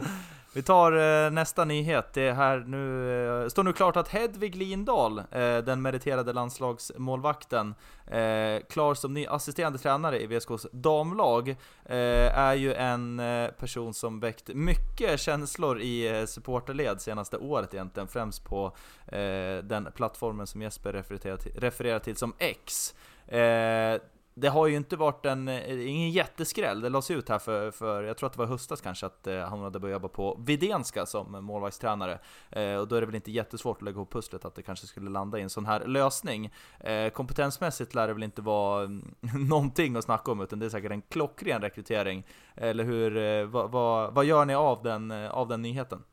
Vi 0.53 0.61
tar 0.61 0.91
eh, 1.25 1.31
nästa 1.31 1.65
nyhet. 1.65 2.13
Det 2.13 2.31
här 2.31 2.59
nu, 2.59 3.43
eh, 3.43 3.47
står 3.47 3.63
nu 3.63 3.73
klart 3.73 3.95
att 3.95 4.07
Hedvig 4.07 4.55
Lindahl, 4.55 5.19
eh, 5.19 5.57
den 5.57 5.81
meriterade 5.81 6.33
landslagsmålvakten, 6.33 7.75
eh, 8.07 8.59
klar 8.69 8.93
som 8.93 9.13
ny 9.13 9.27
assisterande 9.27 9.79
tränare 9.79 10.21
i 10.21 10.27
VSKs 10.27 10.67
damlag, 10.71 11.49
eh, 11.85 12.37
är 12.37 12.53
ju 12.53 12.73
en 12.73 13.19
eh, 13.19 13.49
person 13.51 13.93
som 13.93 14.19
väckt 14.19 14.47
mycket 14.47 15.19
känslor 15.19 15.81
i 15.81 16.19
eh, 16.19 16.25
supporterled 16.25 17.01
senaste 17.01 17.37
året 17.37 17.73
egentligen, 17.73 18.07
främst 18.07 18.43
på 18.45 18.75
eh, 19.07 19.57
den 19.63 19.87
plattformen 19.95 20.47
som 20.47 20.61
Jesper 20.61 20.93
refererar 20.93 21.37
till, 21.37 21.53
refererar 21.55 21.99
till 21.99 22.15
som 22.15 22.33
X. 22.37 22.93
Eh, 23.27 24.01
det 24.33 24.47
har 24.47 24.67
ju 24.67 24.75
inte 24.75 24.95
varit 24.95 25.25
en, 25.25 25.47
eh, 25.47 25.89
ingen 25.89 26.11
jätteskräll. 26.11 26.81
Det 26.81 26.89
lades 26.89 27.11
ut 27.11 27.29
här 27.29 27.39
för, 27.39 27.71
för, 27.71 28.03
jag 28.03 28.17
tror 28.17 28.27
att 28.27 28.33
det 28.33 28.39
var 28.39 28.45
höstas 28.45 28.81
kanske, 28.81 29.05
att 29.05 29.27
eh, 29.27 29.39
han 29.39 29.59
hade 29.59 29.79
börjat 29.79 29.95
jobba 29.95 30.07
på 30.07 30.39
Videnska 30.45 31.05
som 31.05 31.45
målvaktstränare. 31.45 32.19
Eh, 32.49 32.75
och 32.75 32.87
då 32.87 32.95
är 32.95 33.01
det 33.01 33.05
väl 33.05 33.15
inte 33.15 33.31
jättesvårt 33.31 33.77
att 33.77 33.81
lägga 33.81 33.95
ihop 33.95 34.13
pusslet 34.13 34.45
att 34.45 34.55
det 34.55 34.61
kanske 34.61 34.87
skulle 34.87 35.09
landa 35.09 35.39
i 35.39 35.41
en 35.41 35.49
sån 35.49 35.65
här 35.65 35.85
lösning. 35.85 36.53
Eh, 36.79 37.09
kompetensmässigt 37.09 37.95
lär 37.95 38.07
det 38.07 38.13
väl 38.13 38.23
inte 38.23 38.41
vara 38.41 38.83
mm, 38.83 39.13
någonting 39.49 39.95
att 39.95 40.03
snacka 40.03 40.31
om, 40.31 40.41
utan 40.41 40.59
det 40.59 40.65
är 40.65 40.69
säkert 40.69 40.91
en 40.91 41.01
klockren 41.01 41.61
rekrytering. 41.61 42.23
Eller 42.55 42.83
hur, 42.83 43.17
eh, 43.17 43.45
vad, 43.45 43.71
vad, 43.71 44.13
vad 44.13 44.25
gör 44.25 44.45
ni 44.45 44.53
av 44.53 44.83
den, 44.83 45.11
eh, 45.11 45.31
av 45.31 45.47
den 45.47 45.61
nyheten? 45.61 46.03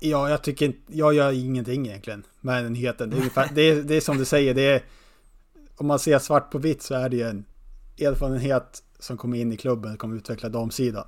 Ja, 0.00 0.30
jag 0.30 0.42
tycker 0.42 0.66
inte, 0.66 0.78
jag 0.86 1.14
gör 1.14 1.32
ingenting 1.32 1.86
egentligen 1.86 2.24
med 2.40 2.64
den 2.64 2.72
nyheten. 2.72 3.10
Det 3.10 3.16
är, 3.16 3.18
ungefär, 3.18 3.48
det 3.54 3.62
är, 3.62 3.82
det 3.82 3.94
är 3.94 4.00
som 4.00 4.18
du 4.18 4.24
säger, 4.24 4.54
det 4.54 4.62
är, 4.62 4.82
om 5.80 5.86
man 5.86 5.98
ser 5.98 6.18
svart 6.18 6.50
på 6.50 6.58
vitt 6.58 6.82
så 6.82 6.94
är 6.94 7.08
det 7.08 7.16
ju 7.16 7.22
en 7.28 7.44
erfarenhet 8.00 8.82
som 8.98 9.16
kommer 9.16 9.38
in 9.38 9.52
i 9.52 9.56
klubben, 9.56 9.96
kommer 9.96 10.16
utveckla 10.16 10.48
damsidan. 10.48 11.06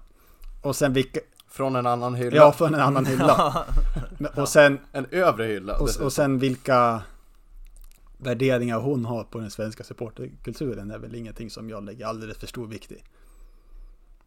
Och 0.62 0.76
sen 0.76 0.92
vilka, 0.92 1.20
Från 1.48 1.76
en 1.76 1.86
annan 1.86 2.14
hylla. 2.14 2.36
ja 2.36 2.52
från 2.52 2.74
en 2.74 2.80
annan 2.80 3.06
hylla. 3.06 3.66
Och 4.36 4.48
sen, 4.48 4.78
En 4.92 5.06
övre 5.10 5.44
hylla. 5.44 5.78
och, 5.78 5.88
och 6.00 6.12
sen 6.12 6.38
vilka 6.38 7.02
värderingar 8.18 8.78
hon 8.78 9.04
har 9.04 9.24
på 9.24 9.38
den 9.38 9.50
svenska 9.50 9.84
supporterkulturen 9.84 10.90
är 10.90 10.98
väl 10.98 11.14
ingenting 11.14 11.50
som 11.50 11.70
jag 11.70 11.84
lägger 11.84 12.06
alldeles 12.06 12.38
för 12.38 12.46
stor 12.46 12.66
vikt 12.66 12.92
i. 12.92 13.02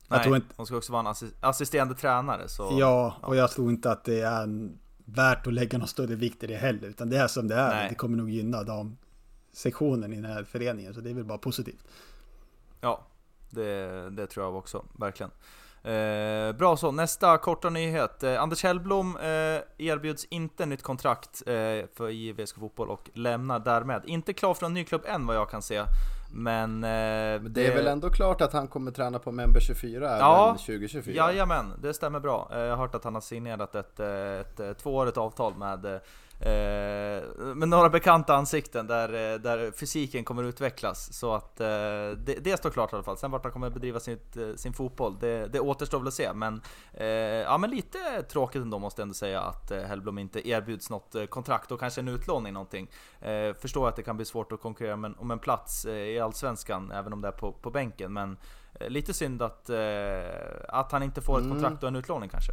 Jag 0.07 0.17
Nej, 0.17 0.23
tror 0.23 0.35
inte- 0.35 0.53
hon 0.57 0.65
ska 0.65 0.77
också 0.77 0.91
vara 0.91 0.99
en 0.99 1.07
assi- 1.07 1.33
assisterande 1.39 1.95
tränare 1.95 2.47
så... 2.47 2.77
Ja, 2.79 3.15
och 3.21 3.35
jag 3.35 3.51
tror 3.51 3.69
inte 3.69 3.91
att 3.91 4.03
det 4.03 4.21
är 4.21 4.69
värt 5.05 5.47
att 5.47 5.53
lägga 5.53 5.77
någon 5.77 5.87
större 5.87 6.15
vikt 6.15 6.43
i 6.43 6.47
det 6.47 6.55
heller. 6.55 6.87
Utan 6.87 7.09
det 7.09 7.17
är 7.17 7.27
som 7.27 7.47
det 7.47 7.55
är. 7.55 7.69
Nej. 7.75 7.89
Det 7.89 7.95
kommer 7.95 8.17
nog 8.17 8.29
gynna 8.29 8.63
damsektionen 9.55 10.13
i 10.13 10.15
den 10.15 10.25
här 10.31 10.43
föreningen. 10.43 10.93
Så 10.93 11.01
det 11.01 11.09
är 11.09 11.13
väl 11.13 11.23
bara 11.23 11.37
positivt. 11.37 11.83
Ja, 12.81 13.01
det, 13.49 14.09
det 14.09 14.27
tror 14.27 14.45
jag 14.45 14.55
också, 14.55 14.85
verkligen. 14.99 15.31
Eh, 15.83 16.51
bra 16.57 16.77
så, 16.77 16.91
nästa 16.91 17.37
korta 17.37 17.69
nyhet. 17.69 18.23
Eh, 18.23 18.41
Anders 18.41 18.63
Hellblom 18.63 19.17
eh, 19.17 19.61
erbjuds 19.77 20.25
inte 20.25 20.65
nytt 20.65 20.83
kontrakt 20.83 21.43
eh, 21.45 21.53
för 21.95 22.09
IVSK 22.09 22.55
Fotboll 22.55 22.89
och 22.89 23.09
lämnar 23.13 23.59
därmed. 23.59 24.01
Inte 24.05 24.33
klar 24.33 24.53
för 24.53 24.65
en 24.65 24.73
ny 24.73 24.83
klubb 24.83 25.01
än 25.05 25.27
vad 25.27 25.35
jag 25.35 25.49
kan 25.49 25.61
se. 25.61 25.83
Men... 26.33 26.83
Eh, 26.83 26.89
Men 27.41 27.53
det 27.53 27.67
är 27.67 27.75
väl 27.75 27.87
ändå 27.87 28.09
klart 28.09 28.41
att 28.41 28.53
han 28.53 28.67
kommer 28.67 28.91
träna 28.91 29.19
på 29.19 29.31
Member 29.31 29.59
24 29.59 30.17
Ja, 30.19 30.45
även 30.45 30.57
2024? 30.57 31.15
Jajamän, 31.15 31.73
det 31.81 31.93
stämmer 31.93 32.19
bra. 32.19 32.49
Eh, 32.51 32.59
Jag 32.59 32.69
har 32.69 32.77
hört 32.77 32.95
att 32.95 33.03
han 33.03 33.13
har 33.13 33.21
signerat 33.21 33.75
ett, 33.75 33.99
ett, 33.99 34.59
ett 34.59 34.77
tvåårigt 34.77 35.17
avtal 35.17 35.55
med, 35.57 35.99
eh, 36.39 37.55
med 37.55 37.69
några 37.69 37.89
bekanta 37.89 38.35
ansikten 38.35 38.87
där, 38.87 39.33
eh, 39.33 39.39
där 39.39 39.71
fysiken 39.71 40.23
kommer 40.23 40.43
utvecklas. 40.43 41.13
Så 41.13 41.33
att 41.33 41.59
eh, 41.59 41.67
det, 41.67 42.43
det 42.43 42.57
står 42.57 42.69
klart 42.69 42.93
i 42.93 42.95
alla 42.95 43.03
fall. 43.03 43.17
Sen 43.17 43.31
vart 43.31 43.43
han 43.43 43.53
kommer 43.53 43.69
bedriva 43.69 43.99
sitt, 43.99 44.37
sin 44.55 44.73
fotboll, 44.73 45.17
det, 45.19 45.47
det 45.47 45.59
återstår 45.59 45.99
väl 45.99 46.07
att 46.07 46.13
se. 46.13 46.33
Men, 46.33 46.61
ja, 47.43 47.57
men 47.57 47.69
lite 47.69 48.21
tråkigt 48.21 48.61
ändå 48.61 48.79
måste 48.79 49.01
jag 49.01 49.05
ändå 49.05 49.13
säga 49.13 49.41
att 49.41 49.71
Hellblom 49.71 50.17
inte 50.17 50.49
erbjuds 50.49 50.89
något 50.89 51.15
kontrakt 51.29 51.71
och 51.71 51.79
kanske 51.79 52.01
en 52.01 52.07
utlåning 52.07 52.53
någonting. 52.53 52.87
Förstår 53.59 53.87
att 53.89 53.95
det 53.95 54.03
kan 54.03 54.15
bli 54.15 54.25
svårt 54.25 54.51
att 54.51 54.61
konkurrera 54.61 54.93
om 54.93 55.05
en, 55.05 55.15
om 55.15 55.31
en 55.31 55.39
plats 55.39 55.85
i 55.85 56.19
Allsvenskan, 56.19 56.91
även 56.91 57.13
om 57.13 57.21
det 57.21 57.27
är 57.27 57.31
på, 57.31 57.51
på 57.51 57.71
bänken. 57.71 58.13
Men 58.13 58.37
Lite 58.87 59.13
synd 59.13 59.41
att, 59.41 59.69
att 60.67 60.91
han 60.91 61.03
inte 61.03 61.21
får 61.21 61.37
ett 61.39 61.45
Mm. 61.45 61.57
kontrakt 61.57 61.83
och 61.83 61.89
en 61.89 61.95
utlåning 61.95 62.29
kanske. 62.29 62.51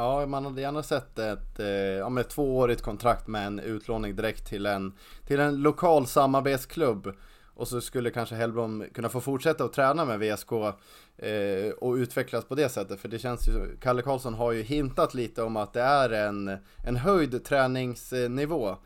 Ja, 0.00 0.26
man 0.26 0.44
hade 0.44 0.60
gärna 0.60 0.82
sett 0.82 1.18
ett, 1.18 1.60
eh, 1.60 1.66
ja, 1.66 2.08
med 2.08 2.20
ett 2.20 2.28
tvåårigt 2.30 2.82
kontrakt 2.82 3.26
med 3.26 3.46
en 3.46 3.60
utlåning 3.60 4.16
direkt 4.16 4.46
till 4.46 4.66
en, 4.66 4.92
till 5.26 5.40
en 5.40 5.62
lokal 5.62 6.06
samarbetsklubb. 6.06 7.12
Och 7.54 7.68
så 7.68 7.80
skulle 7.80 8.10
kanske 8.10 8.34
Hellblom 8.34 8.84
kunna 8.94 9.08
få 9.08 9.20
fortsätta 9.20 9.64
att 9.64 9.72
träna 9.72 10.04
med 10.04 10.18
VSK 10.18 10.52
eh, 10.52 11.72
och 11.78 11.94
utvecklas 11.94 12.44
på 12.44 12.54
det 12.54 12.68
sättet. 12.68 13.00
För 13.00 13.08
det 13.08 13.18
känns 13.18 13.48
ju, 13.48 13.76
Kalle 13.80 14.02
Karlsson 14.02 14.34
har 14.34 14.52
ju 14.52 14.62
hintat 14.62 15.14
lite 15.14 15.42
om 15.42 15.56
att 15.56 15.72
det 15.72 15.82
är 15.82 16.10
en, 16.10 16.56
en 16.86 16.96
höjd 16.96 17.44
träningsnivå. 17.44 18.76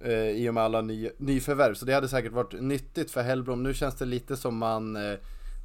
Eh, 0.00 0.28
I 0.30 0.48
och 0.48 0.54
med 0.54 0.62
alla 0.62 0.80
ny, 0.80 1.10
nyförvärv. 1.18 1.74
Så 1.74 1.84
det 1.84 1.92
hade 1.92 2.08
säkert 2.08 2.32
varit 2.32 2.60
nyttigt 2.60 3.10
för 3.10 3.22
Hellblom. 3.22 3.62
Nu 3.62 3.74
känns 3.74 3.94
det 3.94 4.04
lite 4.04 4.36
som 4.36 4.56
man 4.56 4.96
eh, 4.96 5.18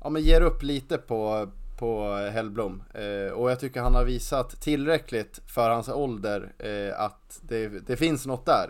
ja, 0.04 0.10
men 0.10 0.22
ger 0.22 0.41
upp 0.41 0.64
lite 0.64 0.98
på, 0.98 1.50
på 1.78 2.13
Hellblom. 2.13 2.84
Eh, 2.93 3.34
och 3.34 3.51
jag 3.51 3.59
tycker 3.59 3.82
han 3.82 3.95
har 3.95 4.03
visat 4.03 4.61
tillräckligt 4.61 5.39
för 5.47 5.69
hans 5.69 5.89
ålder 5.89 6.53
eh, 6.59 6.99
att 7.01 7.39
det, 7.41 7.67
det 7.67 7.97
finns 7.97 8.26
något 8.26 8.45
där. 8.45 8.69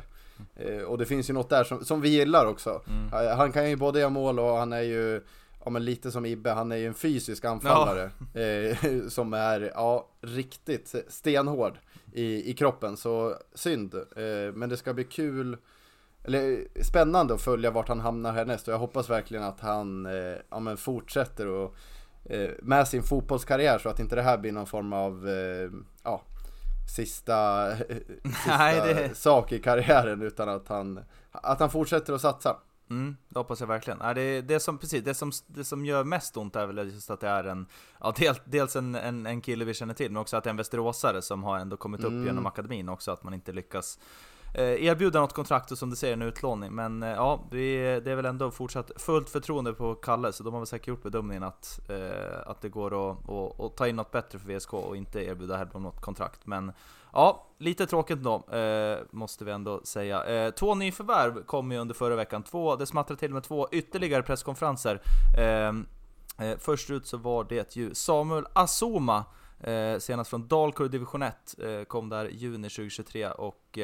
Eh, 0.55 0.81
och 0.81 0.97
det 0.97 1.05
finns 1.05 1.29
ju 1.29 1.33
något 1.33 1.49
där 1.49 1.63
som, 1.63 1.85
som 1.85 2.01
vi 2.01 2.09
gillar 2.09 2.45
också. 2.45 2.81
Mm. 2.87 3.27
Eh, 3.27 3.37
Han 3.37 3.51
kan 3.51 3.69
ju 3.69 3.75
både 3.75 3.99
göra 3.99 4.09
mål 4.09 4.39
och 4.39 4.57
han 4.57 4.73
är 4.73 4.81
ju 4.81 5.21
Ja 5.65 5.71
men 5.71 5.85
lite 5.85 6.11
som 6.11 6.25
Ibbe, 6.25 6.51
han 6.51 6.71
är 6.71 6.75
ju 6.75 6.87
en 6.87 6.93
fysisk 6.93 7.45
anfallare 7.45 8.11
eh, 8.33 9.07
Som 9.07 9.33
är, 9.33 9.71
ja, 9.75 10.09
riktigt 10.21 10.95
stenhård 11.07 11.79
i, 12.13 12.51
i 12.51 12.53
kroppen 12.53 12.97
Så 12.97 13.35
synd, 13.53 13.93
eh, 13.93 14.53
men 14.53 14.69
det 14.69 14.77
ska 14.77 14.93
bli 14.93 15.03
kul 15.03 15.57
Eller 16.23 16.67
spännande 16.83 17.33
att 17.33 17.41
följa 17.41 17.71
vart 17.71 17.87
han 17.87 17.99
hamnar 17.99 18.33
härnäst 18.33 18.67
Och 18.67 18.73
jag 18.73 18.79
hoppas 18.79 19.09
verkligen 19.09 19.43
att 19.43 19.59
han 19.59 20.07
ja, 20.49 20.59
men 20.59 20.77
fortsätter 20.77 21.47
och 21.47 21.75
med 22.61 22.87
sin 22.87 23.03
fotbollskarriär 23.03 23.79
så 23.79 23.89
att 23.89 23.99
inte 23.99 24.15
det 24.15 24.21
här 24.21 24.37
blir 24.37 24.51
någon 24.51 24.65
form 24.67 24.93
av 24.93 25.29
eh, 25.29 25.69
ja, 26.03 26.21
sista, 26.95 27.71
sista 28.23 28.57
Nej, 28.57 28.93
det- 28.93 29.15
sak 29.15 29.51
i 29.51 29.59
karriären 29.59 30.21
utan 30.21 30.49
att 30.49 30.67
han, 30.67 30.99
att 31.31 31.59
han 31.59 31.69
fortsätter 31.69 32.13
att 32.13 32.21
satsa. 32.21 32.57
Mm, 32.89 33.15
det 33.29 33.39
hoppas 33.39 33.59
jag 33.59 33.67
verkligen. 33.67 33.99
Det, 34.15 34.41
det, 34.41 34.59
som, 34.59 34.77
precis, 34.77 35.03
det, 35.03 35.13
som, 35.13 35.31
det 35.47 35.63
som 35.63 35.85
gör 35.85 36.03
mest 36.03 36.37
ont 36.37 36.55
är 36.55 36.65
väl 36.67 36.77
just 36.77 37.09
att 37.09 37.19
det 37.19 37.27
är 37.27 37.43
en, 37.43 37.65
ja, 37.99 38.13
del, 38.17 38.35
dels 38.45 38.75
en, 38.75 38.95
en, 38.95 39.25
en 39.25 39.41
kille 39.41 39.65
vi 39.65 39.73
känner 39.73 39.93
till, 39.93 40.11
men 40.11 40.21
också 40.21 40.37
att 40.37 40.43
det 40.43 40.47
är 40.47 40.51
en 40.51 40.57
västeråsare 40.57 41.21
som 41.21 41.43
har 41.43 41.57
ändå 41.59 41.77
kommit 41.77 42.01
upp 42.03 42.11
Mm. 42.11 42.25
genom 42.25 42.45
akademin 42.45 42.89
också, 42.89 43.11
att 43.11 43.23
man 43.23 43.33
inte 43.33 43.51
lyckas 43.51 43.99
eh, 43.99 44.03
Eh, 44.57 44.85
erbjuda 44.85 45.19
något 45.19 45.33
kontrakt 45.33 45.71
och 45.71 45.77
som 45.77 45.89
du 45.89 45.95
säger 45.95 46.13
en 46.13 46.21
utlåning. 46.21 46.71
Men 46.75 47.03
eh, 47.03 47.09
ja, 47.09 47.47
det 47.51 48.07
är 48.07 48.15
väl 48.15 48.25
ändå 48.25 48.51
fortsatt 48.51 48.91
fullt 48.95 49.29
förtroende 49.29 49.73
på 49.73 49.95
Kalle, 49.95 50.33
så 50.33 50.43
de 50.43 50.53
har 50.53 50.59
väl 50.59 50.67
säkert 50.67 50.87
gjort 50.87 51.03
bedömningen 51.03 51.43
att, 51.43 51.79
eh, 51.89 52.49
att 52.49 52.61
det 52.61 52.69
går 52.69 53.11
att, 53.11 53.29
att, 53.29 53.59
att 53.59 53.77
ta 53.77 53.87
in 53.87 53.95
något 53.95 54.11
bättre 54.11 54.39
för 54.39 54.53
VSK 54.53 54.73
och 54.73 54.97
inte 54.97 55.25
erbjuda 55.25 55.57
Hellblom 55.57 55.83
något 55.83 56.01
kontrakt. 56.01 56.45
Men 56.45 56.71
Ja, 57.15 57.45
lite 57.57 57.85
tråkigt 57.85 58.19
då, 58.19 58.55
eh, 58.57 58.97
måste 59.11 59.45
vi 59.45 59.51
ändå 59.51 59.81
säga. 59.83 60.25
Eh, 60.25 60.51
två 60.51 60.75
nyförvärv 60.75 61.43
kom 61.43 61.71
ju 61.71 61.77
under 61.77 61.95
förra 61.95 62.15
veckan. 62.15 62.43
Två, 62.43 62.75
det 62.75 62.85
smattrade 62.85 63.19
till 63.19 63.33
med 63.33 63.43
två 63.43 63.67
ytterligare 63.71 64.23
presskonferenser. 64.23 65.01
Eh, 65.37 65.67
eh, 66.47 66.57
först 66.59 66.89
ut 66.89 67.07
så 67.07 67.17
var 67.17 67.43
det 67.43 67.75
ju 67.75 67.95
Samuel 67.95 68.45
Asoma, 68.53 69.23
eh, 69.59 69.97
senast 69.99 70.29
från 70.29 70.47
Dalkurd 70.47 70.91
division 70.91 71.21
1, 71.21 71.55
eh, 71.59 71.83
kom 71.83 72.09
där 72.09 72.25
i 72.25 72.35
juni 72.35 72.69
2023 72.69 73.29
och 73.29 73.79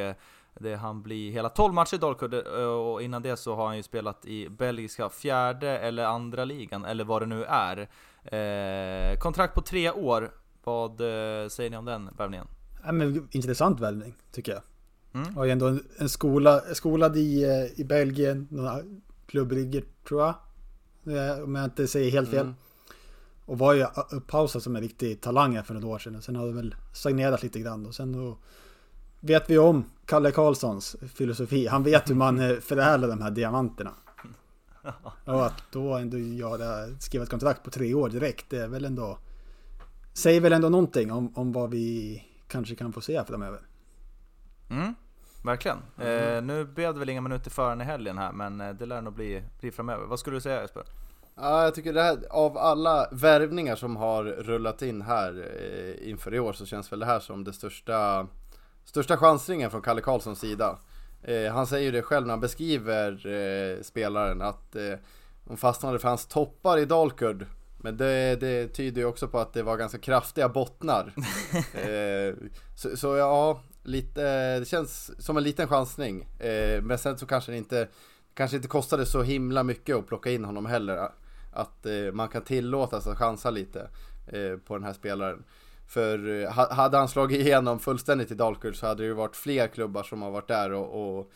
det 0.59 0.75
han 0.75 1.01
blir 1.01 1.31
hela 1.31 1.49
12 1.49 1.73
matcher 1.73 1.95
i 1.95 1.97
Dalkurd 1.97 2.33
eh, 2.33 2.63
och 2.63 3.01
innan 3.01 3.21
det 3.21 3.37
så 3.37 3.55
har 3.55 3.67
han 3.67 3.77
ju 3.77 3.83
spelat 3.83 4.25
i 4.25 4.49
belgiska 4.49 5.09
fjärde 5.09 5.77
eller 5.77 6.05
andra 6.05 6.45
ligan, 6.45 6.85
eller 6.85 7.03
vad 7.03 7.21
det 7.21 7.25
nu 7.25 7.43
är. 7.43 7.89
Eh, 8.23 9.17
kontrakt 9.19 9.55
på 9.55 9.61
tre 9.61 9.91
år. 9.91 10.31
Vad 10.63 10.91
eh, 10.91 11.47
säger 11.47 11.69
ni 11.69 11.77
om 11.77 11.85
den 11.85 12.09
värvningen? 12.17 12.47
Ja, 12.85 12.91
men, 12.91 13.27
intressant 13.31 13.79
värvning, 13.79 14.15
tycker 14.31 14.51
jag. 14.51 14.61
Mm. 15.13 15.35
Har 15.35 15.45
ju 15.45 15.51
ändå 15.51 15.67
en, 15.67 15.83
en 15.97 16.09
skola, 16.09 16.61
skolad 16.73 17.17
i, 17.17 17.43
eh, 17.43 17.79
i 17.79 17.83
Belgien, 17.83 18.47
några 18.51 18.79
klubbrigger 19.25 19.83
tror 20.07 20.21
jag. 20.21 20.35
Eh, 21.03 21.43
Om 21.43 21.55
jag 21.55 21.63
inte 21.63 21.87
säger 21.87 22.11
helt 22.11 22.29
fel. 22.29 22.39
Mm. 22.39 22.55
Och 23.45 23.57
var 23.57 23.73
ju 23.73 23.85
uppausad 24.11 24.63
som 24.63 24.75
en 24.75 24.81
riktig 24.81 25.21
talang 25.21 25.55
här 25.55 25.63
för 25.63 25.73
några 25.73 25.87
år 25.87 25.99
sedan. 25.99 26.21
Sen 26.21 26.35
har 26.35 26.47
det 26.47 26.53
väl 26.53 26.75
stagnerat 26.93 27.43
lite 27.43 27.59
grann. 27.59 27.85
Och 27.85 27.95
sen 27.95 28.11
då 28.11 28.37
vet 29.19 29.49
vi 29.49 29.57
om 29.57 29.83
Kalle 30.11 30.31
Karlssons 30.31 30.95
filosofi. 31.13 31.67
Han 31.67 31.83
vet 31.83 32.09
hur 32.09 32.15
man 32.15 32.39
eh, 32.39 32.57
förädlar 32.57 33.07
de 33.07 33.21
här 33.21 33.31
diamanterna. 33.31 33.91
Och 35.25 35.45
att 35.45 35.63
då 35.71 35.93
ändå 35.93 36.17
göra, 36.17 36.99
skriva 36.99 37.23
ett 37.23 37.29
kontrakt 37.29 37.63
på 37.63 37.69
tre 37.69 37.93
år 37.93 38.09
direkt, 38.09 38.45
det 38.49 38.57
är 38.57 38.67
väl 38.67 38.85
ändå... 38.85 39.17
Säger 40.13 40.41
väl 40.41 40.53
ändå 40.53 40.69
någonting 40.69 41.11
om, 41.11 41.37
om 41.37 41.51
vad 41.51 41.69
vi 41.69 42.23
kanske 42.47 42.75
kan 42.75 42.93
få 42.93 43.01
se 43.01 43.23
framöver. 43.25 43.59
Mm, 44.69 44.95
verkligen. 45.43 45.77
Eh, 45.97 46.41
nu 46.41 46.65
blev 46.65 46.93
det 46.93 46.99
väl 46.99 47.09
inga 47.09 47.21
minuter 47.21 47.51
förrän 47.51 47.81
i 47.81 47.83
helgen 47.83 48.17
här, 48.17 48.31
men 48.31 48.61
eh, 48.61 48.73
det 48.73 48.85
lär 48.85 49.01
nog 49.01 49.13
bli, 49.13 49.43
bli 49.59 49.71
framöver. 49.71 50.05
Vad 50.05 50.19
skulle 50.19 50.37
du 50.37 50.41
säga 50.41 50.61
Jesper? 50.61 50.83
Ja, 51.35 51.63
jag 51.63 51.75
tycker 51.75 51.93
det 51.93 52.03
här, 52.03 52.17
av 52.29 52.57
alla 52.57 53.07
värvningar 53.11 53.75
som 53.75 53.95
har 53.95 54.23
rullat 54.23 54.81
in 54.81 55.01
här 55.01 55.45
eh, 55.61 56.09
inför 56.09 56.33
i 56.33 56.39
år 56.39 56.53
så 56.53 56.65
känns 56.65 56.91
väl 56.91 56.99
det 56.99 57.05
här 57.05 57.19
som 57.19 57.43
det 57.43 57.53
största, 57.53 58.27
största 58.85 59.17
chansningen 59.17 59.71
från 59.71 59.81
Kalle 59.81 60.01
Karlssons 60.01 60.39
sida. 60.39 60.79
Eh, 61.23 61.53
han 61.53 61.67
säger 61.67 61.85
ju 61.85 61.91
det 61.91 62.01
själv 62.01 62.27
när 62.27 62.33
han 62.33 62.39
beskriver 62.39 63.27
eh, 63.27 63.81
spelaren 63.81 64.41
att 64.41 64.75
eh, 64.75 64.93
de 65.43 65.57
fastnade 65.57 65.99
för 65.99 66.07
hans 66.07 66.27
toppar 66.27 66.77
i 66.77 66.85
Dalkurd. 66.85 67.45
Men 67.77 67.97
det, 67.97 68.35
det 68.39 68.67
tyder 68.67 69.01
ju 69.01 69.07
också 69.07 69.27
på 69.27 69.39
att 69.39 69.53
det 69.53 69.63
var 69.63 69.77
ganska 69.77 69.97
kraftiga 69.97 70.49
bottnar. 70.49 71.13
eh, 71.73 72.35
så, 72.75 72.97
så 72.97 73.15
ja, 73.15 73.61
lite, 73.83 74.59
det 74.59 74.65
känns 74.65 75.23
som 75.25 75.37
en 75.37 75.43
liten 75.43 75.67
chansning. 75.67 76.27
Eh, 76.39 76.81
men 76.81 76.97
sen 76.97 77.17
så 77.17 77.25
kanske 77.25 77.51
det 77.51 77.57
inte 77.57 77.87
kanske 78.33 78.57
inte 78.57 78.67
kostade 78.67 79.05
så 79.05 79.23
himla 79.23 79.63
mycket 79.63 79.95
att 79.95 80.07
plocka 80.07 80.31
in 80.31 80.45
honom 80.45 80.65
heller. 80.65 81.09
Att 81.53 81.85
eh, 81.85 82.11
man 82.13 82.27
kan 82.27 82.41
tillåta 82.41 83.01
sig 83.01 83.11
att 83.11 83.17
chansa 83.17 83.49
lite 83.49 83.89
eh, 84.27 84.57
på 84.57 84.73
den 84.73 84.83
här 84.83 84.93
spelaren. 84.93 85.43
För 85.91 86.43
eh, 86.43 86.51
hade 86.51 86.97
han 86.97 87.07
slagit 87.07 87.39
igenom 87.39 87.79
fullständigt 87.79 88.31
i 88.31 88.35
Dalkurd 88.35 88.75
så 88.75 88.87
hade 88.87 89.03
det 89.03 89.07
ju 89.07 89.13
varit 89.13 89.35
fler 89.35 89.67
klubbar 89.67 90.03
som 90.03 90.21
har 90.21 90.31
varit 90.31 90.47
där 90.47 90.71
och, 90.71 91.19
och, 91.19 91.31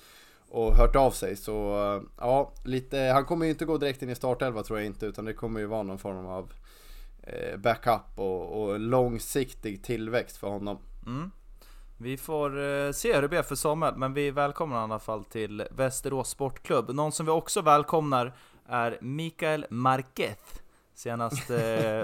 och 0.49 0.75
hört 0.75 0.95
av 0.95 1.11
sig. 1.11 1.35
Så 1.35 1.83
eh, 1.95 2.01
ja, 2.17 2.53
lite, 2.63 2.97
han 2.97 3.25
kommer 3.25 3.45
ju 3.45 3.51
inte 3.51 3.65
gå 3.65 3.77
direkt 3.77 4.01
in 4.01 4.09
i 4.09 4.15
startelva 4.15 4.63
tror 4.63 4.79
jag 4.79 4.85
inte 4.85 5.05
utan 5.05 5.25
det 5.25 5.33
kommer 5.33 5.59
ju 5.59 5.65
vara 5.65 5.83
någon 5.83 5.97
form 5.97 6.25
av 6.25 6.53
eh, 7.23 7.57
backup 7.57 8.01
och, 8.15 8.61
och 8.61 8.79
långsiktig 8.79 9.83
tillväxt 9.83 10.37
för 10.37 10.47
honom. 10.47 10.77
Mm. 11.05 11.31
Vi 11.97 12.17
får 12.17 12.63
eh, 12.63 12.91
se 12.91 13.13
hur 13.13 13.21
det 13.21 13.27
blir 13.27 13.41
för 13.41 13.55
Samuel, 13.55 13.95
men 13.97 14.13
vi 14.13 14.31
välkomnar 14.31 14.81
i 14.81 14.83
alla 14.83 14.99
fall 14.99 15.23
till 15.23 15.63
Västerås 15.71 16.29
Sportklubb. 16.29 16.89
Någon 16.89 17.11
som 17.11 17.25
vi 17.25 17.31
också 17.31 17.61
välkomnar 17.61 18.35
är 18.67 18.97
Mikael 19.01 19.65
Marquez. 19.69 20.37
Senast, 20.95 21.49
eh, 21.49 21.57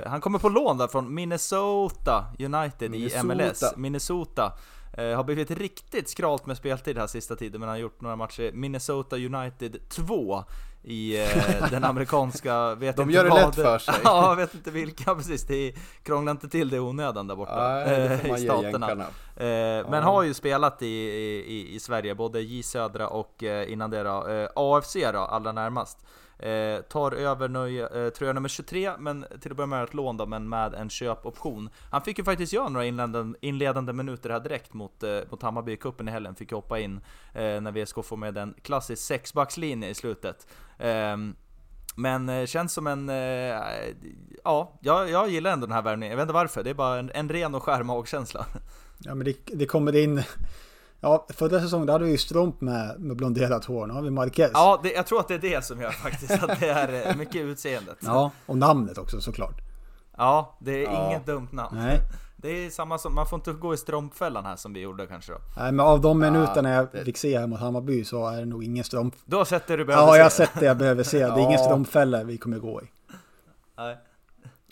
han 0.05 0.21
kommer 0.21 0.39
på 0.39 0.49
lån 0.49 0.77
där 0.77 0.87
från 0.87 1.13
Minnesota 1.13 2.25
United 2.39 2.91
Minnesota. 2.91 3.19
i 3.19 3.23
MLS. 3.23 3.63
Minnesota. 3.75 4.53
Eh, 4.93 5.15
har 5.15 5.23
blivit 5.23 5.51
riktigt 5.51 6.09
skralt 6.09 6.45
med 6.45 6.57
speltid 6.57 6.97
här 6.97 7.07
sista 7.07 7.35
tiden, 7.35 7.59
men 7.59 7.69
han 7.69 7.77
har 7.77 7.81
gjort 7.81 8.01
några 8.01 8.15
matcher. 8.15 8.51
Minnesota 8.53 9.15
United 9.15 9.89
2 9.89 10.43
i 10.83 11.21
eh, 11.21 11.69
den 11.71 11.83
amerikanska... 11.83 12.75
Vet 12.79 12.95
De 12.95 13.11
gör 13.11 13.23
det 13.23 13.33
lätt 13.33 13.55
för 13.55 13.77
sig. 13.79 13.95
ja, 14.03 14.29
jag 14.29 14.35
vet 14.35 14.53
inte 14.53 14.71
vilka 14.71 15.15
precis. 15.15 15.43
Det 15.43 15.73
krånglar 16.03 16.31
inte 16.31 16.49
till 16.49 16.69
det 16.69 16.75
i 16.75 16.79
onödan 16.79 17.27
där 17.27 17.35
borta. 17.35 17.83
Nej, 17.85 18.33
i 18.35 18.43
staterna. 18.43 18.91
Eh, 19.35 19.47
ja. 19.47 19.85
Men 19.89 20.03
har 20.03 20.23
ju 20.23 20.33
spelat 20.33 20.81
i, 20.81 20.87
i, 20.87 21.75
i 21.75 21.79
Sverige, 21.79 22.15
både 22.15 22.41
J 22.41 22.63
Södra 22.63 23.07
och 23.07 23.43
eh, 23.43 23.71
innan 23.71 23.89
det 23.89 24.03
då, 24.03 24.27
eh, 24.27 24.49
AFC 24.55 24.97
då, 25.13 25.19
allra 25.19 25.51
närmast. 25.51 26.05
Eh, 26.41 26.81
tar 26.81 27.11
över 27.11 27.47
nöje, 27.47 27.87
eh, 27.87 28.09
tröja 28.09 28.33
nummer 28.33 28.49
23, 28.49 28.91
men 28.99 29.25
till 29.41 29.51
att 29.51 29.57
börja 29.57 29.67
med 29.67 29.83
ett 29.83 29.93
lån 29.93 30.17
då, 30.17 30.25
men 30.25 30.49
med 30.49 30.73
en 30.73 30.89
köpoption. 30.89 31.69
Han 31.91 32.01
fick 32.01 32.17
ju 32.17 32.23
faktiskt 32.23 32.53
göra 32.53 32.69
några 32.69 32.85
inledande, 32.85 33.37
inledande 33.41 33.93
minuter 33.93 34.29
här 34.29 34.39
direkt 34.39 34.73
mot, 34.73 35.03
eh, 35.03 35.19
mot 35.29 35.41
Hammarby 35.41 35.71
i 35.71 35.77
cupen 35.77 36.07
i 36.07 36.11
helgen. 36.11 36.35
Fick 36.35 36.51
hoppa 36.51 36.79
in 36.79 37.01
eh, 37.33 37.61
när 37.61 37.71
VSK 37.71 37.95
får 38.03 38.17
med 38.17 38.37
en 38.37 38.53
klassisk 38.61 39.03
sexbackslinje 39.03 39.89
i 39.89 39.93
slutet. 39.93 40.47
Ehm, 40.79 41.35
men 41.95 42.29
eh, 42.29 42.45
känns 42.45 42.73
som 42.73 42.87
en... 42.87 43.09
Eh, 43.09 43.59
ja, 44.43 44.79
jag, 44.81 45.09
jag 45.09 45.29
gillar 45.29 45.51
ändå 45.51 45.67
den 45.67 45.75
här 45.75 45.81
värvningen. 45.81 46.11
Jag 46.11 46.17
vet 46.17 46.23
inte 46.23 46.33
varför, 46.33 46.63
det 46.63 46.69
är 46.69 46.73
bara 46.73 46.99
en, 46.99 47.11
en 47.13 47.29
ren 47.29 47.55
och 47.55 47.63
skär 47.63 47.83
magkänsla. 47.83 48.45
Ja 49.03 49.15
men 49.15 49.25
det, 49.25 49.35
det 49.45 49.65
kommer 49.65 49.95
in 49.95 50.23
Ja, 51.03 51.25
förra 51.29 51.61
säsongen 51.61 51.89
hade 51.89 52.05
vi 52.05 52.11
ju 52.11 52.17
Stromp 52.17 52.61
med, 52.61 52.99
med 52.99 53.17
blonderat 53.17 53.65
hår. 53.65 53.87
Nu 53.87 53.93
har 53.93 54.01
vi 54.01 54.09
Marquez. 54.09 54.51
Ja, 54.53 54.79
det, 54.83 54.91
jag 54.91 55.07
tror 55.07 55.19
att 55.19 55.27
det 55.27 55.33
är 55.33 55.39
det 55.39 55.65
som 55.65 55.81
gör 55.81 55.91
faktiskt 55.91 56.43
att 56.43 56.59
det 56.59 56.69
är 56.69 57.09
eh, 57.09 57.15
mycket 57.15 57.35
utseendet. 57.35 57.97
Ja, 57.99 58.31
och 58.45 58.57
namnet 58.57 58.97
också 58.97 59.21
såklart. 59.21 59.61
Ja, 60.17 60.57
det 60.59 60.71
är 60.71 60.83
ja. 60.83 61.07
inget 61.07 61.25
dumt 61.25 61.47
namn. 61.51 61.77
Nej. 61.77 61.99
Det 62.37 62.49
är 62.49 62.69
samma 62.69 62.97
som, 62.97 63.15
man 63.15 63.25
får 63.25 63.37
inte 63.37 63.53
gå 63.53 63.73
i 63.73 63.77
strumpfällan 63.77 64.45
här 64.45 64.55
som 64.55 64.73
vi 64.73 64.79
gjorde 64.79 65.07
kanske 65.07 65.31
då. 65.31 65.37
Nej, 65.57 65.71
men 65.71 65.85
av 65.85 66.01
de 66.01 66.19
minuterna 66.19 66.69
jag 66.69 66.87
det... 66.91 67.05
fick 67.05 67.17
se 67.17 67.39
här 67.39 67.47
mot 67.47 67.59
Hammarby 67.59 68.03
så 68.03 68.27
är 68.27 68.39
det 68.39 68.45
nog 68.45 68.63
ingen 68.63 68.83
strump... 68.83 69.15
Du 69.25 69.35
har 69.35 69.45
sett 69.45 69.67
det 69.67 69.77
du 69.77 69.85
behöver 69.85 70.07
se? 70.07 70.11
Ja, 70.11 70.17
jag 70.17 70.25
har 70.25 70.29
sett 70.29 70.59
det 70.59 70.65
jag 70.65 70.77
behöver 70.77 71.03
se. 71.03 71.19
Det 71.19 71.25
är 71.25 71.39
ingen 71.39 71.59
strumpfälla 71.59 72.23
vi 72.23 72.37
kommer 72.37 72.59
gå 72.59 72.81
i. 72.81 72.85
Nej. 73.77 73.97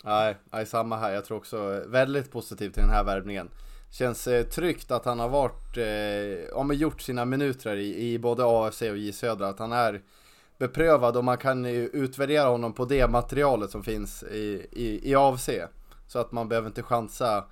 Nej, 0.04 0.36
nej, 0.52 0.66
samma 0.66 0.96
här. 0.96 1.10
Jag 1.10 1.24
tror 1.24 1.38
också 1.38 1.82
väldigt 1.86 2.32
positivt 2.32 2.74
till 2.74 2.82
den 2.82 2.92
här 2.92 3.04
värvningen. 3.04 3.48
Känns 3.90 4.26
eh, 4.26 4.44
tryggt 4.44 4.90
att 4.90 5.04
han 5.04 5.18
har 5.18 5.28
varit, 5.28 5.76
eh, 5.76 5.84
ja, 5.84 6.72
gjort 6.72 7.00
sina 7.00 7.24
minuter 7.24 7.76
i, 7.76 8.12
i 8.12 8.18
både 8.18 8.42
AFC 8.46 8.82
och 8.82 8.96
J 8.96 9.12
Södra. 9.12 9.48
Att 9.48 9.58
han 9.58 9.72
är 9.72 10.02
beprövad 10.58 11.16
och 11.16 11.24
man 11.24 11.38
kan 11.38 11.66
utvärdera 11.66 12.48
honom 12.48 12.72
på 12.72 12.84
det 12.84 13.08
materialet 13.08 13.70
som 13.70 13.82
finns 13.82 14.22
i, 14.22 14.66
i, 14.72 15.10
i 15.10 15.14
AFC. 15.14 15.50
Så 16.06 16.18
att 16.18 16.32
man 16.32 16.48
behöver 16.48 16.68
inte 16.68 16.82
chansa 16.82 17.44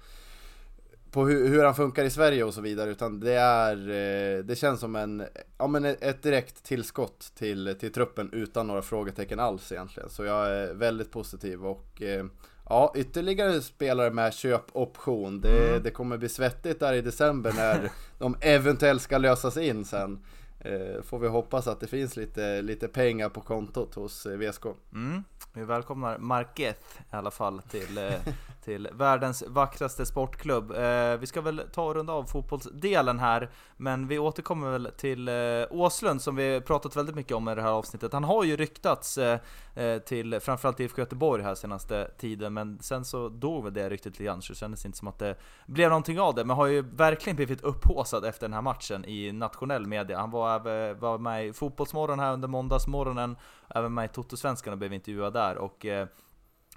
på 1.11 1.26
hur, 1.26 1.49
hur 1.49 1.64
han 1.64 1.74
funkar 1.74 2.05
i 2.05 2.11
Sverige 2.11 2.45
och 2.45 2.55
så 2.55 2.61
vidare. 2.61 2.91
Utan 2.91 3.20
det 3.20 3.34
är, 3.34 3.76
eh, 3.76 4.45
det 4.45 4.57
känns 4.57 4.80
som 4.80 4.97
en, 4.97 5.24
ja, 5.59 5.66
men 5.66 5.84
ett 5.84 6.22
direkt 6.22 6.64
tillskott 6.64 7.32
till, 7.34 7.76
till 7.80 7.93
truppen 7.93 8.30
utan 8.32 8.66
några 8.66 8.82
frågetecken 8.82 9.41
alls 9.41 9.72
egentligen. 9.72 10.11
Så 10.11 10.24
jag 10.24 10.47
är 10.47 10.74
väldigt 10.74 11.11
positiv 11.11 11.66
och 11.66 12.03
eh, 12.03 12.24
Ja, 12.69 12.93
ytterligare 12.97 13.61
spelare 13.61 14.11
med 14.11 14.35
köpoption. 14.35 15.41
Det, 15.41 15.69
mm. 15.69 15.83
det 15.83 15.91
kommer 15.91 16.19
bli 16.19 16.29
svettigt 16.29 16.81
där 16.81 16.93
i 16.93 17.01
december 17.01 17.53
när 17.53 17.91
de 18.19 18.37
eventuellt 18.41 19.03
ska 19.03 19.19
lösas 19.19 19.57
in 19.57 19.85
sen. 19.85 20.25
Eh, 20.61 21.03
får 21.03 21.19
vi 21.19 21.29
hoppas 21.29 21.66
att 21.66 21.81
det 21.81 21.87
finns 21.87 22.16
lite, 22.16 22.62
lite 22.62 22.89
pengar 22.89 23.29
på 23.29 23.41
kontot 23.41 23.95
hos 23.95 24.27
eh, 24.27 24.39
VSK. 24.39 24.64
Mm. 24.93 25.25
Vi 25.53 25.64
välkomnar 25.64 26.19
Marquez 26.19 26.77
i 27.12 27.16
alla 27.16 27.31
fall 27.31 27.62
till, 27.71 27.99
eh, 27.99 28.14
till 28.69 28.89
världens 28.93 29.45
vackraste 29.47 30.07
sportklubb. 30.07 30.71
Eh, 30.71 31.16
vi 31.16 31.27
ska 31.27 31.41
väl 31.41 31.62
ta 31.73 31.85
och 31.85 31.95
runda 31.95 32.12
av 32.12 32.25
fotbollsdelen 32.25 33.19
här, 33.19 33.51
men 33.77 34.09
vi 34.09 34.19
återkommer 34.19 34.71
väl 34.71 34.91
till 34.97 35.29
eh, 35.29 35.35
Åslund 35.71 36.23
som 36.23 36.37
vi 36.37 36.61
pratat 36.61 36.97
väldigt 36.97 37.14
mycket 37.14 37.33
om 37.33 37.49
i 37.49 37.55
det 37.55 37.62
här 37.62 37.71
avsnittet. 37.71 38.12
Han 38.12 38.25
har 38.25 38.45
ju 38.45 38.57
ryktats 38.57 39.19
eh, 39.19 39.41
eh, 39.75 39.99
till 39.99 40.41
framförallt 40.41 40.81
IFK 40.81 41.01
Göteborg 41.01 41.43
här 41.43 41.55
senaste 41.55 42.11
tiden, 42.19 42.55
men 42.55 42.79
sen 42.81 43.05
så 43.05 43.29
dog 43.29 43.64
väl 43.64 43.75
det 43.75 43.89
ryktet 43.91 44.12
lite 44.12 44.25
grann, 44.25 44.43
så 44.43 44.53
det 44.53 44.59
kändes 44.59 44.87
inte 44.87 44.99
som 44.99 45.09
att 45.09 45.19
det 45.19 45.37
blev 45.66 45.89
någonting 45.89 46.21
av 46.21 46.35
det. 46.35 46.45
Men 46.45 46.57
har 46.57 46.66
ju 46.66 46.83
verkligen 46.83 47.37
blivit 47.37 47.61
upphåsad 47.61 48.25
efter 48.25 48.49
den 48.49 48.55
här 48.55 48.62
matchen 48.62 49.05
i 49.05 49.33
nationell 49.33 49.87
media. 49.87 50.19
Han 50.19 50.31
var, 50.31 50.55
eh, 50.57 50.95
var 50.95 51.19
med 51.19 51.47
i 51.47 51.53
Fotbollsmorgon 51.53 52.19
här 52.19 52.33
under 52.33 52.49
måndagsmorgonen, 52.49 53.37
även 53.69 53.95
med 53.95 54.05
i 54.05 54.09
Toto-svenskan 54.09 54.73
och 54.73 54.79
blev 54.79 54.93
intervjuad 54.93 55.33
där. 55.33 55.57
Och 55.59 55.87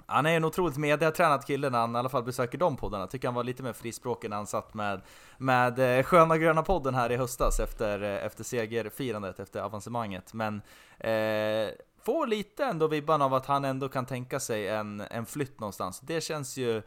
han 0.06 0.26
är 0.26 0.36
en 0.36 0.44
otroligt 0.44 0.76
mediatränad 0.76 1.46
kille 1.46 1.70
när 1.70 1.78
han 1.78 1.96
i 1.96 1.98
alla 1.98 2.08
fall 2.08 2.22
besöker 2.22 2.58
de 2.58 2.76
poddarna. 2.76 3.06
Tycker 3.06 3.28
han 3.28 3.34
var 3.34 3.44
lite 3.44 3.62
mer 3.62 3.72
frispråkig 3.72 4.30
när 4.30 4.36
han 4.36 4.46
satt 4.46 4.74
med, 4.74 5.00
med 5.38 5.98
eh, 5.98 6.04
Sköna 6.04 6.38
Gröna 6.38 6.62
podden 6.62 6.94
här 6.94 7.12
i 7.12 7.16
höstas 7.16 7.60
efter, 7.60 8.02
eh, 8.02 8.26
efter 8.26 8.44
segerfirandet, 8.44 9.40
efter 9.40 9.60
avancemanget. 9.60 10.34
Men 10.34 10.62
eh, 10.98 11.68
får 12.02 12.26
lite 12.26 12.64
ändå 12.64 12.86
vibban 12.86 13.22
av 13.22 13.34
att 13.34 13.46
han 13.46 13.64
ändå 13.64 13.88
kan 13.88 14.06
tänka 14.06 14.40
sig 14.40 14.68
en, 14.68 15.00
en 15.00 15.26
flytt 15.26 15.60
någonstans. 15.60 16.00
Det 16.00 16.20
känns 16.20 16.56
ju 16.56 16.82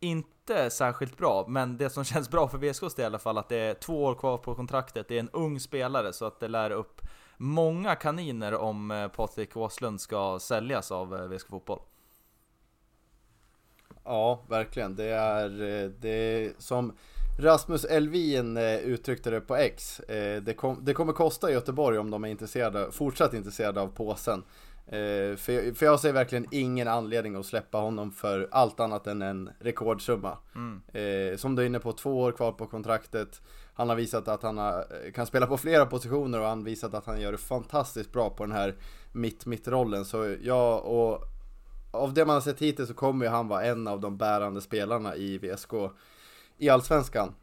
inte 0.00 0.70
särskilt 0.70 1.16
bra, 1.16 1.44
men 1.48 1.76
det 1.76 1.90
som 1.90 2.04
känns 2.14 2.30
bra 2.30 2.48
för 2.48 2.58
VSKs 2.58 2.94
del 2.94 3.02
i 3.02 3.06
alla 3.06 3.18
fall 3.18 3.38
att 3.38 3.48
det 3.48 3.56
är 3.56 3.74
två 3.74 4.04
år 4.04 4.14
kvar 4.14 4.38
på 4.38 4.54
kontraktet, 4.54 5.08
det 5.08 5.14
är 5.14 5.20
en 5.20 5.30
ung 5.30 5.60
spelare 5.60 6.12
så 6.12 6.24
att 6.24 6.40
det 6.40 6.48
lär 6.48 6.70
upp 6.70 7.00
många 7.36 7.94
kaniner 7.94 8.54
om 8.54 8.90
eh, 8.90 9.08
Patrik 9.08 9.56
Åslund 9.56 10.00
ska 10.00 10.38
säljas 10.38 10.92
av 10.92 11.28
VSK 11.28 11.48
Fotboll. 11.48 11.80
Ja, 14.06 14.42
verkligen. 14.48 14.96
Det 14.96 15.04
är, 15.04 15.50
eh, 15.50 15.90
det 16.00 16.08
är 16.08 16.52
som 16.58 16.92
Rasmus 17.38 17.84
Elvin 17.84 18.56
eh, 18.56 18.76
uttryckte 18.76 19.30
det 19.30 19.40
på 19.40 19.56
X. 19.56 20.00
Eh, 20.00 20.42
det, 20.42 20.54
kom, 20.54 20.84
det 20.84 20.92
kommer 20.92 21.12
kosta 21.12 21.52
Göteborg 21.52 21.98
om 21.98 22.10
de 22.10 22.24
är 22.24 22.28
intresserade, 22.28 22.92
fortsatt 22.92 23.34
intresserade 23.34 23.80
av 23.80 23.88
påsen. 23.88 24.42
För, 24.88 25.74
för 25.74 25.86
jag 25.86 26.00
ser 26.00 26.12
verkligen 26.12 26.46
ingen 26.50 26.88
anledning 26.88 27.36
att 27.36 27.46
släppa 27.46 27.78
honom 27.78 28.12
för 28.12 28.48
allt 28.50 28.80
annat 28.80 29.06
än 29.06 29.22
en 29.22 29.50
rekordsumma. 29.60 30.38
Mm. 30.54 31.38
Som 31.38 31.54
du 31.54 31.62
är 31.62 31.66
inne 31.66 31.78
på, 31.78 31.92
två 31.92 32.20
år 32.20 32.32
kvar 32.32 32.52
på 32.52 32.66
kontraktet. 32.66 33.42
Han 33.74 33.88
har 33.88 33.96
visat 33.96 34.28
att 34.28 34.42
han 34.42 34.58
har, 34.58 34.84
kan 35.14 35.26
spela 35.26 35.46
på 35.46 35.56
flera 35.56 35.86
positioner 35.86 36.40
och 36.40 36.46
han 36.46 36.58
har 36.58 36.64
visat 36.64 36.94
att 36.94 37.06
han 37.06 37.20
gör 37.20 37.32
det 37.32 37.38
fantastiskt 37.38 38.12
bra 38.12 38.30
på 38.30 38.44
den 38.44 38.52
här 38.52 38.74
mitt-mitt-rollen. 39.12 40.04
Så 40.04 40.36
jag 40.42 40.84
och 40.84 41.24
av 41.96 42.14
det 42.14 42.24
man 42.24 42.34
har 42.34 42.40
sett 42.40 42.62
hittills 42.62 42.88
så 42.88 42.94
kommer 42.94 43.24
ju 43.24 43.30
han 43.30 43.48
vara 43.48 43.64
en 43.64 43.88
av 43.88 44.00
de 44.00 44.16
bärande 44.16 44.60
spelarna 44.60 45.16
i 45.16 45.38
VSK 45.38 45.72
i 46.58 46.68
Allsvenskan. 46.68 47.34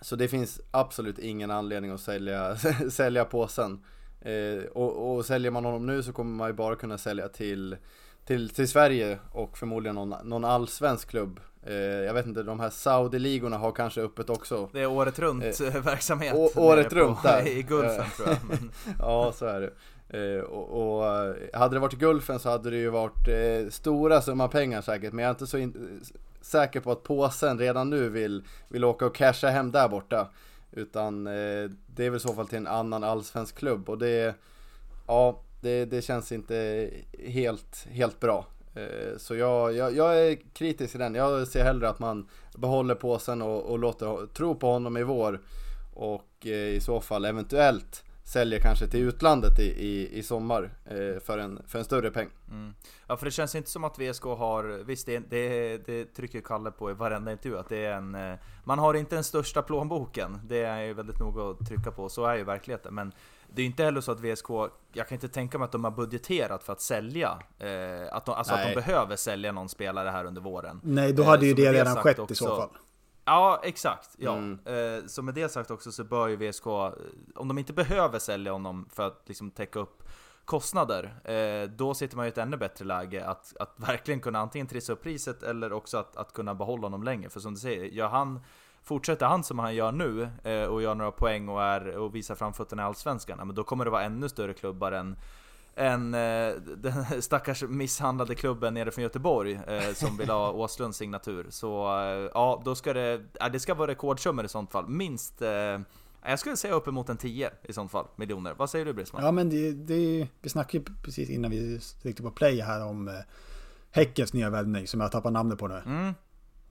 Så 0.00 0.16
det 0.16 0.28
finns 0.28 0.60
absolut 0.70 1.18
ingen 1.18 1.50
anledning 1.50 1.90
att 1.90 2.00
sälja, 2.00 2.56
sälja 2.90 3.24
påsen. 3.24 3.84
Eh, 4.20 4.64
och, 4.72 5.16
och 5.16 5.26
säljer 5.26 5.50
man 5.50 5.64
honom 5.64 5.86
nu 5.86 6.02
så 6.02 6.12
kommer 6.12 6.36
man 6.36 6.48
ju 6.48 6.52
bara 6.52 6.76
kunna 6.76 6.98
sälja 6.98 7.28
till, 7.28 7.76
till, 8.24 8.50
till 8.50 8.68
Sverige 8.68 9.18
och 9.32 9.58
förmodligen 9.58 9.94
någon, 9.94 10.14
någon 10.28 10.44
allsvensk 10.44 11.08
klubb. 11.08 11.40
Eh, 11.66 11.74
jag 11.74 12.14
vet 12.14 12.26
inte, 12.26 12.42
de 12.42 12.60
här 12.60 12.70
Saudi-ligorna 12.70 13.58
har 13.58 13.72
kanske 13.72 14.00
öppet 14.00 14.30
också. 14.30 14.68
Det 14.72 14.80
är 14.80 14.86
året 14.86 15.18
runt 15.18 15.60
eh, 15.60 15.82
verksamhet. 15.84 16.34
Å, 16.34 16.50
året 16.56 16.92
runt 16.92 17.22
där. 17.22 17.48
I 17.58 17.62
Gulfen 17.62 18.10
tror 18.16 18.28
jag. 18.28 18.38
Men... 18.48 18.70
ja, 18.98 19.32
så 19.32 19.46
är 19.46 19.60
det. 19.60 19.70
Eh, 20.10 20.40
och, 20.40 20.98
och, 20.98 21.06
eh, 21.06 21.34
hade 21.52 21.76
det 21.76 21.80
varit 21.80 21.98
Gulfen 21.98 22.38
så 22.38 22.50
hade 22.50 22.70
det 22.70 22.76
ju 22.76 22.90
varit 22.90 23.28
eh, 23.28 23.70
stora 23.70 24.20
summa 24.20 24.48
pengar 24.48 24.82
säkert. 24.82 25.12
Men 25.12 25.22
jag 25.22 25.28
är 25.28 25.34
inte 25.34 25.46
så 25.46 25.58
in, 25.58 26.00
säker 26.40 26.80
på 26.80 26.92
att 26.92 27.02
påsen 27.02 27.58
redan 27.58 27.90
nu 27.90 28.08
vill, 28.08 28.44
vill 28.68 28.84
åka 28.84 29.06
och 29.06 29.14
casha 29.14 29.48
hem 29.48 29.70
där 29.70 29.88
borta. 29.88 30.28
Utan 30.72 31.26
eh, 31.26 31.70
det 31.86 32.06
är 32.06 32.10
väl 32.10 32.16
i 32.16 32.20
så 32.20 32.34
fall 32.34 32.48
till 32.48 32.58
en 32.58 32.66
annan 32.66 33.04
allsvensk 33.04 33.56
klubb. 33.56 33.88
Och 33.88 33.98
det, 33.98 34.34
ja, 35.06 35.40
det, 35.60 35.84
det 35.84 36.02
känns 36.02 36.32
inte 36.32 36.90
helt, 37.26 37.86
helt 37.90 38.20
bra. 38.20 38.46
Eh, 38.74 39.16
så 39.18 39.36
jag, 39.36 39.76
jag, 39.76 39.96
jag, 39.96 40.18
är 40.18 40.38
kritisk 40.52 40.90
till 40.90 41.00
den. 41.00 41.14
Jag 41.14 41.48
ser 41.48 41.64
hellre 41.64 41.88
att 41.88 41.98
man 41.98 42.28
behåller 42.54 42.94
påsen 42.94 43.42
och, 43.42 43.62
och 43.62 43.78
låter 43.78 44.26
tro 44.26 44.54
på 44.54 44.72
honom 44.72 44.96
i 44.96 45.02
vår. 45.02 45.40
Och 45.94 46.46
eh, 46.46 46.50
i 46.50 46.80
så 46.80 47.00
fall 47.00 47.24
eventuellt 47.24 48.04
säljer 48.30 48.60
kanske 48.60 48.86
till 48.86 49.00
utlandet 49.00 49.58
i, 49.58 49.62
i, 49.62 50.18
i 50.18 50.22
sommar 50.22 50.70
eh, 50.84 51.20
för, 51.20 51.38
en, 51.38 51.62
för 51.66 51.78
en 51.78 51.84
större 51.84 52.10
peng. 52.10 52.28
Mm. 52.50 52.74
Ja 53.06 53.16
för 53.16 53.24
det 53.24 53.30
känns 53.30 53.54
inte 53.54 53.70
som 53.70 53.84
att 53.84 53.98
VSK 53.98 54.24
har, 54.24 54.84
visst 54.84 55.06
det, 55.06 55.18
det, 55.18 55.78
det 55.86 56.04
trycker 56.04 56.40
Kalle 56.40 56.70
på 56.70 56.90
i 56.90 56.94
varenda 56.94 57.32
intervju 57.32 57.58
att 57.58 57.68
det 57.68 57.84
är 57.84 57.92
en 57.92 58.14
eh, 58.14 58.34
Man 58.64 58.78
har 58.78 58.94
inte 58.94 59.14
den 59.14 59.24
största 59.24 59.62
plånboken, 59.62 60.40
det 60.44 60.62
är 60.62 60.80
ju 60.80 60.94
väldigt 60.94 61.18
noga 61.18 61.50
att 61.50 61.68
trycka 61.68 61.90
på, 61.90 62.08
så 62.08 62.26
är 62.26 62.36
ju 62.36 62.44
verkligheten 62.44 62.94
men 62.94 63.12
det 63.54 63.62
är 63.62 63.66
inte 63.66 63.84
heller 63.84 64.00
så 64.00 64.12
att 64.12 64.20
VSK, 64.20 64.50
jag 64.92 65.08
kan 65.08 65.16
inte 65.16 65.28
tänka 65.28 65.58
mig 65.58 65.64
att 65.64 65.72
de 65.72 65.84
har 65.84 65.90
budgeterat 65.90 66.64
för 66.64 66.72
att 66.72 66.80
sälja, 66.80 67.38
eh, 67.58 67.68
att 68.16 68.26
de, 68.26 68.34
alltså 68.34 68.54
att 68.54 68.66
de 68.66 68.74
behöver 68.74 69.16
sälja 69.16 69.52
någon 69.52 69.68
spelare 69.68 70.08
här 70.08 70.24
under 70.24 70.40
våren. 70.40 70.80
Nej, 70.82 71.12
då 71.12 71.22
hade 71.22 71.46
ju 71.46 71.54
det 71.54 71.72
redan 71.72 71.96
skett 71.96 72.18
också, 72.18 72.32
i 72.32 72.36
så 72.36 72.56
fall. 72.56 72.70
Ja, 73.30 73.60
exakt. 73.62 74.10
Ja. 74.18 74.36
Mm. 74.36 74.58
Eh, 74.64 75.06
så 75.06 75.22
med 75.22 75.34
det 75.34 75.48
sagt 75.48 75.70
också 75.70 75.92
så 75.92 76.04
bör 76.04 76.28
ju 76.28 76.36
VSK, 76.36 76.66
om 76.66 77.48
de 77.48 77.58
inte 77.58 77.72
behöver 77.72 78.18
sälja 78.18 78.52
honom 78.52 78.88
för 78.92 79.06
att 79.06 79.22
liksom 79.26 79.50
täcka 79.50 79.78
upp 79.78 80.02
kostnader, 80.44 81.14
eh, 81.24 81.70
då 81.70 81.94
sitter 81.94 82.16
man 82.16 82.26
i 82.26 82.28
ett 82.28 82.38
ännu 82.38 82.56
bättre 82.56 82.84
läge 82.84 83.26
att, 83.26 83.56
att 83.60 83.74
verkligen 83.76 84.20
kunna 84.20 84.38
antingen 84.38 84.66
trissa 84.66 84.92
upp 84.92 85.02
priset 85.02 85.42
eller 85.42 85.72
också 85.72 85.98
att, 85.98 86.16
att 86.16 86.32
kunna 86.32 86.54
behålla 86.54 86.82
honom 86.82 87.02
länge. 87.02 87.28
För 87.28 87.40
som 87.40 87.54
du 87.54 87.60
säger, 87.60 87.84
gör 87.84 88.08
han, 88.08 88.40
fortsätter 88.82 89.26
han 89.26 89.44
som 89.44 89.58
han 89.58 89.74
gör 89.74 89.92
nu 89.92 90.28
eh, 90.44 90.64
och 90.64 90.82
gör 90.82 90.94
några 90.94 91.12
poäng 91.12 91.48
och, 91.48 91.62
är, 91.62 91.96
och 91.96 92.14
visar 92.14 92.34
framfötterna 92.34 92.82
i 92.82 92.84
Allsvenskan, 92.84 93.38
men 93.46 93.54
då 93.54 93.64
kommer 93.64 93.84
det 93.84 93.90
vara 93.90 94.02
ännu 94.02 94.28
större 94.28 94.54
klubbar 94.54 94.92
än 94.92 95.16
än 95.80 96.14
eh, 96.14 96.52
den 96.76 97.22
stackars 97.22 97.62
misshandlade 97.62 98.34
klubben 98.34 98.74
nere 98.74 98.90
från 98.90 99.02
Göteborg 99.02 99.60
eh, 99.66 99.92
som 99.94 100.16
vill 100.16 100.30
ha 100.30 100.52
Åslunds 100.52 100.98
signatur. 100.98 101.46
Så 101.50 101.98
eh, 101.98 102.30
ja, 102.34 102.62
då 102.64 102.74
ska 102.74 102.92
det, 102.92 103.20
äh, 103.40 103.52
det 103.52 103.60
ska 103.60 103.74
vara 103.74 103.90
rekordsummor 103.90 104.44
i 104.44 104.48
sånt 104.48 104.72
fall. 104.72 104.88
Minst, 104.88 105.42
eh, 105.42 105.78
jag 106.24 106.38
skulle 106.38 106.56
säga 106.56 106.74
uppemot 106.74 107.08
en 107.08 107.16
10 107.16 107.50
i 107.62 107.72
sånt 107.72 107.90
fall, 107.90 108.06
miljoner. 108.16 108.54
Vad 108.54 108.70
säger 108.70 108.84
du 108.84 108.92
Brisman? 108.92 109.24
Ja 109.24 109.32
men 109.32 109.50
det, 109.50 109.72
det, 109.72 110.28
vi 110.42 110.48
snackade 110.48 110.78
ju 110.78 110.94
precis 111.02 111.30
innan 111.30 111.50
vi 111.50 111.80
tryckte 112.02 112.22
på 112.22 112.30
play 112.30 112.60
här 112.60 112.86
om 112.86 113.08
eh, 113.08 113.14
Häckens 113.90 114.32
nya 114.32 114.50
värvning 114.50 114.86
som 114.86 115.00
jag 115.00 115.12
tappar 115.12 115.30
namnet 115.30 115.58
på 115.58 115.68
nu. 115.68 115.82
Mm. 115.86 116.14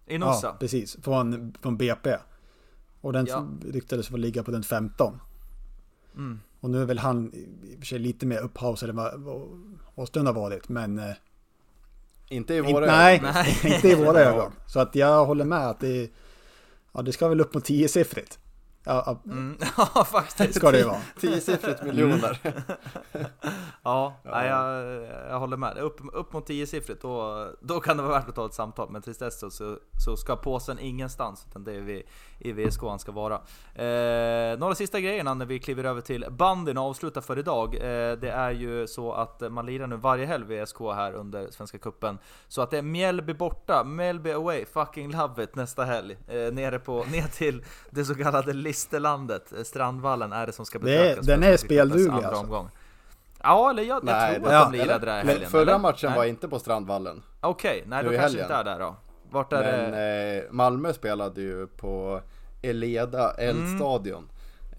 Inossa. 0.07 0.47
Ja, 0.47 0.57
precis. 0.59 0.97
Från, 1.03 1.53
från 1.61 1.77
BP. 1.77 2.17
Och 3.01 3.13
den 3.13 3.25
ja. 3.25 3.47
ryktades 3.65 4.07
få 4.07 4.17
ligga 4.17 4.43
på 4.43 4.51
den 4.51 4.63
15. 4.63 5.19
Mm. 6.15 6.39
Och 6.59 6.69
nu 6.69 6.81
är 6.81 6.85
väl 6.85 6.99
han 6.99 7.33
i 7.33 7.75
och 7.75 7.79
för 7.79 7.85
sig 7.85 7.99
lite 7.99 8.25
mer 8.25 8.39
upphausad 8.39 8.89
än 8.89 8.95
vad 8.95 9.13
Åström 9.95 10.25
har 10.25 10.33
varit, 10.33 10.69
men... 10.69 10.99
Eh, 10.99 11.15
inte 12.29 12.53
i 12.53 12.61
våra 12.61 12.85
nej, 12.85 13.17
ögon. 13.17 13.31
Nej, 13.33 13.59
inte 13.75 13.89
i 13.89 13.95
våra 13.95 14.19
ögon. 14.19 14.51
Så 14.67 14.79
att 14.79 14.95
jag 14.95 15.25
håller 15.25 15.45
med 15.45 15.69
att 15.69 15.79
det... 15.79 16.09
Ja, 16.91 17.01
det 17.01 17.11
ska 17.11 17.27
väl 17.27 17.41
upp 17.41 17.53
mot 17.53 17.65
tiosiffrigt. 17.65 18.39
Ja, 18.83 19.21
mm. 19.25 19.57
ja, 19.77 20.03
faktiskt. 20.03 20.55
Ska 20.55 20.71
det 20.71 20.77
ju 20.77 20.83
vara. 20.83 21.01
Tiosiffrigt 21.19 21.83
miljoner. 21.83 22.39
ja, 23.83 24.13
ja. 24.23 24.45
Jag, 24.45 24.83
jag 25.29 25.39
håller 25.39 25.57
med. 25.57 25.77
Upp, 25.77 26.01
upp 26.13 26.33
mot 26.33 26.45
tiosiffrigt, 26.45 27.01
då, 27.01 27.47
då 27.61 27.79
kan 27.79 27.97
det 27.97 28.03
vara 28.03 28.13
värt 28.13 28.29
att 28.29 28.35
ta 28.35 28.45
ett 28.45 28.53
samtal. 28.53 28.89
Men 28.91 29.01
tills 29.01 29.17
dess 29.17 29.39
så, 29.39 29.77
så 30.05 30.17
ska 30.17 30.35
påsen 30.35 30.79
ingenstans, 30.79 31.45
utan 31.49 31.63
det 31.63 31.75
är 31.75 31.81
vi 31.81 32.05
i 32.39 32.51
VSK 32.51 32.81
han 32.81 32.99
ska 32.99 33.11
vara. 33.11 33.35
Eh, 33.75 34.59
några 34.59 34.75
sista 34.75 34.99
grejer 34.99 35.23
när 35.23 35.45
vi 35.45 35.59
kliver 35.59 35.83
över 35.83 36.01
till 36.01 36.25
bandyn 36.29 36.77
och 36.77 36.83
avslutar 36.83 37.21
för 37.21 37.39
idag. 37.39 37.75
Eh, 37.75 38.17
det 38.17 38.31
är 38.31 38.51
ju 38.51 38.87
så 38.87 39.13
att 39.13 39.51
man 39.51 39.65
lirar 39.65 39.87
nu 39.87 39.95
varje 39.95 40.25
helg 40.25 40.45
VSK 40.45 40.79
här 40.79 41.13
under 41.13 41.51
Svenska 41.51 41.77
Kuppen 41.77 42.17
Så 42.47 42.61
att 42.61 42.71
det 42.71 42.77
är 42.77 42.81
Mjällby 42.81 43.33
borta, 43.33 43.83
Mjällby 43.83 44.31
away, 44.31 44.65
fucking 44.65 45.11
love 45.11 45.43
it 45.43 45.55
nästa 45.55 45.85
helg. 45.85 46.17
Eh, 46.27 46.53
nere 46.53 46.79
på, 46.79 47.03
ner 47.11 47.27
till 47.27 47.63
det 47.89 48.05
så 48.05 48.15
kallade 48.15 48.53
Listerlandet, 48.69 49.53
eh, 49.53 49.63
Strandvallen 49.63 50.33
är 50.33 50.45
det 50.45 50.51
som 50.51 50.65
ska 50.65 50.79
besökas. 50.79 51.25
Den 51.25 51.43
är 51.43 51.57
spelduglig 51.57 52.11
alltså. 52.11 52.43
Omgång. 52.43 52.69
Ja, 53.43 53.69
eller 53.69 53.83
jag, 53.83 54.03
nej, 54.03 54.33
jag 54.33 54.43
tror 54.43 54.53
att 54.53 54.71
de 54.71 54.77
lirade 54.77 55.05
där 55.05 55.23
helgen. 55.23 55.49
Förra 55.49 55.61
eller? 55.61 55.79
matchen 55.79 56.09
nej. 56.09 56.17
var 56.17 56.25
inte 56.25 56.47
på 56.47 56.59
Strandvallen. 56.59 57.23
Okej, 57.41 57.77
okay, 57.77 57.89
nej 57.89 58.03
då 58.03 58.09
kanske 58.09 58.21
helgen. 58.21 58.41
inte 58.41 58.53
är 58.53 58.63
där 58.63 58.79
då. 58.79 58.95
Vart 59.31 59.53
är 59.53 59.61
Men 59.61 59.91
det? 59.91 60.43
Eh, 60.45 60.51
Malmö 60.51 60.93
spelade 60.93 61.41
ju 61.41 61.67
på 61.67 62.21
Eleda 62.61 63.31
Eldstadion. 63.31 64.29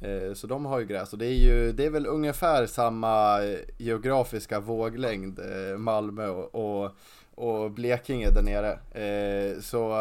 Mm. 0.00 0.28
Eh, 0.28 0.34
så 0.34 0.46
de 0.46 0.66
har 0.66 0.78
ju 0.78 0.86
gräs 0.86 1.12
och 1.12 1.18
det 1.18 1.26
är 1.26 1.38
ju 1.38 1.72
det 1.72 1.86
är 1.86 1.90
väl 1.90 2.06
ungefär 2.06 2.66
samma 2.66 3.42
eh, 3.42 3.58
geografiska 3.78 4.60
våglängd 4.60 5.38
eh, 5.38 5.78
Malmö 5.78 6.28
och, 6.28 6.54
och, 6.54 6.90
och, 7.34 7.70
Blekinge 7.70 8.30
där 8.30 8.42
nere. 8.42 8.72
Eh, 9.04 9.60
så 9.60 9.92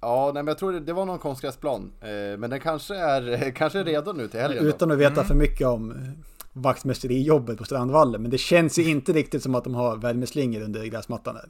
Ja, 0.00 0.30
nej, 0.34 0.42
men 0.42 0.46
jag 0.46 0.58
tror 0.58 0.72
det, 0.72 0.80
det 0.80 0.92
var 0.92 1.06
någon 1.06 1.18
konstgräsplan. 1.18 1.92
Eh, 2.00 2.38
men 2.38 2.50
den 2.50 2.60
kanske 2.60 2.96
är, 2.96 3.50
kanske 3.54 3.78
är 3.78 3.84
redo 3.84 4.12
nu 4.12 4.28
till 4.28 4.40
helgen. 4.40 4.66
Utan 4.66 4.90
att 4.90 4.98
veta 4.98 5.12
mm. 5.12 5.24
för 5.24 5.34
mycket 5.34 5.66
om 5.66 6.14
vaktmästerijobbet 6.52 7.58
på 7.58 7.64
Strandvallen. 7.64 8.22
Men 8.22 8.30
det 8.30 8.38
känns 8.38 8.78
ju 8.78 8.90
inte 8.90 9.12
riktigt 9.12 9.42
som 9.42 9.54
att 9.54 9.64
de 9.64 9.74
har 9.74 9.96
värmeslingor 9.96 10.62
under 10.62 10.84
gräsmattan 10.84 11.34
där. 11.34 11.48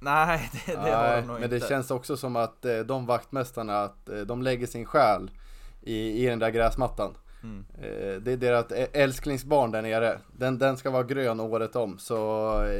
Nej, 0.00 0.50
det, 0.52 0.72
det 0.72 0.80
Nej, 0.82 0.92
har 0.92 1.16
de 1.16 1.20
nog 1.20 1.34
men 1.34 1.44
inte. 1.44 1.56
det 1.56 1.68
känns 1.68 1.90
också 1.90 2.16
som 2.16 2.36
att 2.36 2.64
eh, 2.64 2.78
de 2.78 3.06
vaktmästarna, 3.06 3.82
att 3.82 4.08
eh, 4.08 4.20
de 4.20 4.42
lägger 4.42 4.66
sin 4.66 4.84
själ 4.84 5.30
i, 5.82 6.24
i 6.24 6.26
den 6.26 6.38
där 6.38 6.50
gräsmattan. 6.50 7.14
Mm. 7.44 7.64
Eh, 7.78 8.20
det 8.20 8.32
är 8.32 8.36
deras 8.36 8.66
älsklingsbarn 8.92 9.70
där 9.70 9.82
nere. 9.82 10.18
Den, 10.32 10.58
den 10.58 10.76
ska 10.76 10.90
vara 10.90 11.02
grön 11.02 11.40
året 11.40 11.76
om. 11.76 11.98
Så 11.98 12.14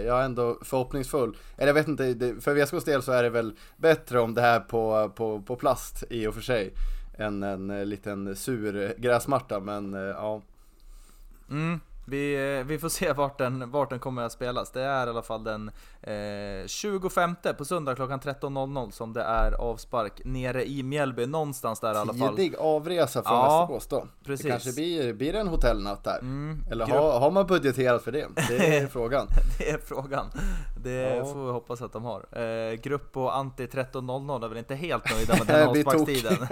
jag 0.06 0.20
är 0.20 0.24
ändå 0.24 0.58
förhoppningsfull. 0.62 1.36
Eller 1.56 1.66
jag 1.66 1.74
vet 1.74 1.88
inte, 1.88 2.34
för 2.40 2.54
VSKs 2.54 2.84
del 2.84 3.02
så 3.02 3.12
är 3.12 3.22
det 3.22 3.30
väl 3.30 3.52
bättre 3.76 4.20
om 4.20 4.34
det 4.34 4.40
här 4.40 4.60
på, 4.60 5.12
på, 5.14 5.42
på 5.42 5.56
plast 5.56 6.04
i 6.10 6.26
och 6.26 6.34
för 6.34 6.40
sig. 6.40 6.74
Än 7.18 7.42
en 7.42 7.88
liten 7.88 8.36
sur 8.36 8.94
gräsmatta, 8.98 9.60
men 9.60 9.94
eh, 9.94 10.00
ja. 10.00 10.42
Mm. 11.50 11.80
Vi, 12.04 12.56
eh, 12.58 12.66
vi 12.66 12.78
får 12.78 12.88
se 12.88 13.12
vart 13.12 13.38
den, 13.38 13.70
vart 13.70 13.90
den 13.90 13.98
kommer 13.98 14.22
att 14.22 14.32
spelas. 14.32 14.70
Det 14.70 14.82
är 14.82 15.06
i 15.06 15.10
alla 15.10 15.22
fall 15.22 15.44
den 15.44 15.70
eh, 16.02 16.66
25 16.66 17.36
på 17.58 17.64
söndag 17.64 17.94
klockan 17.94 18.20
13.00 18.20 18.90
som 18.90 19.12
det 19.12 19.22
är 19.22 19.52
avspark 19.52 20.24
nere 20.24 20.68
i 20.68 20.82
Mjällby. 20.82 21.26
Någonstans 21.26 21.80
där 21.80 21.94
i 21.94 21.96
alla 21.96 22.14
fall. 22.14 22.36
Tidig 22.36 22.54
avresa 22.58 23.22
från 23.22 23.36
ja, 23.36 23.60
Västerås 23.60 23.86
då. 23.86 24.06
Precis. 24.24 24.44
Det 24.44 24.50
kanske 24.50 24.72
blir, 24.72 25.12
blir 25.12 25.34
en 25.34 25.48
hotellnatt 25.48 26.04
där? 26.04 26.18
Mm, 26.18 26.64
Eller 26.70 26.86
har, 26.86 27.20
har 27.20 27.30
man 27.30 27.46
budgeterat 27.46 28.02
för 28.02 28.12
det? 28.12 28.26
Det 28.48 28.76
är 28.78 28.86
frågan. 28.92 29.26
det 29.58 29.70
är 29.70 29.78
frågan. 29.78 30.26
Det 30.84 31.16
ja. 31.16 31.24
får 31.24 31.46
vi 31.46 31.52
hoppas 31.52 31.82
att 31.82 31.92
de 31.92 32.04
har. 32.04 32.38
Eh, 32.38 32.72
grupp 32.72 33.16
och 33.16 33.36
Anti 33.36 33.66
13.00 33.66 34.44
är 34.44 34.48
väl 34.48 34.58
inte 34.58 34.74
helt 34.74 35.10
nöjda 35.10 35.34
med 35.34 35.46
den 35.46 35.68
avsparkstiden. 35.68 36.36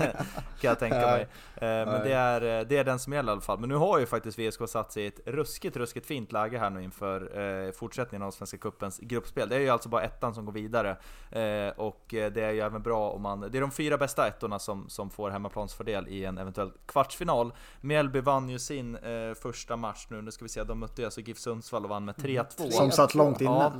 kan 0.61 0.68
jag 0.68 0.78
tänka 0.78 1.01
mig. 1.01 1.22
Eh, 1.57 1.68
men 1.68 2.03
det 2.03 2.12
är, 2.12 2.61
eh, 2.61 2.66
det 2.66 2.76
är 2.76 2.85
den 2.85 2.99
som 2.99 3.12
gäller 3.12 3.28
i 3.28 3.33
alla 3.33 3.41
fall. 3.41 3.59
Men 3.59 3.68
nu 3.68 3.74
har 3.74 3.99
ju 3.99 4.07
faktiskt 4.07 4.39
VSK 4.39 4.68
satt 4.68 4.93
sig 4.93 5.05
i 5.05 5.07
ett 5.07 5.20
ruskigt, 5.26 5.76
ruskigt 5.76 6.07
fint 6.07 6.33
läge 6.33 6.59
här 6.59 6.70
nu 6.70 6.83
inför 6.83 7.39
eh, 7.66 7.72
fortsättningen 7.72 8.22
av 8.26 8.30
Svenska 8.30 8.59
Cupens 8.59 8.99
gruppspel. 8.99 9.49
Det 9.49 9.57
är 9.57 9.61
ju 9.61 9.68
alltså 9.68 9.89
bara 9.89 10.03
ettan 10.03 10.35
som 10.35 10.45
går 10.45 10.53
vidare. 10.53 10.91
Eh, 11.30 11.72
och 11.76 12.05
det 12.09 12.37
är 12.37 12.51
ju 12.51 12.61
även 12.61 12.83
bra 12.83 13.11
om 13.11 13.22
man... 13.22 13.41
Det 13.41 13.59
är 13.59 13.61
de 13.61 13.70
fyra 13.70 13.99
bästa 13.99 14.26
ettorna 14.26 14.59
som, 14.59 14.89
som 14.89 15.11
får 15.11 15.30
hemmaplansfördel 15.30 16.09
i 16.09 16.24
en 16.24 16.39
eventuell 16.39 16.72
kvartsfinal. 16.87 17.53
Mjällby 17.80 18.20
vann 18.20 18.49
ju 18.49 18.59
sin 18.59 18.97
eh, 18.97 19.35
första 19.35 19.76
match 19.76 20.07
nu. 20.11 20.22
Nu 20.22 20.30
ska 20.30 20.45
vi 20.45 20.49
se, 20.49 20.64
de 20.64 20.78
mötte 20.78 21.05
alltså 21.05 21.20
GIF 21.20 21.39
Sundsvall 21.39 21.85
och 21.85 21.91
vann 21.91 22.05
med 22.05 22.14
3-2. 22.14 22.70
Som 22.70 22.91
satt 22.91 23.14
långt 23.14 23.41
inne. 23.41 23.51
Ja. 23.51 23.72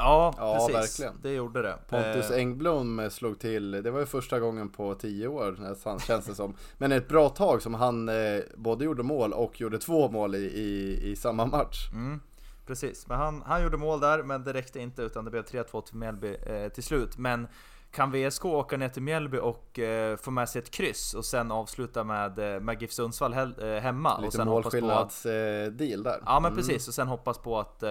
Ja, 0.00 0.34
ja 0.36 0.54
precis. 0.54 1.00
Verkligen. 1.00 1.22
Det 1.22 1.34
gjorde 1.34 1.62
det. 1.62 1.78
Pontus 1.88 2.30
eh, 2.30 2.36
Engblom 2.36 3.10
slog 3.10 3.38
till, 3.38 3.70
det 3.70 3.90
var 3.90 4.00
ju 4.00 4.06
första 4.06 4.40
gången 4.40 4.68
på 4.68 4.94
tio 4.94 5.28
år 5.28 5.56
nästan, 5.58 5.98
känns 5.98 6.26
det 6.26 6.34
som. 6.34 6.54
Men 6.78 6.92
ett 6.92 7.08
bra 7.08 7.28
tag 7.28 7.62
som 7.62 7.74
han 7.74 8.08
eh, 8.08 8.40
både 8.56 8.84
gjorde 8.84 9.02
mål 9.02 9.32
och 9.32 9.60
gjorde 9.60 9.78
två 9.78 10.08
mål 10.08 10.34
i, 10.34 10.38
i, 10.38 11.00
i 11.10 11.16
samma 11.16 11.46
match. 11.46 11.90
Mm, 11.92 12.20
precis, 12.66 13.08
men 13.08 13.18
han, 13.18 13.42
han 13.46 13.62
gjorde 13.62 13.76
mål 13.76 14.00
där, 14.00 14.22
men 14.22 14.44
det 14.44 14.52
räckte 14.52 14.80
inte 14.80 15.02
utan 15.02 15.24
det 15.24 15.30
blev 15.30 15.44
3-2 15.44 15.82
till 15.82 15.96
Mjällby 15.96 16.34
eh, 16.34 16.68
till 16.68 16.84
slut. 16.84 17.18
Men 17.18 17.48
kan 17.92 18.12
VSK 18.12 18.44
åka 18.44 18.76
ner 18.76 18.88
till 18.88 19.02
Mjällby 19.02 19.38
och 19.38 19.78
eh, 19.78 20.16
få 20.16 20.30
med 20.30 20.48
sig 20.48 20.62
ett 20.62 20.70
kryss 20.70 21.14
och 21.14 21.24
sen 21.24 21.50
avsluta 21.50 22.04
med, 22.04 22.54
eh, 22.54 22.60
med 22.60 22.82
GIF 22.82 22.92
Sundsvall 22.92 23.34
he 23.34 23.42
eh, 23.42 23.82
hemma? 23.82 24.20
Lite 24.20 24.44
målskillnadsdeal 24.44 26.02
där. 26.02 26.22
Ja 26.26 26.40
men 26.40 26.52
mm. 26.52 26.56
precis, 26.56 26.88
och 26.88 26.94
sen 26.94 27.08
hoppas 27.08 27.38
på 27.38 27.58
att 27.58 27.82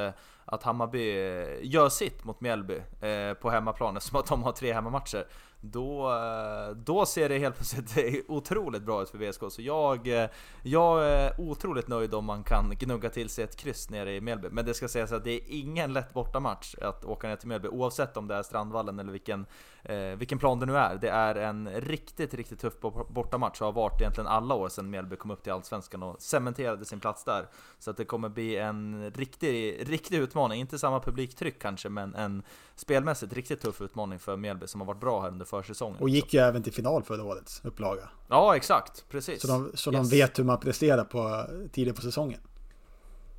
att 0.52 0.64
Hammarby 0.64 1.10
eh, 1.10 1.58
gör 1.62 1.90
sitt 1.90 2.24
mot 2.24 2.42
Mjällby 2.42 2.82
eh, 3.02 3.34
på 3.34 3.50
hemmaplan 3.50 4.02
som 4.02 4.20
att 4.20 4.26
de 4.26 4.44
har 4.44 4.52
tre 4.52 4.74
hemmamatcher. 4.74 5.26
Då, 5.62 6.12
eh, 6.12 6.76
då 6.76 7.06
ser 7.06 7.30
det 7.30 7.38
helt 7.38 7.56
plötsligt 7.56 8.26
otroligt 8.28 8.84
bra 8.84 9.02
ut 9.02 9.10
för 9.10 9.18
VSK. 9.18 9.44
Så 9.50 9.62
jag, 9.62 10.08
eh, 10.08 10.30
jag 10.64 11.06
är 11.06 11.42
otroligt 11.42 11.88
nöjd 11.88 12.14
om 12.14 12.26
man 12.26 12.44
kan 12.44 12.70
gnugga 12.70 13.10
till 13.10 13.30
sig 13.30 13.44
ett 13.44 13.56
kryss 13.56 13.90
nere 13.90 14.16
i 14.16 14.22
Mjällby. 14.22 14.48
Men 14.52 14.66
det 14.66 14.74
ska 14.74 14.88
sägas 14.88 15.12
att 15.12 15.24
det 15.24 15.32
är 15.32 15.42
ingen 15.48 15.94
lätt 15.94 16.14
bortamatch 16.14 16.76
att 16.82 17.06
åka 17.06 17.28
ner 17.28 17.36
till 17.36 17.48
Mjällby 17.48 17.68
oavsett 17.68 18.18
om 18.18 18.28
det 18.28 18.36
är 18.36 18.44
Strandvallen 18.44 19.00
eller 19.00 19.12
vilken, 19.12 19.46
eh, 19.84 19.98
vilken 19.98 20.40
plan 20.40 20.60
det 20.60 20.66
nu 20.66 20.78
är. 20.78 20.96
Det 20.96 21.10
är 21.10 21.36
en 21.36 21.70
riktigt, 21.70 22.34
riktigt 22.34 22.60
tuff 22.60 22.74
bortamatch 23.10 23.62
och 23.62 23.66
har 23.66 23.74
varit 23.74 24.02
egentligen 24.02 24.28
alla 24.28 24.56
år 24.56 24.70
sedan 24.70 24.90
Mjällby 24.90 25.16
kom 25.16 25.32
upp 25.32 25.44
till 25.44 25.54
Allsvenskan 25.54 26.04
och 26.04 26.22
cementerade 26.22 26.86
sin 26.86 27.00
plats 27.00 27.24
där. 27.24 27.48
Så 27.80 27.92
att 27.92 27.98
det 27.98 28.06
kommer 28.06 28.30
bli 28.30 28.58
en 28.58 29.12
riktig, 29.12 29.90
riktig 29.90 30.18
utmaning. 30.18 30.62
Inte 30.62 30.80
samma 30.80 31.00
publiktryck 31.00 31.62
kanske, 31.62 31.90
men 31.90 32.16
en 32.16 32.44
spelmässigt 32.76 33.34
riktigt 33.34 33.62
tuff 33.62 33.82
utmaning 33.82 34.20
för 34.20 34.38
Mjällby 34.38 34.68
som 34.68 34.82
har 34.82 34.86
varit 34.86 35.00
bra 35.00 35.22
här 35.22 35.30
under 35.30 35.46
försäsongen. 35.50 36.02
Och 36.02 36.10
gick 36.10 36.34
ju 36.34 36.40
även 36.40 36.64
till 36.64 36.74
final 36.74 37.04
förra 37.04 37.24
årets 37.24 37.62
upplaga. 37.66 38.10
Ja, 38.28 38.56
exakt. 38.56 39.06
Precis. 39.10 39.42
Så 39.42 39.48
de, 39.48 39.72
så 39.74 39.92
Yes. 39.94 40.10
de 40.10 40.16
vet 40.18 40.40
hur 40.40 40.44
man 40.44 40.60
presterar 40.60 41.04
på 41.04 41.46
tidigt 41.72 41.96
på 41.96 42.02
säsongen. 42.02 42.40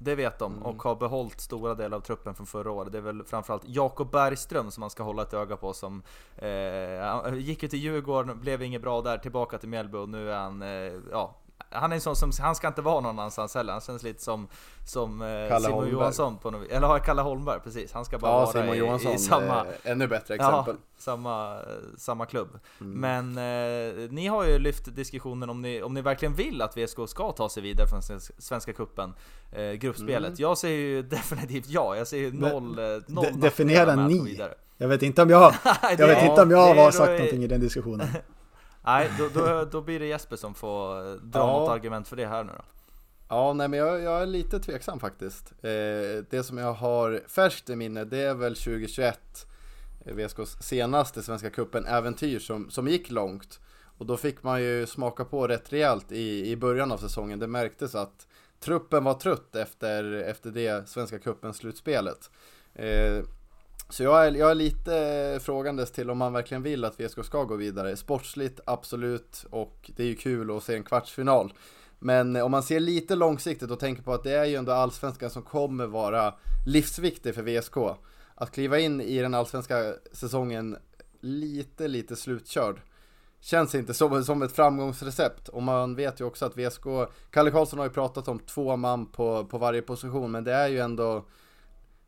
Det 0.03 0.15
vet 0.15 0.39
de 0.39 0.53
Mm. 0.53 0.65
och 0.67 0.83
har 0.83 0.95
behållit 0.97 1.41
stora 1.41 1.75
delar 1.75 1.97
av 1.97 2.01
truppen 2.01 2.35
från 2.35 2.47
förra 2.47 2.71
året. 2.71 2.93
Det 2.93 2.99
är 2.99 3.03
väl 3.03 3.25
framförallt 3.25 3.63
Jakob 3.67 4.11
Bergström 4.11 4.71
som 4.71 4.81
man 4.81 4.91
ska 4.91 5.03
hålla 5.03 5.23
ett 5.23 5.35
öga 5.35 5.57
på 5.57 5.73
som 5.73 6.03
eh, 6.37 7.35
gick 7.35 7.63
ju 7.63 7.69
till 7.69 7.79
Djurgården, 7.79 8.41
blev 8.41 8.63
inget 8.63 8.83
bra 8.83 9.03
där, 9.03 9.19
tillbaka 9.19 9.59
till 9.59 9.69
Mjällby 9.69 9.99
och 9.99 10.09
nu 10.09 10.31
är 10.33 10.37
han, 10.39 10.63
eh, 10.63 10.93
ja, 11.11 11.37
han 11.71 11.93
är 11.93 11.95
en 11.95 12.01
sån 12.01 12.17
som, 12.17 12.33
han 12.41 12.55
ska 12.55 12.69
inte 12.69 12.83
vara 12.83 13.01
någon 13.01 13.19
annanstans 13.19 13.55
heller. 13.55 13.73
Han 13.73 13.81
känns 13.81 14.03
lite 14.03 14.23
som, 14.23 14.49
som 14.87 15.23
eh, 15.23 15.27
Kalle 15.49 15.61
Simon 15.61 15.73
Holmberg. 15.73 15.93
Johansson 15.93 16.39
på 16.39 16.51
något. 16.51 16.69
Eller 16.71 16.87
ja, 16.89 16.99
Kalle 16.99 17.23
Holmberg, 17.23 17.61
precis. 17.65 17.93
Han 17.93 18.05
ska 18.05 18.19
bara 18.19 18.33
Ja, 18.33 18.39
vara 18.39 18.53
Simon 18.53 18.75
i, 18.75 18.79
Johansson, 18.79 19.13
i 19.13 19.19
samma... 19.19 19.61
eh, 19.61 19.91
ännu 19.93 20.07
bättre 20.07 20.37
Ja, 20.37 20.49
exempel. 20.61 20.77
samma, 20.99 21.57
samma 21.97 22.27
klubb. 22.27 22.49
Mm. 22.81 23.01
Men 23.01 23.39
eh, 24.05 24.11
ni 24.11 24.27
har 24.27 24.45
ju 24.47 24.59
lyft 24.59 24.97
diskussionen 24.97 25.51
om 25.51 25.63
ni, 25.63 25.83
om 25.83 25.95
ni 25.95 26.03
verkligen 26.03 26.35
vill 26.35 26.63
att 26.63 26.77
VSK 26.77 26.99
ska 27.09 27.33
ta 27.33 27.49
sig 27.49 27.63
vidare 27.63 27.87
från 27.89 28.03
Svenska- 28.39 28.73
Cupen, 28.73 29.15
eh, 29.53 29.63
gruppspelet. 29.73 30.29
Mm. 30.29 30.37
Jag 30.41 30.59
säger 30.59 30.79
ju 30.79 31.03
definitivt 31.11 31.67
ja, 31.69 31.97
jag 31.97 32.07
ser 32.07 32.19
ju 32.19 32.33
Men- 32.33 32.51
noll, 32.53 32.79
eh, 32.79 32.85
noll 33.07 33.25
de- 33.25 33.41
definiera 33.41 33.95
ni. 34.07 34.41
Jag 34.77 34.89
vet 34.89 35.03
inte 35.03 35.23
om 35.23 35.31
jag, 35.31 35.55
jag 35.99 36.07
vet 36.07 36.23
inte 36.25 36.43
om 36.43 36.51
jag 36.51 36.75
har 36.75 36.91
sagt 36.91 37.11
någonting 37.13 37.43
i 37.45 37.47
den 37.47 37.61
diskussionen. 37.61 38.09
Nej, 38.85 39.11
då, 39.19 39.29
då, 39.35 39.65
då 39.65 39.81
blir 39.81 40.01
det 40.01 40.07
Jesper 40.07 40.37
som 40.37 40.55
får 40.55 40.99
eh, 41.09 41.13
dra 41.15 41.39
Ja. 41.39 41.47
något 41.47 41.71
argument 41.71 42.09
för 42.09 42.17
det 42.17 42.27
här 42.27 42.45
nu 42.45 42.53
då. 42.57 42.65
Ja, 43.29 43.53
nej 43.53 43.69
men 43.69 43.79
jag, 43.79 44.01
jag 44.03 44.23
är 44.23 44.27
lite 44.27 44.61
tveksam 44.61 45.01
faktiskt. 45.01 45.53
Eh, 45.63 46.25
det 46.31 46.45
som 46.47 46.59
jag 46.59 46.73
har 46.73 47.23
färskt 47.29 47.71
i 47.71 47.77
minne, 47.77 48.05
det 48.05 48.19
är 48.19 48.35
väl 48.35 48.55
2021, 48.57 49.47
eh, 50.05 50.15
VSKs 50.15 50.63
senaste 50.63 51.23
Svenska 51.23 51.51
Cupen-äventyr 51.51 52.39
som, 52.39 52.71
som 52.71 52.89
gick 52.89 53.11
långt. 53.11 53.61
Och 53.99 54.07
då 54.07 54.17
fick 54.17 54.43
man 54.43 54.63
ju 54.63 54.87
smaka 54.87 55.25
på 55.25 55.47
rätt 55.49 55.73
rejält 55.73 56.13
i, 56.13 56.51
i 56.51 56.57
början 56.57 56.93
av 56.93 56.99
säsongen. 56.99 57.39
Det 57.39 57.47
märktes 57.47 57.95
att 57.95 58.27
truppen 58.61 59.05
var 59.05 59.15
trött 59.15 59.57
efter, 59.57 60.13
efter 60.13 60.51
det 60.51 60.89
Svenska 60.89 61.19
Cupen-slutspelet. 61.19 62.31
Eh, 62.75 63.25
så 63.91 64.03
jag 64.03 64.27
är, 64.27 64.33
jag 64.33 64.51
är 64.51 64.55
lite 64.55 65.39
frågandes 65.43 65.91
till 65.91 66.11
om 66.11 66.19
man 66.19 66.33
verkligen 66.33 66.63
vill 66.63 66.85
att 66.85 67.01
VSK 67.01 67.25
ska 67.25 67.45
gå 67.45 67.57
vidare. 67.57 67.97
Sportsligt, 67.97 68.61
absolut, 68.65 69.47
och 69.51 69.91
det 69.97 70.03
är 70.03 70.07
ju 70.07 70.15
kul 70.15 70.57
att 70.57 70.63
se 70.63 70.75
en 70.75 70.85
kvartsfinal. 70.85 71.53
Men 71.99 72.37
om 72.37 72.51
man 72.51 72.63
ser 72.63 72.81
lite 72.81 73.15
långsiktigt 73.15 73.71
och 73.71 73.81
tänker 73.81 74.03
på 74.03 74.13
att 74.13 74.23
det 74.23 74.33
är 74.33 74.45
ju 74.45 74.57
ändå 74.57 74.73
allsvenskan 74.73 75.31
som 75.31 75.43
kommer 75.43 75.87
vara 75.87 76.35
livsviktig 76.67 77.35
för 77.35 77.43
VSK. 77.43 77.77
Att 78.35 78.51
kliva 78.51 78.79
in 78.79 79.01
i 79.01 79.19
den 79.19 79.35
allsvenska 79.35 79.95
säsongen 80.13 80.77
lite, 81.21 81.89
lite 81.89 82.17
slutkörd. 82.17 82.81
Känns 83.41 83.75
inte 83.75 83.95
som, 83.95 84.25
som 84.25 84.43
ett 84.43 84.53
framgångsrecept 84.53 85.49
och 85.49 85.63
man 85.63 85.95
vet 85.95 86.21
ju 86.21 86.25
också 86.25 86.47
att 86.47 86.59
VSK, 86.59 86.85
Kalle 87.31 87.51
Karlsson 87.51 87.79
har 87.79 87.87
ju 87.87 87.93
pratat 87.93 88.29
om 88.29 88.39
två 88.39 88.77
man 88.77 89.07
på, 89.07 89.45
på 89.45 89.59
varje 89.59 89.83
position 89.83 90.31
men 90.31 90.45
det 90.45 90.53
är 90.53 90.69
ju 90.69 90.79
ändå, 90.79 91.25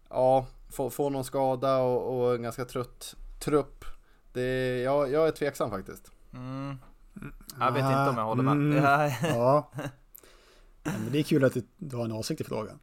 ja, 0.09 0.47
få, 0.73 0.91
få 0.91 1.11
någon 1.11 1.25
skada 1.25 1.79
och, 1.79 2.21
och 2.21 2.35
en 2.35 2.43
ganska 2.43 2.65
trött 2.65 3.17
trupp. 3.41 3.85
Det, 4.33 4.79
ja, 4.83 5.07
jag 5.07 5.29
är 5.29 5.33
tveksam 5.33 5.71
faktiskt. 5.71 6.11
Mm. 6.33 6.79
Jag 7.61 7.73
vet 7.73 7.85
inte 7.85 8.11
om 8.11 8.17
jag 8.17 8.25
håller 8.25 8.43
med. 8.43 8.53
Mm. 8.53 8.85
Ja. 9.23 9.71
Ja, 10.85 10.91
Men 11.03 11.13
det 11.13 11.19
är 11.19 11.23
kul 11.23 11.45
att 11.45 11.55
du, 11.55 11.63
du 11.77 11.97
har 11.97 12.05
en 12.05 12.13
åsikt 12.13 12.41
i 12.41 12.45
frågan. 12.45 12.79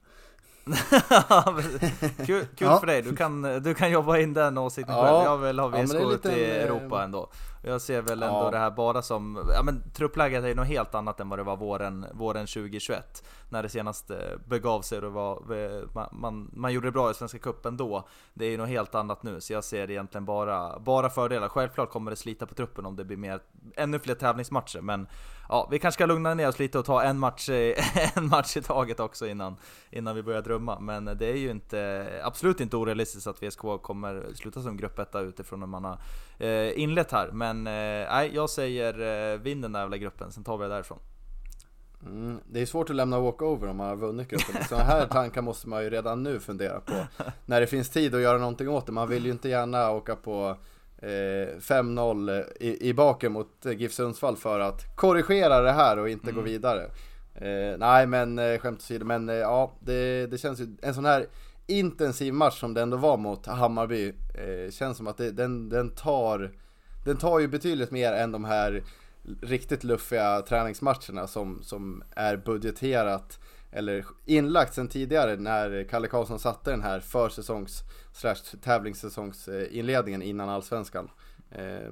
Kul 2.25 2.45
kul 2.45 2.45
Ja. 2.67 2.79
för 2.79 2.87
dig, 2.87 3.01
du 3.01 3.15
kan, 3.15 3.41
du 3.41 3.73
kan 3.73 3.91
jobba 3.91 4.17
in 4.17 4.33
den 4.33 4.57
åsikten 4.57 4.95
Ja. 4.95 5.01
själv. 5.03 5.23
Jag 5.23 5.37
vill 5.37 5.59
ha 5.59 5.77
Ja, 5.77 5.83
VSK 5.83 5.95
ut 5.95 6.09
lite 6.11 6.31
i 6.31 6.51
Europa 6.51 7.03
ändå. 7.03 7.29
Jag 7.63 7.81
ser 7.81 8.01
väl 8.01 8.23
ändå 8.23 8.35
Ja. 8.45 8.51
det 8.51 8.57
här 8.57 8.71
bara 8.71 9.01
som, 9.01 9.39
ja 9.55 9.63
men 9.63 9.91
truppläget 9.93 10.43
är 10.43 10.55
något 10.55 10.67
helt 10.67 10.95
annat 10.95 11.19
än 11.19 11.29
vad 11.29 11.39
det 11.39 11.43
var 11.43 11.57
våren, 11.57 12.05
våren 12.13 12.47
2021. 12.47 13.23
När 13.49 13.63
det 13.63 13.69
senast 13.69 14.11
eh, 14.11 14.17
begav 14.45 14.81
sig 14.81 14.97
och 14.97 15.01
det 15.03 15.09
var, 15.09 15.35
eh, 15.55 15.81
man, 15.93 16.09
man, 16.11 16.49
man 16.53 16.73
gjorde 16.73 16.87
det 16.87 16.91
bra 16.91 17.11
i 17.11 17.13
Svenska 17.13 17.39
Cupen 17.39 17.77
då. 17.77 18.07
Det 18.33 18.45
är 18.45 18.49
ju 18.49 18.57
något 18.57 18.69
helt 18.69 18.95
annat 18.95 19.23
nu, 19.23 19.41
så 19.41 19.53
jag 19.53 19.63
ser 19.63 19.91
egentligen 19.91 20.25
bara, 20.25 20.79
bara 20.79 21.09
fördelar. 21.09 21.49
Självklart 21.49 21.89
kommer 21.91 22.11
det 22.11 22.17
slita 22.17 22.45
på 22.45 22.53
truppen 22.55 22.85
om 22.85 22.95
det 22.95 23.03
blir 23.05 23.17
mer, 23.17 23.39
ännu 23.75 23.99
fler 23.99 24.15
tävlingsmatcher, 24.15 24.81
men 24.81 25.07
ja, 25.49 25.67
vi 25.71 25.79
kanske 25.79 25.97
ska 25.97 26.05
lugna 26.05 26.33
ner 26.33 26.47
oss 26.47 26.59
lite 26.59 26.79
och 26.79 26.85
ta 26.85 27.03
en 27.03 27.19
match, 27.19 27.49
en 28.15 28.27
match 28.27 28.57
i 28.57 28.61
taget 28.61 28.99
också 28.99 29.27
innan, 29.27 29.55
innan 29.91 30.15
vi 30.15 30.23
börjar 30.23 30.41
drömma. 30.41 30.79
Men 30.79 31.05
det 31.05 31.25
är 31.25 31.35
ju 31.35 31.51
inte, 31.51 32.09
absolut 32.23 32.59
inte 32.59 32.77
orealistiskt 32.77 33.27
att 33.27 33.43
VSK 33.43 33.61
kommer 33.81 34.25
sluta 34.35 34.61
som 34.61 34.77
gruppetta 34.77 35.19
utifrån 35.19 35.61
hur 35.61 35.67
man 35.67 35.83
har 35.83 35.97
eh, 36.37 36.79
inlett 36.79 37.11
här. 37.11 37.31
Men 37.31 37.67
eh, 37.67 37.73
nej, 38.11 38.31
jag 38.33 38.49
säger 38.49 39.33
eh, 39.33 39.39
vinn 39.39 39.61
den 39.61 39.71
där 39.71 39.79
jävla 39.79 39.97
gruppen, 39.97 40.31
sen 40.31 40.43
tar 40.43 40.57
vi 40.57 40.63
det 40.63 40.69
därifrån. 40.69 40.99
Mm, 42.05 42.39
det 42.47 42.61
är 42.61 42.65
svårt 42.65 42.89
att 42.89 42.95
lämna 42.95 43.19
walkover 43.19 43.67
om 43.67 43.77
man 43.77 43.87
har 43.87 43.95
vunnit 43.95 44.29
gruppen. 44.29 44.63
Sådana 44.63 44.85
här 44.85 45.05
tankar 45.05 45.41
måste 45.41 45.69
man 45.69 45.83
ju 45.83 45.89
redan 45.89 46.23
nu 46.23 46.39
fundera 46.39 46.79
på. 46.79 46.93
När 47.45 47.61
det 47.61 47.67
finns 47.67 47.89
tid 47.89 48.15
att 48.15 48.21
göra 48.21 48.37
någonting 48.37 48.69
åt 48.69 48.85
det. 48.85 48.91
Man 48.91 49.09
vill 49.09 49.25
ju 49.25 49.31
inte 49.31 49.49
gärna 49.49 49.91
åka 49.91 50.15
på 50.15 50.57
5-0 51.01 52.43
i, 52.59 52.89
i 52.89 52.93
baken 52.93 53.31
mot 53.31 53.65
eh, 53.65 53.71
GIF 53.71 53.93
Sundsvall 53.93 54.37
för 54.37 54.59
att 54.59 54.95
korrigera 54.95 55.61
det 55.61 55.71
här 55.71 55.99
och 55.99 56.09
inte 56.09 56.31
gå 56.31 56.41
vidare. 56.41 56.83
Eh, 57.35 57.77
nej 57.77 58.07
men 58.07 58.39
eh, 58.39 58.59
skämt 58.59 58.79
åsido, 58.79 59.05
men 59.05 59.29
eh, 59.29 59.35
ja 59.35 59.71
det, 59.79 60.27
det 60.27 60.37
känns 60.37 60.59
ju, 60.59 60.67
en 60.81 60.93
sån 60.93 61.05
här 61.05 61.27
intensiv 61.67 62.33
match 62.33 62.59
som 62.59 62.73
det 62.73 62.81
ändå 62.81 62.97
var 62.97 63.17
mot 63.17 63.45
Hammarby 63.45 64.07
eh, 64.07 64.71
känns 64.71 64.97
som 64.97 65.07
att 65.07 65.17
det, 65.17 65.31
den, 65.31 65.69
den 65.69 65.89
tar 65.89 66.51
den 67.05 67.17
tar 67.17 67.39
ju 67.39 67.47
betydligt 67.47 67.91
mer 67.91 68.13
än 68.13 68.31
de 68.31 68.45
här 68.45 68.83
riktigt 69.41 69.83
luffiga 69.83 70.41
träningsmatcherna 70.41 71.27
som, 71.27 71.63
som 71.63 72.03
är 72.15 72.37
budgeterat 72.37 73.39
eller 73.71 74.05
inlagt 74.25 74.73
sedan 74.73 74.87
tidigare 74.87 75.35
när 75.35 75.83
Kalle 75.89 76.07
Karlsson 76.07 76.39
satte 76.39 76.71
den 76.71 76.81
här 76.81 76.99
försäsongs 76.99 77.83
slash 78.13 78.35
tävlingssäsongsinledningen 78.63 80.21
innan 80.21 80.49
allsvenskan. 80.49 81.09
Eh, 81.51 81.91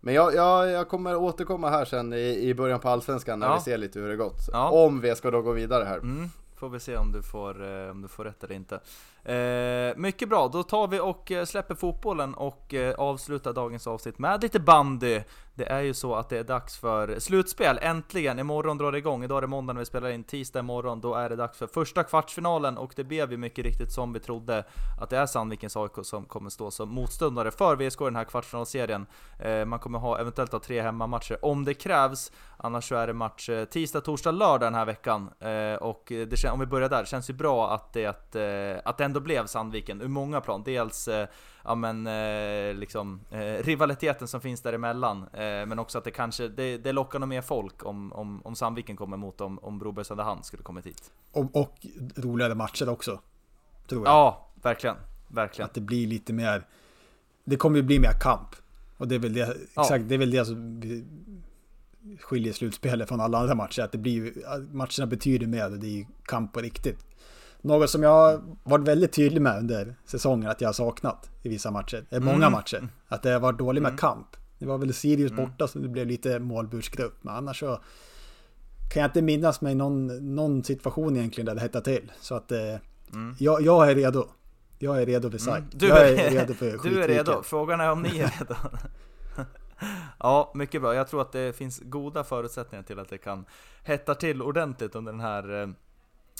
Men 0.00 0.14
jag, 0.14 0.34
jag, 0.34 0.70
jag 0.70 0.88
kommer 0.88 1.16
återkomma 1.16 1.70
här 1.70 1.84
sen 1.84 2.12
i, 2.12 2.38
i 2.48 2.54
början 2.54 2.80
på 2.80 2.88
allsvenskan 2.88 3.38
när 3.38 3.46
Ja. 3.46 3.54
vi 3.54 3.60
ser 3.60 3.78
lite 3.78 4.00
hur 4.00 4.08
det 4.08 4.16
gått. 4.16 4.40
Ja. 4.52 4.70
Om 4.70 5.00
vi 5.00 5.14
ska 5.14 5.30
då 5.30 5.42
gå 5.42 5.52
vidare 5.52 5.84
här. 5.84 5.98
Mm, 5.98 6.28
får 6.56 6.68
vi 6.68 6.80
se 6.80 6.96
om 6.96 7.12
du 7.12 7.22
får, 7.22 7.64
eh, 7.84 7.90
om 7.90 8.02
du 8.02 8.08
får 8.08 8.24
rätt 8.24 8.44
eller 8.44 8.54
inte. 8.54 8.80
Eh, 9.26 9.96
mycket 9.96 10.28
bra, 10.28 10.48
då 10.48 10.62
tar 10.62 10.88
vi 10.88 11.00
och 11.00 11.32
eh, 11.32 11.44
släpper 11.44 11.74
fotbollen 11.74 12.34
och 12.34 12.74
eh, 12.74 12.94
avslutar 12.94 13.52
dagens 13.52 13.86
avsnitt 13.86 14.18
med 14.18 14.42
lite 14.42 14.60
bandy. 14.60 15.20
Det 15.54 15.64
är 15.64 15.80
ju 15.80 15.94
så 15.94 16.14
att 16.14 16.28
det 16.28 16.38
är 16.38 16.44
dags 16.44 16.78
för 16.78 17.18
slutspel, 17.18 17.78
äntligen! 17.82 18.38
Imorgon 18.38 18.78
drar 18.78 18.92
det 18.92 18.98
igång, 18.98 19.24
idag 19.24 19.36
är 19.36 19.40
det 19.40 19.46
måndag 19.46 19.72
när 19.72 19.80
vi 19.80 19.86
spelar 19.86 20.10
in, 20.10 20.24
tisdag 20.24 20.60
imorgon, 20.60 21.00
då 21.00 21.14
är 21.14 21.28
det 21.28 21.36
dags 21.36 21.58
för 21.58 21.66
första 21.66 22.02
kvartsfinalen 22.02 22.78
och 22.78 22.92
det 22.96 23.04
blev 23.04 23.30
ju 23.30 23.36
mycket 23.36 23.64
riktigt 23.64 23.92
som 23.92 24.12
vi 24.12 24.20
trodde 24.20 24.64
att 25.00 25.10
det 25.10 25.18
är 25.18 25.26
Sandvikens 25.26 25.76
AIK 25.76 25.92
som 26.02 26.24
kommer 26.24 26.50
stå 26.50 26.70
som 26.70 26.88
motståndare 26.88 27.50
för 27.50 27.76
VSK 27.76 28.00
i 28.00 28.04
den 28.04 28.16
här 28.16 28.24
kvartsfinalserien. 28.24 29.06
Eh, 29.38 29.64
man 29.64 29.78
kommer 29.78 29.98
ha 29.98 30.18
eventuellt 30.18 30.52
ha 30.52 30.58
tre 30.58 30.82
hemmamatcher 30.82 31.44
om 31.44 31.64
det 31.64 31.74
krävs, 31.74 32.32
annars 32.56 32.88
så 32.88 32.94
är 32.94 33.06
det 33.06 33.12
match 33.12 33.48
eh, 33.48 33.64
tisdag, 33.64 34.00
torsdag, 34.00 34.30
lördag 34.30 34.60
den 34.60 34.74
här 34.74 34.84
veckan. 34.84 35.30
Eh, 35.40 35.74
och 35.74 36.04
det, 36.06 36.50
om 36.52 36.60
vi 36.60 36.66
börjar 36.66 36.88
där, 36.88 37.00
det 37.00 37.08
känns 37.08 37.30
ju 37.30 37.34
bra 37.34 37.74
att 37.74 37.92
det, 37.92 38.06
att, 38.06 38.36
att 38.84 38.98
det 38.98 39.04
ändå 39.04 39.15
blev 39.20 39.46
Sandviken 39.46 40.02
ur 40.02 40.08
många 40.08 40.40
plan. 40.40 40.62
Dels 40.64 41.08
eh, 41.08 41.28
ja, 41.64 41.74
men, 41.74 42.06
eh, 42.06 42.74
liksom, 42.74 43.20
eh, 43.30 43.64
rivaliteten 43.64 44.28
som 44.28 44.40
finns 44.40 44.60
däremellan, 44.60 45.22
eh, 45.22 45.66
men 45.66 45.78
också 45.78 45.98
att 45.98 46.04
det 46.04 46.10
kanske 46.10 46.48
det, 46.48 46.78
det 46.78 46.92
lockar 46.92 47.18
nog 47.18 47.28
mer 47.28 47.42
folk 47.42 47.86
om, 47.86 48.12
om, 48.12 48.42
om 48.44 48.56
Sandviken 48.56 48.96
kommer 48.96 49.16
emot 49.16 49.40
om, 49.40 49.58
om 49.58 49.78
Broberg 49.78 50.04
Söderhamn 50.04 50.42
skulle 50.42 50.62
kommit 50.62 50.86
hit. 50.86 51.12
Och, 51.32 51.56
och 51.56 51.86
roligare 52.16 52.54
matcher 52.54 52.88
också. 52.88 53.20
Tror 53.88 54.06
jag. 54.06 54.14
Ja, 54.14 54.48
verkligen. 54.62 54.96
Verkligen. 55.28 55.66
Att 55.66 55.74
det 55.74 55.80
blir 55.80 56.06
lite 56.06 56.32
mer... 56.32 56.66
Det 57.44 57.56
kommer 57.56 57.76
ju 57.76 57.82
bli 57.82 57.98
mer 57.98 58.20
kamp. 58.20 58.48
Och 58.96 59.08
det 59.08 59.14
är 59.14 59.18
väl 59.18 59.32
det, 59.32 59.56
Ja. 59.74 59.82
exakt, 59.82 60.08
det 60.08 60.14
är 60.14 60.18
väl 60.18 60.30
det 60.30 60.44
som 60.44 60.82
skiljer 62.20 62.52
slutspelet 62.52 63.08
från 63.08 63.20
alla 63.20 63.38
andra 63.38 63.54
matcher. 63.54 63.82
Att 63.82 63.92
det 63.92 63.98
blir 63.98 64.32
matcherna 64.74 65.06
betyder 65.06 65.46
mer 65.46 65.72
och 65.72 65.78
det 65.78 65.86
är 65.86 65.98
ju 65.98 66.06
kamp 66.24 66.52
på 66.52 66.60
riktigt. 66.60 66.98
Något 67.66 67.90
som 67.90 68.02
jag 68.02 68.10
har 68.10 68.40
varit 68.62 68.88
väldigt 68.88 69.12
tydlig 69.12 69.42
med 69.42 69.58
under 69.58 69.94
säsongen 70.04 70.50
att 70.50 70.60
jag 70.60 70.68
har 70.68 70.72
saknat 70.72 71.30
i 71.42 71.48
vissa 71.48 71.70
matcher. 71.70 72.04
I 72.10 72.20
många 72.20 72.36
Mm. 72.36 72.52
matcher. 72.52 72.88
Att 73.08 73.22
det 73.22 73.30
har 73.30 73.40
varit 73.40 73.58
dåligt 73.58 73.82
med 73.82 73.90
Mm. 73.90 73.98
kamp. 73.98 74.26
Det 74.58 74.66
var 74.66 74.78
väl 74.78 74.94
Sirius 74.94 75.30
Mm. 75.32 75.44
borta 75.44 75.68
som 75.68 75.82
det 75.82 75.88
blev 75.88 76.06
lite 76.06 76.38
målbursgrupp. 76.38 77.14
Men 77.24 77.34
annars 77.34 77.60
så 77.60 77.80
kan 78.92 79.00
jag 79.02 79.08
inte 79.08 79.22
minnas 79.22 79.60
mig 79.60 79.74
någon, 79.74 80.34
någon 80.34 80.64
situation 80.64 81.16
egentligen 81.16 81.46
där 81.46 81.54
det 81.54 81.60
hettar 81.60 81.80
till. 81.80 82.12
Så 82.20 82.34
att 82.34 82.52
eh, 82.52 82.58
Mm. 83.12 83.34
jag, 83.38 83.62
jag 83.62 83.90
är 83.90 83.94
redo. 83.94 84.24
Jag 84.78 85.02
är 85.02 85.06
redo 85.06 85.30
för 85.30 85.38
SAIK. 85.38 85.58
Mm. 85.58 85.70
Du 85.72 85.86
jag 85.88 86.08
är- 86.08 86.30
redo 86.30 86.54
för 86.54 86.78
Du 86.90 87.02
är 87.02 87.08
redo, 87.08 87.42
frågan 87.42 87.80
är 87.80 87.90
om 87.92 88.02
ni 88.02 88.18
är 88.18 88.34
redo. 88.38 88.54
ja, 90.18 90.52
mycket 90.54 90.80
bra. 90.82 90.94
Jag 90.94 91.08
tror 91.08 91.20
att 91.22 91.32
det 91.32 91.56
finns 91.56 91.80
goda 91.84 92.24
förutsättningar 92.24 92.82
till 92.82 92.98
att 92.98 93.08
det 93.08 93.18
kan 93.18 93.44
hetta 93.82 94.14
till 94.14 94.42
ordentligt 94.42 94.94
under 94.94 95.12
den 95.12 95.20
här, 95.20 95.62
eh, 95.62 95.68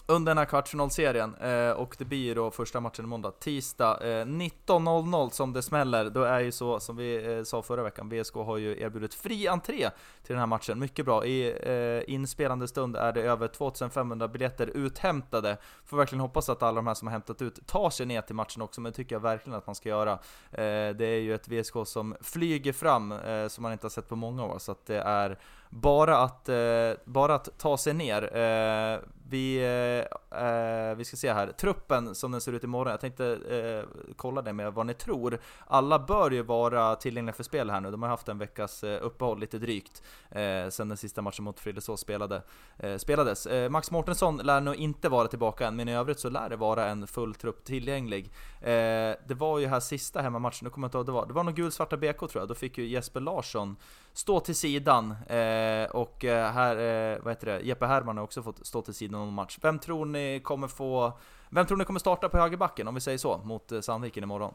under 0.08 0.30
den 0.30 0.38
här 0.38 0.44
kvartsfinalserien 0.44 1.34
eh, 1.34 1.70
och 1.70 1.94
det 1.98 2.04
blir 2.04 2.34
då 2.34 2.50
första 2.50 2.80
matchen 2.80 3.04
i 3.04 3.08
måndag, 3.08 3.30
tisdag 3.30 3.98
eh, 4.00 4.26
19.00 4.26 5.30
som 5.30 5.52
det 5.52 5.62
smäller. 5.62 6.10
Då 6.10 6.22
är 6.22 6.40
ju 6.40 6.52
så 6.52 6.80
som 6.80 6.96
vi 6.96 7.36
eh, 7.36 7.42
sa 7.42 7.62
förra 7.62 7.82
veckan, 7.82 8.08
VSK 8.08 8.34
har 8.34 8.56
ju 8.56 8.80
erbjudit 8.80 9.14
fri 9.14 9.48
entré 9.48 9.90
till 10.22 10.32
den 10.32 10.38
här 10.38 10.46
matchen. 10.46 10.78
Mycket 10.78 11.04
bra. 11.04 11.24
I 11.24 11.54
eh, 11.62 12.14
inspelande 12.14 12.68
stund 12.68 12.96
är 12.96 13.12
det 13.12 13.22
över 13.22 13.48
2500 13.48 14.28
biljetter 14.28 14.66
uthämtade. 14.66 15.56
Får 15.84 15.96
verkligen 15.96 16.20
hoppas 16.20 16.48
att 16.48 16.62
alla 16.62 16.76
de 16.76 16.86
här 16.86 16.94
som 16.94 17.08
har 17.08 17.12
hämtat 17.12 17.42
ut 17.42 17.66
tar 17.66 17.90
sig 17.90 18.06
ner 18.06 18.20
till 18.20 18.34
matchen 18.34 18.62
också, 18.62 18.80
men 18.80 18.92
det 18.92 18.96
tycker 18.96 19.14
jag 19.14 19.20
verkligen 19.20 19.58
att 19.58 19.66
man 19.66 19.74
ska 19.74 19.88
göra. 19.88 20.12
Eh, 20.52 20.96
det 20.96 21.06
är 21.06 21.20
ju 21.20 21.34
ett 21.34 21.48
VSK 21.48 21.74
som 21.84 22.16
flyger 22.20 22.72
fram, 22.72 23.12
eh, 23.12 23.48
som 23.48 23.62
man 23.62 23.72
inte 23.72 23.84
har 23.84 23.90
sett 23.90 24.08
på 24.08 24.16
många 24.16 24.44
år, 24.44 24.58
så 24.58 24.72
att 24.72 24.86
det 24.86 25.00
är 25.00 25.38
bara 25.80 26.18
att, 26.18 26.48
eh, 26.48 26.92
bara 27.04 27.34
att 27.34 27.58
ta 27.58 27.76
sig 27.76 27.94
ner. 27.94 28.36
Eh, 28.36 29.00
vi, 29.28 29.56
eh, 29.56 30.40
eh, 30.42 30.94
vi 30.94 31.04
ska 31.04 31.16
se 31.16 31.32
här, 31.32 31.52
truppen 31.52 32.14
som 32.14 32.32
den 32.32 32.40
ser 32.40 32.52
ut 32.52 32.64
imorgon, 32.64 32.90
jag 32.90 33.00
tänkte 33.00 33.26
eh, 33.26 34.14
kolla 34.16 34.42
det 34.42 34.52
med 34.52 34.74
vad 34.74 34.86
ni 34.86 34.94
tror. 34.94 35.40
Alla 35.66 35.98
bör 35.98 36.30
ju 36.30 36.42
vara 36.42 36.96
tillgängliga 36.96 37.34
för 37.34 37.42
spel 37.42 37.70
här 37.70 37.80
nu, 37.80 37.90
de 37.90 38.02
har 38.02 38.08
haft 38.08 38.28
en 38.28 38.38
veckas 38.38 38.84
eh, 38.84 39.04
uppehåll 39.04 39.40
lite 39.40 39.58
drygt 39.58 40.02
eh, 40.30 40.68
sen 40.68 40.88
den 40.88 40.96
sista 40.96 41.22
matchen 41.22 41.44
mot 41.44 41.60
Frillesås 41.60 42.00
spelade, 42.00 42.42
eh, 42.78 42.96
spelades. 42.96 43.46
Eh, 43.46 43.70
Max 43.70 43.90
Mårtensson 43.90 44.36
lär 44.36 44.60
nog 44.60 44.74
inte 44.74 45.08
vara 45.08 45.28
tillbaka 45.28 45.66
än, 45.66 45.76
men 45.76 45.88
i 45.88 45.94
övrigt 45.94 46.20
så 46.20 46.28
lär 46.28 46.48
det 46.48 46.56
vara 46.56 46.86
en 46.86 47.06
full 47.06 47.34
trupp 47.34 47.64
tillgänglig. 47.64 48.32
Eh, 48.60 49.16
det 49.26 49.34
var 49.38 49.58
ju 49.58 49.66
här 49.66 49.80
sista 49.80 50.22
hemmamatchen, 50.22 50.64
nu 50.64 50.70
kommer 50.70 50.84
jag 50.84 50.88
inte 50.88 50.98
ihåg 50.98 51.06
det 51.06 51.12
var, 51.12 51.26
det 51.26 51.32
var 51.32 51.44
nog 51.44 51.54
gulsvarta 51.54 51.96
BK 51.96 52.18
tror 52.18 52.34
jag, 52.34 52.48
då 52.48 52.54
fick 52.54 52.78
ju 52.78 52.86
Jesper 52.86 53.20
Larsson 53.20 53.76
stå 54.16 54.40
till 54.40 54.54
sidan 54.56 55.10
eh, 55.26 55.90
och 55.90 56.24
eh, 56.24 56.52
här, 56.52 56.76
eh, 56.76 57.18
vad 57.22 57.32
heter 57.32 57.46
det, 57.46 57.60
Jeppe 57.60 57.86
Herman 57.86 58.16
har 58.16 58.24
också 58.24 58.42
fått 58.42 58.66
stå 58.66 58.82
till 58.82 58.94
sidan 58.94 59.20
någon 59.20 59.34
match. 59.34 59.58
Vem 59.62 59.78
tror 59.78 60.04
ni 60.06 60.40
kommer 60.44 60.68
få, 60.68 61.12
vem 61.50 61.66
tror 61.66 61.78
ni 61.78 61.84
kommer 61.84 62.00
starta 62.00 62.28
på 62.28 62.38
högerbacken 62.38 62.88
om 62.88 62.94
vi 62.94 63.00
säger 63.00 63.18
så, 63.18 63.38
mot 63.38 63.72
eh, 63.72 63.80
Sandviken 63.80 64.22
imorgon? 64.22 64.54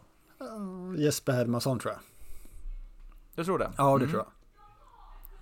Jesper 0.98 1.32
Hermansson 1.34 1.80
tror 1.80 1.94
jag. 1.94 2.02
Du 3.36 3.44
tror 3.44 3.60
det? 3.60 3.72
Ja, 3.78 3.84
det 3.98 4.04
Mm. 4.06 4.10
tror 4.10 4.24
jag. 4.24 4.32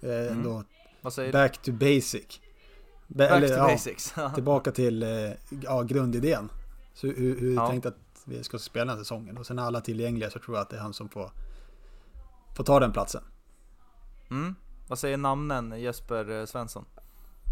Det 0.10 0.16
är 0.16 0.30
ändå 0.32 0.64
Vad 1.02 1.14
säger 1.14 1.32
du? 1.32 1.38
back 1.40 1.58
to 1.62 1.72
basic. 1.72 2.40
Ba- 3.08 3.18
Back 3.18 3.32
eller, 3.32 3.48
to 3.48 3.54
ja, 3.54 3.68
basics. 3.68 4.14
Tillbaka 4.36 4.72
till 4.72 5.04
eh, 5.04 5.10
ja, 5.64 5.82
grundidén. 5.84 6.52
Så 6.94 7.08
hur, 7.08 7.40
hur 7.40 7.56
Ja. 7.56 7.68
tänkt 7.68 7.86
att 7.86 7.96
vi 8.26 8.44
ska 8.44 8.60
spela 8.60 8.86
den 8.86 8.90
här 8.98 9.04
säsongen. 9.04 9.38
Och 9.38 9.46
sen 9.48 9.60
är 9.60 9.64
alla 9.64 9.82
tillgängliga 9.82 10.30
så 10.30 10.40
tror 10.40 10.58
jag 10.58 10.62
att 10.62 10.70
det 10.70 10.76
är 10.76 10.82
han 10.82 10.94
som 10.94 11.10
får, 11.10 11.32
får 12.58 12.64
ta 12.64 12.80
den 12.80 12.92
platsen. 12.92 13.24
Mm. 14.32 14.56
Vad 14.90 15.00
säger 15.00 15.18
namnen 15.18 15.82
Jesper 15.82 16.40
eh, 16.40 16.46
Svensson? 16.46 16.86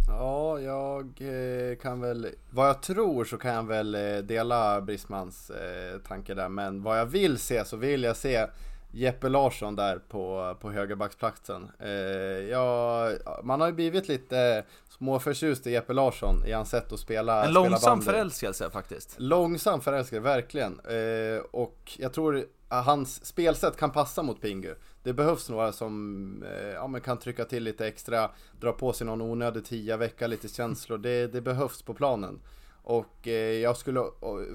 Ja, 0.08 0.60
jag 0.60 1.22
eh, 1.22 1.78
kan 1.78 2.02
väl, 2.02 2.28
vad 2.50 2.70
jag 2.70 2.82
tror 2.82 3.26
så 3.26 3.38
kan 3.38 3.54
jag 3.54 3.64
väl 3.64 3.96
eh, 3.96 4.18
dela 4.18 4.82
Brismans 4.82 5.52
tanke 6.08 6.34
där. 6.34 6.50
Men 6.50 6.84
vad 6.84 7.00
jag 7.00 7.06
vill 7.06 7.38
se 7.38 7.66
så 7.66 7.78
vill 7.78 8.04
jag 8.04 8.18
se 8.18 8.48
Jeppe 8.92 9.30
Larsson 9.30 9.76
där 9.76 10.00
på, 10.10 10.58
på 10.62 10.72
högerbacksplatsen. 10.72 11.72
Ja, 12.50 13.10
man 13.44 13.62
har 13.62 13.68
ju 13.68 13.74
blivit 13.74 14.08
lite 14.08 14.64
småförtjust 14.90 15.68
i 15.68 15.72
Jeppe 15.72 15.94
Larsson 15.94 16.46
i 16.46 16.52
hans 16.52 16.70
sätt 16.70 16.92
att 16.92 17.00
spela 17.00 17.46
En 17.46 17.52
spela 17.52 17.70
långsam 17.70 17.90
bandy. 17.92 18.06
förälskelse 18.06 18.70
faktiskt. 18.70 19.16
Långsam 19.18 19.82
förälskare, 19.82 20.20
verkligen. 20.20 20.80
Och 21.52 21.98
jag 21.98 22.14
tror 22.14 22.46
att 22.68 22.86
hans 22.86 23.26
spelsätt 23.26 23.78
kan 23.78 23.92
passa 23.92 24.24
mot 24.24 24.42
Pingu. 24.42 24.76
Det 25.08 25.14
behövs 25.14 25.50
några 25.50 25.72
som 25.72 26.44
eh, 26.44 26.68
ja, 26.68 26.88
men 26.88 27.02
kan 27.02 27.18
trycka 27.18 27.46
till 27.46 27.64
lite 27.64 27.88
extra, 27.88 28.30
dra 28.60 28.72
på 28.72 28.94
sig 28.94 29.08
någon 29.08 29.22
onödig 29.22 29.66
tia, 29.66 29.98
väcka 29.98 30.28
lite 30.28 30.48
känslor. 30.48 30.98
Det, 30.98 31.28
det 31.28 31.42
behövs 31.42 31.82
på 31.82 31.94
planen. 31.94 32.40
Och 32.84 33.28
eh, 33.28 33.34
jag 33.60 33.78
skulle, 33.78 34.04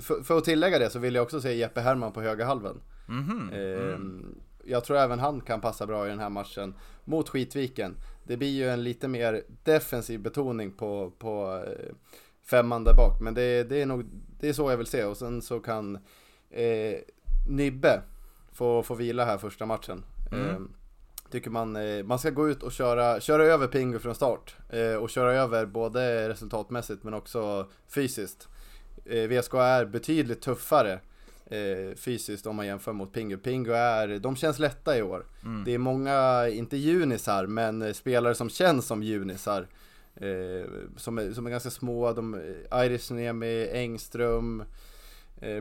för, 0.01 0.23
för 0.23 0.39
att 0.39 0.45
tillägga 0.45 0.79
det 0.79 0.91
så 0.91 0.99
vill 0.99 1.15
jag 1.15 1.23
också 1.23 1.41
se 1.41 1.55
Jeppe 1.55 1.81
Herman 1.81 2.13
på 2.13 2.21
högerhalven. 2.21 2.81
Mhm. 3.07 3.51
Eh, 3.53 3.99
Jag 4.65 4.85
tror 4.85 4.97
även 4.97 5.19
han 5.19 5.41
kan 5.41 5.61
passa 5.61 5.87
bra 5.87 6.07
i 6.07 6.09
den 6.09 6.19
här 6.19 6.31
matchen 6.31 6.75
mot 7.05 7.29
Skitviken. 7.29 7.97
Det 8.25 8.37
blir 8.37 8.49
ju 8.49 8.69
en 8.69 8.85
lite 8.85 9.09
mer 9.09 9.43
defensiv 9.65 10.21
betoning 10.21 10.73
på, 10.73 11.13
på 11.19 11.63
eh, 11.67 11.95
femman 12.45 12.85
där 12.85 12.95
bak. 12.95 13.21
Men 13.21 13.35
det, 13.35 13.65
det 13.65 13.83
är 13.83 13.87
nog 13.87 14.05
det 14.41 14.49
är 14.49 14.53
så 14.53 14.71
jag 14.71 14.77
vill 14.77 14.87
se. 14.87 15.05
Och 15.05 15.17
sen 15.17 15.43
så 15.43 15.61
kan 15.61 15.99
eh, 16.51 16.99
Nibbe 17.49 18.03
få, 18.53 18.83
få 18.83 18.95
vila 18.95 19.25
här 19.25 19.39
första 19.39 19.67
matchen. 19.67 20.05
Mm. 20.33 20.49
Eh, 20.49 20.61
tycker 21.31 21.51
man, 21.51 21.77
eh, 21.77 22.05
man 22.05 22.19
ska 22.19 22.31
gå 22.31 22.49
ut 22.49 22.63
och 22.63 22.73
köra, 22.73 23.21
köra 23.21 23.45
över 23.45 23.67
Pingu 23.67 23.99
från 23.99 24.15
start. 24.15 24.57
Eh, 24.69 24.95
och 24.95 25.11
köra 25.11 25.33
över 25.33 25.67
både 25.67 26.29
resultatmässigt 26.29 27.03
men 27.03 27.15
också 27.15 27.69
fysiskt. 27.89 28.49
Eh, 29.05 29.29
VSK 29.29 29.55
är 29.55 29.85
betydligt 29.85 30.43
tuffare 30.43 31.01
fysiskt 31.97 32.47
om 32.47 32.57
man 32.57 32.67
jämför 32.67 32.93
mot 32.93 33.13
Pingu. 33.13 33.37
Pingu 33.37 33.73
är, 33.73 34.19
de 34.19 34.37
känns 34.37 34.59
lätta 34.59 34.99
i 34.99 35.03
år. 35.03 35.27
Mm. 35.45 35.65
Det 35.65 35.75
är 35.75 35.79
många, 35.79 36.49
inte 36.49 36.77
junisar, 36.77 37.47
men 37.47 37.95
spelare 37.95 38.35
som 38.35 38.51
känns 38.51 38.87
som 38.87 39.03
junisar. 39.03 39.67
Eh, 40.15 40.69
som, 40.97 41.19
är, 41.19 41.33
som 41.33 41.47
är 41.47 41.51
ganska 41.51 41.71
små, 41.71 42.13
de, 42.13 42.41
Iris 42.73 43.11
Niemi, 43.11 43.69
Engström, 43.73 44.65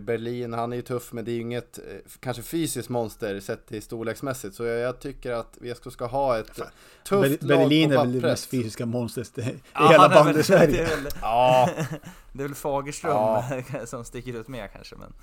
Berlin, 0.01 0.53
han 0.53 0.71
är 0.71 0.75
ju 0.75 0.81
tuff 0.81 1.13
men 1.13 1.25
det 1.25 1.31
är 1.31 1.33
ju 1.33 1.41
inget 1.41 1.77
eh, 1.77 1.83
kanske 2.19 2.43
fysiskt 2.43 2.89
monster 2.89 3.39
sett 3.39 3.67
till 3.67 3.81
storleksmässigt. 3.81 4.55
Så 4.55 4.63
jag, 4.65 4.79
jag 4.79 4.99
tycker 4.99 5.31
att 5.31 5.57
VSK 5.61 5.91
ska 5.91 6.05
ha 6.05 6.37
ett 6.39 6.59
tufft 7.03 7.41
Ber- 7.41 7.47
lag 7.47 7.59
Berlin 7.59 7.89
på 7.89 7.95
är 7.95 7.99
väl 7.99 8.13
det 8.21 8.27
mest 8.27 8.45
fysiska 8.49 8.85
monstret 8.85 9.37
i 9.37 9.59
Ja, 9.73 9.87
hela 9.91 10.09
bandy-Sverige. 10.09 10.71
Det 10.71 10.81
är 10.93 10.97
väl, 10.97 11.07
Ja, 11.21 11.69
det 12.33 12.43
är 12.43 12.47
väl 12.47 12.55
Fagerström 12.55 13.11
Ja. 13.11 13.45
som 13.85 14.05
sticker 14.05 14.33
ut 14.33 14.47
mer 14.47 14.67
kanske 14.67 14.95
men... 14.95 15.13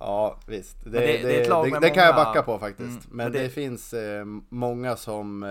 Ja 0.00 0.38
visst, 0.46 0.76
det, 0.84 0.90
Men 0.90 1.00
det- 1.00 1.22
det, 1.22 1.72
det 1.72 1.80
det, 1.80 1.90
kan 1.90 2.04
jag 2.04 2.14
backa 2.14 2.42
på 2.42 2.58
faktiskt. 2.58 2.88
Mm, 2.88 3.00
men, 3.08 3.16
men 3.16 3.32
det, 3.32 3.38
det- 3.42 3.48
finns 3.50 3.92
eh, 3.94 4.24
många 4.48 4.96
som 4.96 5.42
eh, 5.42 5.50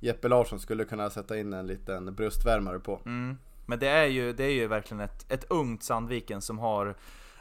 Jeppe 0.00 0.28
Larsson 0.28 0.60
skulle 0.60 0.84
kunna 0.84 1.10
sätta 1.10 1.38
in 1.38 1.52
en 1.52 1.66
liten 1.66 2.14
bröstvärmare 2.14 2.78
på. 2.78 3.00
Mm. 3.06 3.38
Men 3.66 3.78
det 3.78 3.88
är 3.88 4.04
ju, 4.06 4.32
det 4.32 4.44
är 4.44 4.50
ju 4.52 4.66
verkligen 4.66 5.00
ett, 5.00 5.32
ett 5.32 5.44
ungt 5.48 5.82
Sandviken 5.84 6.40
som 6.40 6.58
har 6.58 6.96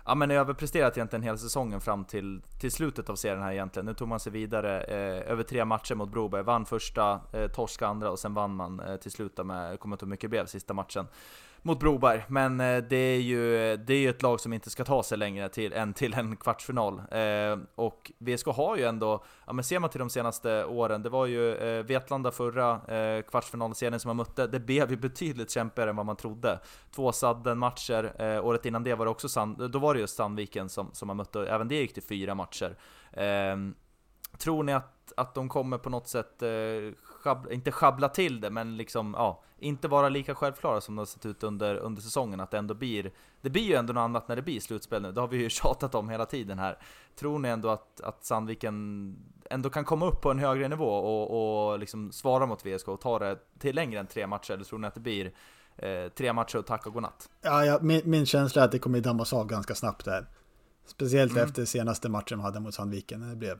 Ja 0.09 0.15
men 0.15 0.31
överpresterat 0.31 0.97
egentligen 0.97 1.23
hela 1.23 1.37
säsongen 1.37 1.81
fram 1.81 2.05
till, 2.05 2.41
till 2.59 2.71
slutet 2.71 3.09
av 3.09 3.15
serien 3.15 3.41
här 3.41 3.51
egentligen. 3.51 3.85
Nu 3.85 3.93
tog 3.93 4.07
man 4.07 4.19
sig 4.19 4.31
vidare 4.31 4.81
eh, 4.81 5.31
över 5.31 5.43
tre 5.43 5.65
matcher 5.65 5.95
mot 5.95 6.09
Broberg, 6.09 6.43
vann 6.43 6.65
första, 6.65 7.21
eh, 7.33 7.47
torska 7.47 7.87
andra 7.87 8.11
och 8.11 8.19
sen 8.19 8.33
vann 8.33 8.55
man 8.55 8.79
eh, 8.79 8.95
till 8.95 9.11
slut 9.11 9.45
med, 9.45 9.71
jag 9.71 9.79
kommer 9.79 9.95
inte 9.95 10.03
ihåg 10.03 10.07
hur 10.07 10.11
mycket 10.11 10.21
det 10.21 10.27
blev, 10.27 10.45
sista 10.45 10.73
matchen 10.73 11.07
mot 11.61 11.79
Broberg. 11.79 12.23
Men 12.27 12.59
eh, 12.59 12.77
det 12.77 12.95
är 12.95 13.21
ju 13.21 13.77
det 13.77 13.93
är 13.93 13.97
ju 13.97 14.09
ett 14.09 14.21
lag 14.21 14.39
som 14.39 14.53
inte 14.53 14.69
ska 14.69 14.83
ta 14.83 15.03
sig 15.03 15.17
längre 15.17 15.49
till, 15.49 15.73
än 15.73 15.93
till 15.93 16.13
en 16.13 16.35
kvartsfinal. 16.35 17.01
Eh, 17.11 17.57
och 17.75 18.11
VSK 18.17 18.45
har 18.45 18.77
ju 18.77 18.83
ändå, 18.83 19.23
ja 19.47 19.53
men 19.53 19.63
ser 19.63 19.79
man 19.79 19.89
till 19.89 19.99
de 19.99 20.09
senaste 20.09 20.65
åren, 20.65 21.03
det 21.03 21.09
var 21.09 21.25
ju 21.25 21.55
eh, 21.55 21.83
Vetlanda 21.83 22.31
förra 22.31 22.95
eh, 22.97 23.21
kvartsfinalserien 23.21 23.99
som 23.99 24.09
man 24.09 24.17
mötte, 24.17 24.47
det 24.47 24.59
blev 24.59 24.91
ju 24.91 24.97
betydligt 24.97 25.51
kämpigare 25.51 25.89
än 25.89 25.95
vad 25.95 26.05
man 26.05 26.15
trodde. 26.15 26.59
Två 26.95 27.11
sadden-matcher, 27.11 28.13
eh, 28.21 28.45
året 28.45 28.65
innan 28.65 28.83
det 28.83 28.95
var 28.95 29.05
det 29.05 29.11
också 29.11 29.29
Sand, 29.29 29.71
då 29.71 29.79
var 29.79 29.93
det 29.93 29.99
just 29.99 30.15
Sandviken 30.15 30.69
som, 30.69 30.89
som 30.93 31.07
man 31.07 31.17
mötte, 31.17 31.47
även 31.47 31.67
det 31.67 31.75
gick 31.75 31.93
till 31.93 32.03
fyra 32.03 32.35
matcher. 32.35 32.77
Eh, 33.11 33.57
tror 34.37 34.63
ni 34.63 34.73
att, 34.73 35.13
att 35.17 35.35
de 35.35 35.49
kommer 35.49 35.77
på 35.77 35.89
något 35.89 36.07
sätt, 36.07 36.41
eh, 36.41 36.49
sjab, 37.23 37.47
inte 37.51 37.71
schabbla 37.71 38.09
till 38.09 38.41
det, 38.41 38.49
men 38.49 38.77
liksom, 38.77 39.13
ja, 39.17 39.43
inte 39.59 39.87
vara 39.87 40.09
lika 40.09 40.35
självklara 40.35 40.81
som 40.81 40.95
de 40.95 40.99
har 40.99 41.05
sett 41.05 41.25
ut 41.25 41.43
under, 41.43 41.75
under 41.75 42.01
säsongen, 42.01 42.39
att 42.39 42.51
det 42.51 42.57
ändå 42.57 42.73
blir, 42.73 43.11
det 43.41 43.49
blir 43.49 43.63
ju 43.63 43.73
ändå 43.75 43.93
något 43.93 44.01
annat 44.01 44.27
när 44.27 44.35
det 44.35 44.41
blir 44.41 44.59
slutspel 44.59 45.01
nu, 45.01 45.11
det 45.11 45.21
har 45.21 45.27
vi 45.27 45.37
ju 45.37 45.49
tjatat 45.49 45.95
om 45.95 46.09
hela 46.09 46.25
tiden 46.25 46.59
här. 46.59 46.77
Tror 47.15 47.39
ni 47.39 47.49
ändå 47.49 47.69
att, 47.69 48.01
att 48.01 48.25
Sandviken 48.25 49.15
ändå 49.49 49.69
kan 49.69 49.85
komma 49.85 50.07
upp 50.07 50.21
på 50.21 50.31
en 50.31 50.39
högre 50.39 50.67
nivå 50.67 50.89
och, 50.89 51.69
och 51.71 51.79
liksom 51.79 52.11
svara 52.11 52.45
mot 52.45 52.65
VSK 52.65 52.87
och 52.87 53.01
ta 53.01 53.19
det 53.19 53.37
till 53.59 53.75
längre 53.75 53.99
än 53.99 54.07
tre 54.07 54.27
matcher, 54.27 54.53
eller 54.53 54.63
tror 54.63 54.79
ni 54.79 54.87
att 54.87 54.93
det 54.93 54.99
blir 54.99 55.31
eh, 55.77 56.09
tre 56.17 56.33
matcher 56.33 56.57
och 56.57 56.65
tack 56.65 56.87
och 56.87 56.93
godnatt? 56.93 57.29
Ja, 57.41 57.65
ja, 57.65 57.79
min, 57.81 58.01
min 58.05 58.25
känsla 58.25 58.61
är 58.61 58.65
att 58.65 58.71
det 58.71 58.79
kommer 58.79 58.99
dammas 58.99 59.33
av 59.33 59.47
ganska 59.47 59.75
snabbt 59.75 60.05
där. 60.05 60.27
Speciellt 60.85 61.31
Mm. 61.31 61.43
efter 61.43 61.65
senaste 61.65 62.09
matchen 62.09 62.37
de 62.37 62.43
hade 62.43 62.59
mot 62.59 62.73
Sandviken. 62.73 63.19
när 63.19 63.29
Det 63.29 63.35
blev, 63.35 63.59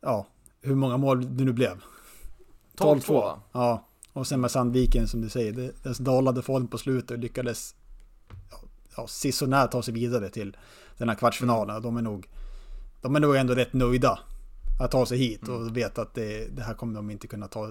ja, 0.00 0.26
hur 0.60 0.74
många 0.74 0.96
mål 0.96 1.36
det 1.36 1.44
nu 1.44 1.52
blev. 1.52 1.84
12-2 2.76 3.12
va? 3.12 3.40
Ja, 3.52 3.88
och 4.12 4.26
sen 4.26 4.40
med 4.40 4.50
Sandviken 4.50 5.08
som 5.08 5.20
du 5.20 5.28
säger, 5.28 5.52
det, 5.52 5.98
dalade 5.98 6.42
form 6.42 6.68
på 6.68 6.78
slutet 6.78 7.10
och 7.10 7.18
lyckades 7.18 7.74
ja, 8.96 9.06
sisånär 9.06 9.66
ta 9.66 9.82
sig 9.82 9.94
vidare 9.94 10.28
till 10.28 10.56
den 10.98 11.08
här 11.08 11.16
kvartsfinalen. 11.16 11.82
De 11.82 11.96
är 11.96 12.02
nog, 12.02 12.28
de 13.00 13.16
är 13.16 13.20
nog 13.20 13.36
ändå 13.36 13.54
rätt 13.54 13.72
nöjda 13.72 14.18
att 14.80 14.90
ta 14.90 15.06
sig 15.06 15.18
hit 15.18 15.48
och 15.48 15.76
vet 15.76 15.98
att 15.98 16.14
det, 16.14 16.56
det 16.56 16.62
här 16.62 16.74
kommer 16.74 16.94
de 16.94 17.10
inte 17.10 17.26
kunna 17.26 17.48
ta. 17.48 17.68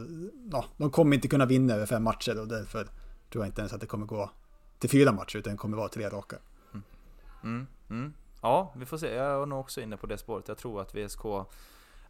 Ja, 0.51 0.65
de 0.77 0.91
kommer 0.91 1.15
inte 1.15 1.27
kunna 1.27 1.45
vinna 1.45 1.73
över 1.73 1.85
fem 1.85 2.03
matcher 2.03 2.39
och 2.39 2.47
därför 2.47 2.83
tror 3.31 3.43
jag 3.43 3.47
inte 3.47 3.61
ens 3.61 3.73
att 3.73 3.81
det 3.81 3.87
kommer 3.87 4.05
gå 4.05 4.31
till 4.79 4.89
fyra 4.89 5.11
matcher 5.11 5.37
utan 5.37 5.53
det 5.53 5.57
kommer 5.57 5.77
vara 5.77 5.89
tre 5.89 6.09
raka. 6.09 6.35
Mm, 7.43 7.67
mm. 7.89 8.13
Ja, 8.41 8.73
vi 8.75 8.85
får 8.85 8.97
se. 8.97 9.13
Jag 9.13 9.41
är 9.41 9.45
nog 9.45 9.59
också 9.59 9.81
inne 9.81 9.97
på 9.97 10.07
det 10.07 10.17
spåret. 10.17 10.47
Jag 10.47 10.57
tror 10.57 10.81
att 10.81 10.95
VSK 10.95 11.25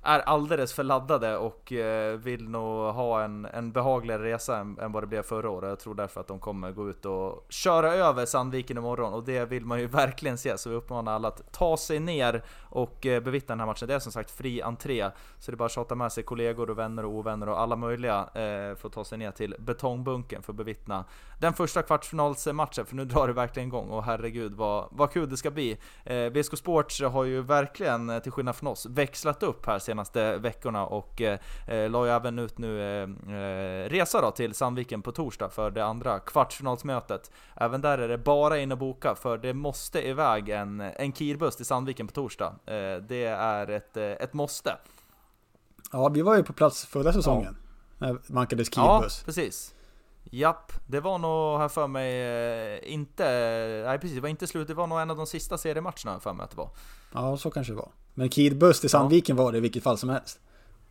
är 0.04 0.20
alldeles 0.20 0.74
för 0.74 0.84
laddade 0.84 1.38
och 1.38 1.72
eh, 1.72 2.18
vill 2.18 2.50
nog 2.50 2.94
ha 2.94 3.24
en, 3.24 3.46
en 3.46 3.72
behagligare 3.72 4.24
resa 4.24 4.58
än, 4.58 4.80
än 4.80 4.92
vad 4.92 5.04
det 5.04 5.08
blev 5.08 5.24
förra 5.24 5.50
året. 5.50 5.70
Jag 5.70 5.80
tror 5.80 5.96
därför 5.96 6.22
att 6.22 6.28
de 6.28 6.40
kommer 6.40 6.72
gå 6.72 6.90
ut 6.90 7.06
och 7.06 7.46
köra 7.50 7.94
över 7.94 8.26
Sandviken 8.26 8.78
imorgon 8.78 9.14
och 9.14 9.24
det 9.24 9.46
vill 9.46 9.66
man 9.66 9.80
ju 9.80 9.88
verkligen 10.02 10.38
se. 10.38 10.58
Så 10.58 10.70
vi 10.70 10.76
uppmanar 10.76 11.14
alla 11.14 11.28
att 11.28 11.52
ta 11.52 11.78
sig 11.78 12.00
ner 12.00 12.44
och 12.62 13.06
eh, 13.06 13.24
bevittna 13.24 13.52
den 13.52 13.60
här 13.60 13.68
matchen. 13.68 13.88
Det 13.88 13.94
är 13.94 14.00
som 14.00 14.12
sagt 14.12 14.32
fri 14.32 14.62
entré, 14.62 15.10
så 15.40 15.52
det 15.52 15.56
är 15.56 15.58
bara 15.58 15.66
att 15.66 15.72
tjata 15.72 15.96
med 15.96 16.12
sig 16.12 16.24
kollegor 16.24 16.70
och 16.70 16.78
vänner 16.78 17.06
och 17.06 17.12
ovänner 17.12 17.50
och 17.50 17.60
alla 17.60 17.76
möjliga 17.76 18.20
eh, 18.20 18.76
för 18.76 18.86
att 18.86 18.94
ta 18.94 19.04
sig 19.04 19.18
ner 19.18 19.32
till 19.32 19.56
betongbunken 19.60 20.44
för 20.44 20.54
att 20.54 20.58
bevittna 20.58 21.06
den 21.40 21.54
första 21.54 21.82
kvartsfinalsmatchen. 21.82 22.86
För 22.86 22.96
nu 22.96 23.06
drar 23.06 23.28
det 23.28 23.34
verkligen 23.34 23.68
igång 23.68 23.90
och 23.90 24.04
herregud 24.04 24.54
vad, 24.54 24.88
vad 24.92 25.12
kul 25.12 25.30
det 25.30 25.38
ska 25.38 25.52
bli. 25.52 25.78
Eh, 26.04 26.16
VSK 26.16 26.58
Sports 26.58 27.02
har 27.02 27.24
ju 27.24 27.42
verkligen, 27.42 28.10
eh, 28.10 28.20
till 28.20 28.32
skillnad 28.32 28.56
från 28.56 28.68
oss, 28.68 28.86
växlat 28.86 29.44
upp 29.44 29.66
här 29.66 29.80
senaste 29.92 30.38
veckorna 30.38 30.86
och 30.86 31.22
eh, 31.22 31.40
eh, 31.68 31.90
la 31.90 32.06
ju 32.06 32.12
även 32.12 32.40
ut 32.40 32.58
nu 32.58 32.82
eh, 32.82 33.36
eh, 33.36 33.90
resa 33.90 34.22
då 34.22 34.32
till 34.32 34.54
Sandviken 34.54 35.02
på 35.02 35.12
torsdag 35.12 35.50
för 35.50 35.72
det 35.72 35.86
andra 35.86 36.20
kvartsfinalsmötet. 36.20 37.32
Även 37.56 37.82
där 37.82 37.98
är 37.98 38.08
det 38.08 38.18
bara 38.18 38.58
in 38.58 38.72
och 38.72 38.78
boka 38.78 39.16
för 39.16 39.38
det 39.38 39.54
måste 39.54 40.08
iväg 40.08 40.50
en, 40.50 40.82
en 40.82 41.14
kirbuss 41.14 41.56
till 41.56 41.66
Sandviken 41.66 42.08
på 42.08 42.14
torsdag. 42.14 42.56
Eh, 42.66 42.96
det 43.08 43.26
är 43.26 43.70
ett, 43.70 43.98
eh, 43.98 44.04
ett 44.04 44.34
måste. 44.34 44.78
Ja, 45.92 46.10
vi 46.10 46.22
var 46.22 46.38
ju 46.38 46.44
på 46.44 46.54
plats 46.54 46.86
förra 46.86 47.14
säsongen. 47.14 47.58
När 47.98 48.18
vankades 48.28 48.70
Ja, 48.76 49.00
Kibus. 49.00 49.24
precis. 49.24 49.76
Japp, 50.24 50.72
det 50.88 51.00
var 51.00 51.18
nog 51.18 51.60
här 51.60 51.68
för 51.70 51.88
mig 51.88 52.80
inte, 52.86 53.24
nej 53.86 54.00
precis, 54.00 54.16
det 54.16 54.22
var 54.22 54.30
inte 54.30 54.48
slut, 54.48 54.68
det 54.68 54.74
var 54.74 54.88
nog 54.88 55.00
en 55.00 55.12
av 55.12 55.18
de 55.18 55.28
sista 55.28 55.58
seriematcherna 55.58 56.12
här 56.12 56.20
för 56.20 56.34
mig 56.34 56.44
att 56.44 56.52
det 56.52 56.58
var. 56.58 56.70
Ja, 57.14 57.38
så 57.38 57.52
kanske 57.52 57.74
det 57.74 57.78
var. 57.78 57.90
Men 58.14 58.30
Kidbuss 58.30 58.80
till 58.80 58.90
Sandviken 58.90 59.36
var 59.36 59.52
det 59.52 59.58
i 59.58 59.62
vilket 59.62 59.84
fall 59.84 59.98
som 59.98 60.10
helst. 60.10 60.40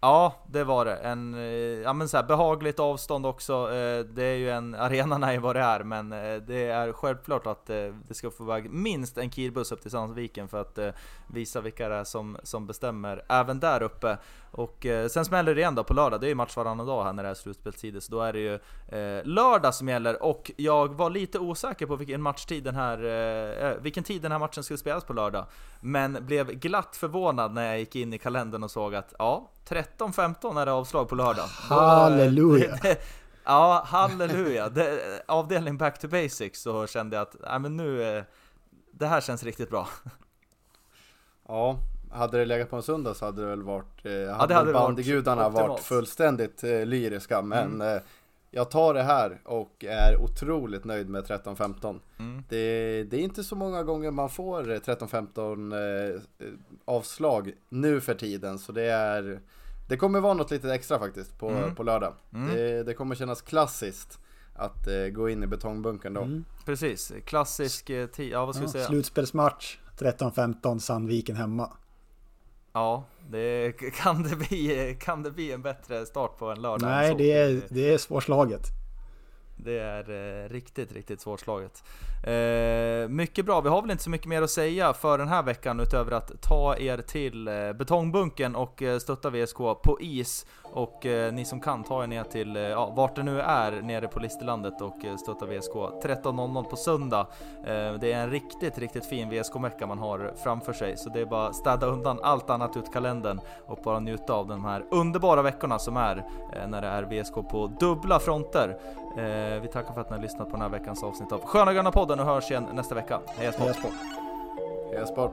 Ja, 0.00 0.34
det 0.50 0.64
var 0.64 0.84
det. 0.84 0.96
En, 0.96 1.34
eh, 1.34 1.40
ja 1.84 1.92
men 1.92 2.08
så 2.08 2.16
här, 2.16 2.24
behagligt 2.24 2.80
avstånd 2.80 3.26
också. 3.26 3.52
Eh, 3.52 4.04
Det 4.04 4.24
är 4.24 4.36
ju 4.36 4.50
en, 4.50 4.74
arenan 4.78 5.24
är 5.24 5.32
ju 5.32 5.38
vad 5.38 5.56
det 5.56 5.60
är, 5.60 5.84
men 5.84 6.12
eh, 6.12 6.36
det 6.46 6.62
är 6.64 6.92
självklart 6.92 7.46
att 7.46 7.66
det 8.08 8.14
ska 8.14 8.30
få 8.30 8.44
väg 8.44 8.70
minst 8.70 9.18
en 9.18 9.30
kirbuss 9.30 9.72
upp 9.72 9.82
till 9.82 9.90
Sandviken 9.90 10.48
för 10.48 10.60
att 10.60 10.78
visa 11.32 11.60
vilka 11.60 11.88
det 11.88 11.94
är 11.94 12.04
som, 12.04 12.38
som 12.42 12.66
bestämmer 12.66 13.24
även 13.28 13.60
där 13.60 13.82
uppe. 13.82 14.18
Och 14.50 14.86
eh, 14.86 15.08
sen 15.08 15.24
smäller 15.24 15.54
det 15.54 15.60
igen 15.60 15.74
då 15.74 15.84
på 15.84 15.94
lördag, 15.94 16.20
det 16.20 16.26
är 16.26 16.28
ju 16.28 16.34
match 16.34 16.56
varannan 16.56 16.86
dag 16.86 17.04
här 17.04 17.12
när 17.12 17.22
det 17.22 17.28
är 17.28 17.34
slutspelstider, 17.34 18.00
så 18.00 18.12
då 18.12 18.20
är 18.20 18.32
det 18.32 18.38
ju 18.38 18.54
eh, 18.88 19.24
lördag 19.24 19.74
som 19.74 19.88
gäller. 19.88 20.22
Och 20.22 20.50
jag 20.56 20.94
var 20.94 21.10
lite 21.10 21.38
osäker 21.38 21.86
på 21.86 21.96
vilken 21.96 22.22
matchtid 22.22 22.64
den 22.64 22.74
här, 22.74 23.04
eh, 23.04 23.68
eh, 23.68 23.76
vilken 23.80 24.04
tid 24.04 24.22
den 24.22 24.32
här 24.32 24.38
matchen 24.38 24.64
skulle 24.64 24.78
spelas 24.78 25.04
på 25.04 25.12
lördag. 25.12 25.46
Men 25.80 26.26
blev 26.26 26.50
glatt 26.50 26.96
förvånad 26.96 27.54
när 27.54 27.66
jag 27.66 27.78
gick 27.78 27.96
in 27.96 28.12
i 28.12 28.18
kalendern 28.18 28.62
och 28.62 28.70
såg 28.70 28.94
att 28.94 29.14
ja, 29.18 29.50
13.15 29.68 30.60
är 30.60 30.66
det 30.66 30.72
avslag 30.72 31.08
på 31.08 31.14
lördag. 31.14 31.44
Eh, 31.44 31.76
Halleluja. 31.76 32.78
Ja, 33.44 33.84
halleluja. 33.86 34.68
Det, 34.68 35.22
avdelning 35.28 35.78
back 35.78 35.98
to 35.98 36.08
basics 36.08 36.62
så 36.62 36.86
kände 36.86 37.16
jag 37.16 37.22
att, 37.22 37.36
nej 37.40 37.58
men 37.58 37.76
nu, 37.76 38.02
eh, 38.02 38.24
det 38.92 39.06
här 39.06 39.20
känns 39.20 39.42
riktigt 39.42 39.70
bra. 39.70 39.88
Ja, 41.50 41.78
hade 42.12 42.38
det 42.38 42.44
legat 42.44 42.70
på 42.70 42.76
en 42.76 42.82
söndag 42.82 43.14
så 43.14 43.24
hade 43.24 43.40
det 43.42 43.46
väl 43.48 43.62
varit, 43.62 44.04
eh, 44.06 44.12
hade, 44.12 44.26
det 44.26 44.34
hade 44.34 44.72
varit 44.72 44.74
bandygudarna 44.74 45.42
varit 45.48 45.54
optimalt. 45.62 45.80
fullständigt 45.80 46.64
eh, 46.64 46.86
lyriska. 46.86 47.42
Men 47.42 47.74
Mm. 47.74 47.96
eh, 47.96 48.02
jag 48.50 48.70
tar 48.70 48.94
det 48.94 49.02
här 49.02 49.40
och 49.44 49.84
är 49.84 50.16
otroligt 50.22 50.84
nöjd 50.84 51.08
med 51.08 51.24
13-15. 51.24 52.00
Mm. 52.18 52.42
Det, 52.48 53.02
det 53.10 53.16
är 53.16 53.20
inte 53.20 53.44
så 53.44 53.56
många 53.56 53.82
gånger 53.82 54.10
man 54.10 54.30
får 54.30 54.70
eh, 54.70 54.76
13-15 54.76 55.72
eh, 55.72 56.14
eh, 56.46 56.52
avslag 56.84 57.52
nu 57.68 58.00
för 58.00 58.14
tiden. 58.14 58.58
Så 58.58 58.72
det 58.72 58.82
är 58.90 59.40
Det 59.88 59.96
kommer 59.96 60.20
vara 60.20 60.34
något 60.34 60.50
lite 60.50 60.74
extra 60.74 60.98
faktiskt 60.98 61.38
på, 61.38 61.48
Mm. 61.50 61.74
på 61.74 61.82
lördag. 61.82 62.12
Mm. 62.34 62.54
Det, 62.54 62.82
det 62.82 62.94
kommer 62.94 63.14
kännas 63.14 63.42
klassiskt 63.42 64.18
att 64.54 64.86
eh, 64.86 65.06
gå 65.06 65.28
in 65.28 65.42
i 65.42 65.46
betongbunkern 65.46 66.14
då. 66.14 66.20
Mm. 66.22 66.44
Precis, 66.64 67.12
klassisk 67.24 67.90
eh, 67.90 68.08
ja 68.16 68.46
vad 68.46 68.54
ska 68.54 68.64
Ja, 68.64 68.70
säga? 68.70 68.84
slutspelsmatch 68.86 69.78
13-15 70.00 70.78
Sandviken 70.78 71.36
hemma. 71.36 71.70
Ja, 72.72 73.04
det 73.28 73.72
kan 73.94 74.22
det, 74.22 74.36
bli, 74.36 74.96
kan 75.00 75.22
det 75.22 75.30
bli 75.30 75.52
en 75.52 75.62
bättre 75.62 76.06
start 76.06 76.38
på 76.38 76.50
en 76.50 76.62
lördag? 76.62 76.88
Nej, 76.88 77.14
det 77.18 77.32
är, 77.32 77.62
det 77.68 77.94
är 77.94 77.98
svårslaget. 77.98 78.62
Det 79.64 79.78
är 79.78 80.10
eh, 80.10 80.48
riktigt, 80.48 80.92
riktigt 80.92 81.20
svårslaget. 81.20 81.84
Eh, 82.24 83.08
mycket 83.08 83.44
bra, 83.46 83.60
vi 83.60 83.68
har 83.68 83.82
väl 83.82 83.90
inte 83.90 84.02
så 84.02 84.10
mycket 84.10 84.26
mer 84.26 84.42
att 84.42 84.50
säga 84.50 84.92
för 84.92 85.18
den 85.18 85.28
här 85.28 85.42
veckan 85.42 85.80
utöver 85.80 86.12
att 86.12 86.42
ta 86.42 86.76
er 86.76 86.98
till 86.98 87.48
eh, 87.48 87.72
betongbunken 87.72 88.56
och 88.56 88.82
eh, 88.82 88.98
stötta 88.98 89.30
VSK 89.30 89.56
på 89.56 89.98
is. 90.00 90.46
Och 90.72 91.06
eh, 91.06 91.32
ni 91.32 91.44
som 91.44 91.60
kan, 91.60 91.84
ta 91.84 92.02
er 92.02 92.06
ner 92.06 92.24
till 92.24 92.56
eh, 92.56 92.62
ja, 92.62 92.92
vart 92.96 93.16
det 93.16 93.22
nu 93.22 93.40
är 93.40 93.82
nere 93.82 94.08
på 94.08 94.20
Listerlandet 94.20 94.80
och 94.80 95.04
eh, 95.04 95.16
stötta 95.16 95.46
VSK 95.46 95.72
13.00 95.72 96.64
på 96.64 96.76
söndag. 96.76 97.26
Eh, 97.64 97.92
det 98.00 98.12
är 98.12 98.22
en 98.22 98.30
riktigt, 98.30 98.78
riktigt 98.78 99.06
fin 99.06 99.30
VSK-mecka 99.30 99.86
man 99.86 99.98
har 99.98 100.32
framför 100.36 100.72
sig. 100.72 100.96
Så 100.96 101.08
det 101.08 101.20
är 101.20 101.26
bara 101.26 101.46
att 101.46 101.56
städa 101.56 101.86
undan 101.86 102.20
allt 102.22 102.50
annat 102.50 102.76
ut 102.76 102.92
kalendern 102.92 103.40
och 103.66 103.78
bara 103.84 104.00
njuta 104.00 104.32
av 104.32 104.48
de 104.48 104.64
här 104.64 104.84
underbara 104.90 105.42
veckorna 105.42 105.78
som 105.78 105.96
är 105.96 106.16
eh, 106.52 106.68
när 106.68 106.80
det 106.80 106.88
är 106.88 107.02
VSK 107.02 107.34
på 107.34 107.70
dubbla 107.80 108.18
fronter. 108.18 108.78
Eh, 109.16 109.60
vi 109.62 109.68
tackar 109.72 109.94
för 109.94 110.00
att 110.00 110.10
ni 110.10 110.16
har 110.16 110.22
lyssnat 110.22 110.48
på 110.48 110.52
den 110.52 110.62
här 110.62 110.68
veckans 110.68 111.02
avsnitt 111.02 111.32
av 111.32 111.40
Sköna 111.40 111.72
Gröna 111.72 111.92
Podden 111.92 112.20
och 112.20 112.26
hörs 112.26 112.50
igen 112.50 112.66
nästa 112.72 112.94
vecka. 112.94 113.20
Heja 113.26 113.52
Sport! 113.52 113.66
Heja 113.66 113.74
Sport. 113.74 113.92
Heja 114.92 115.06
sport! 115.06 115.32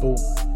Boom. 0.00 0.49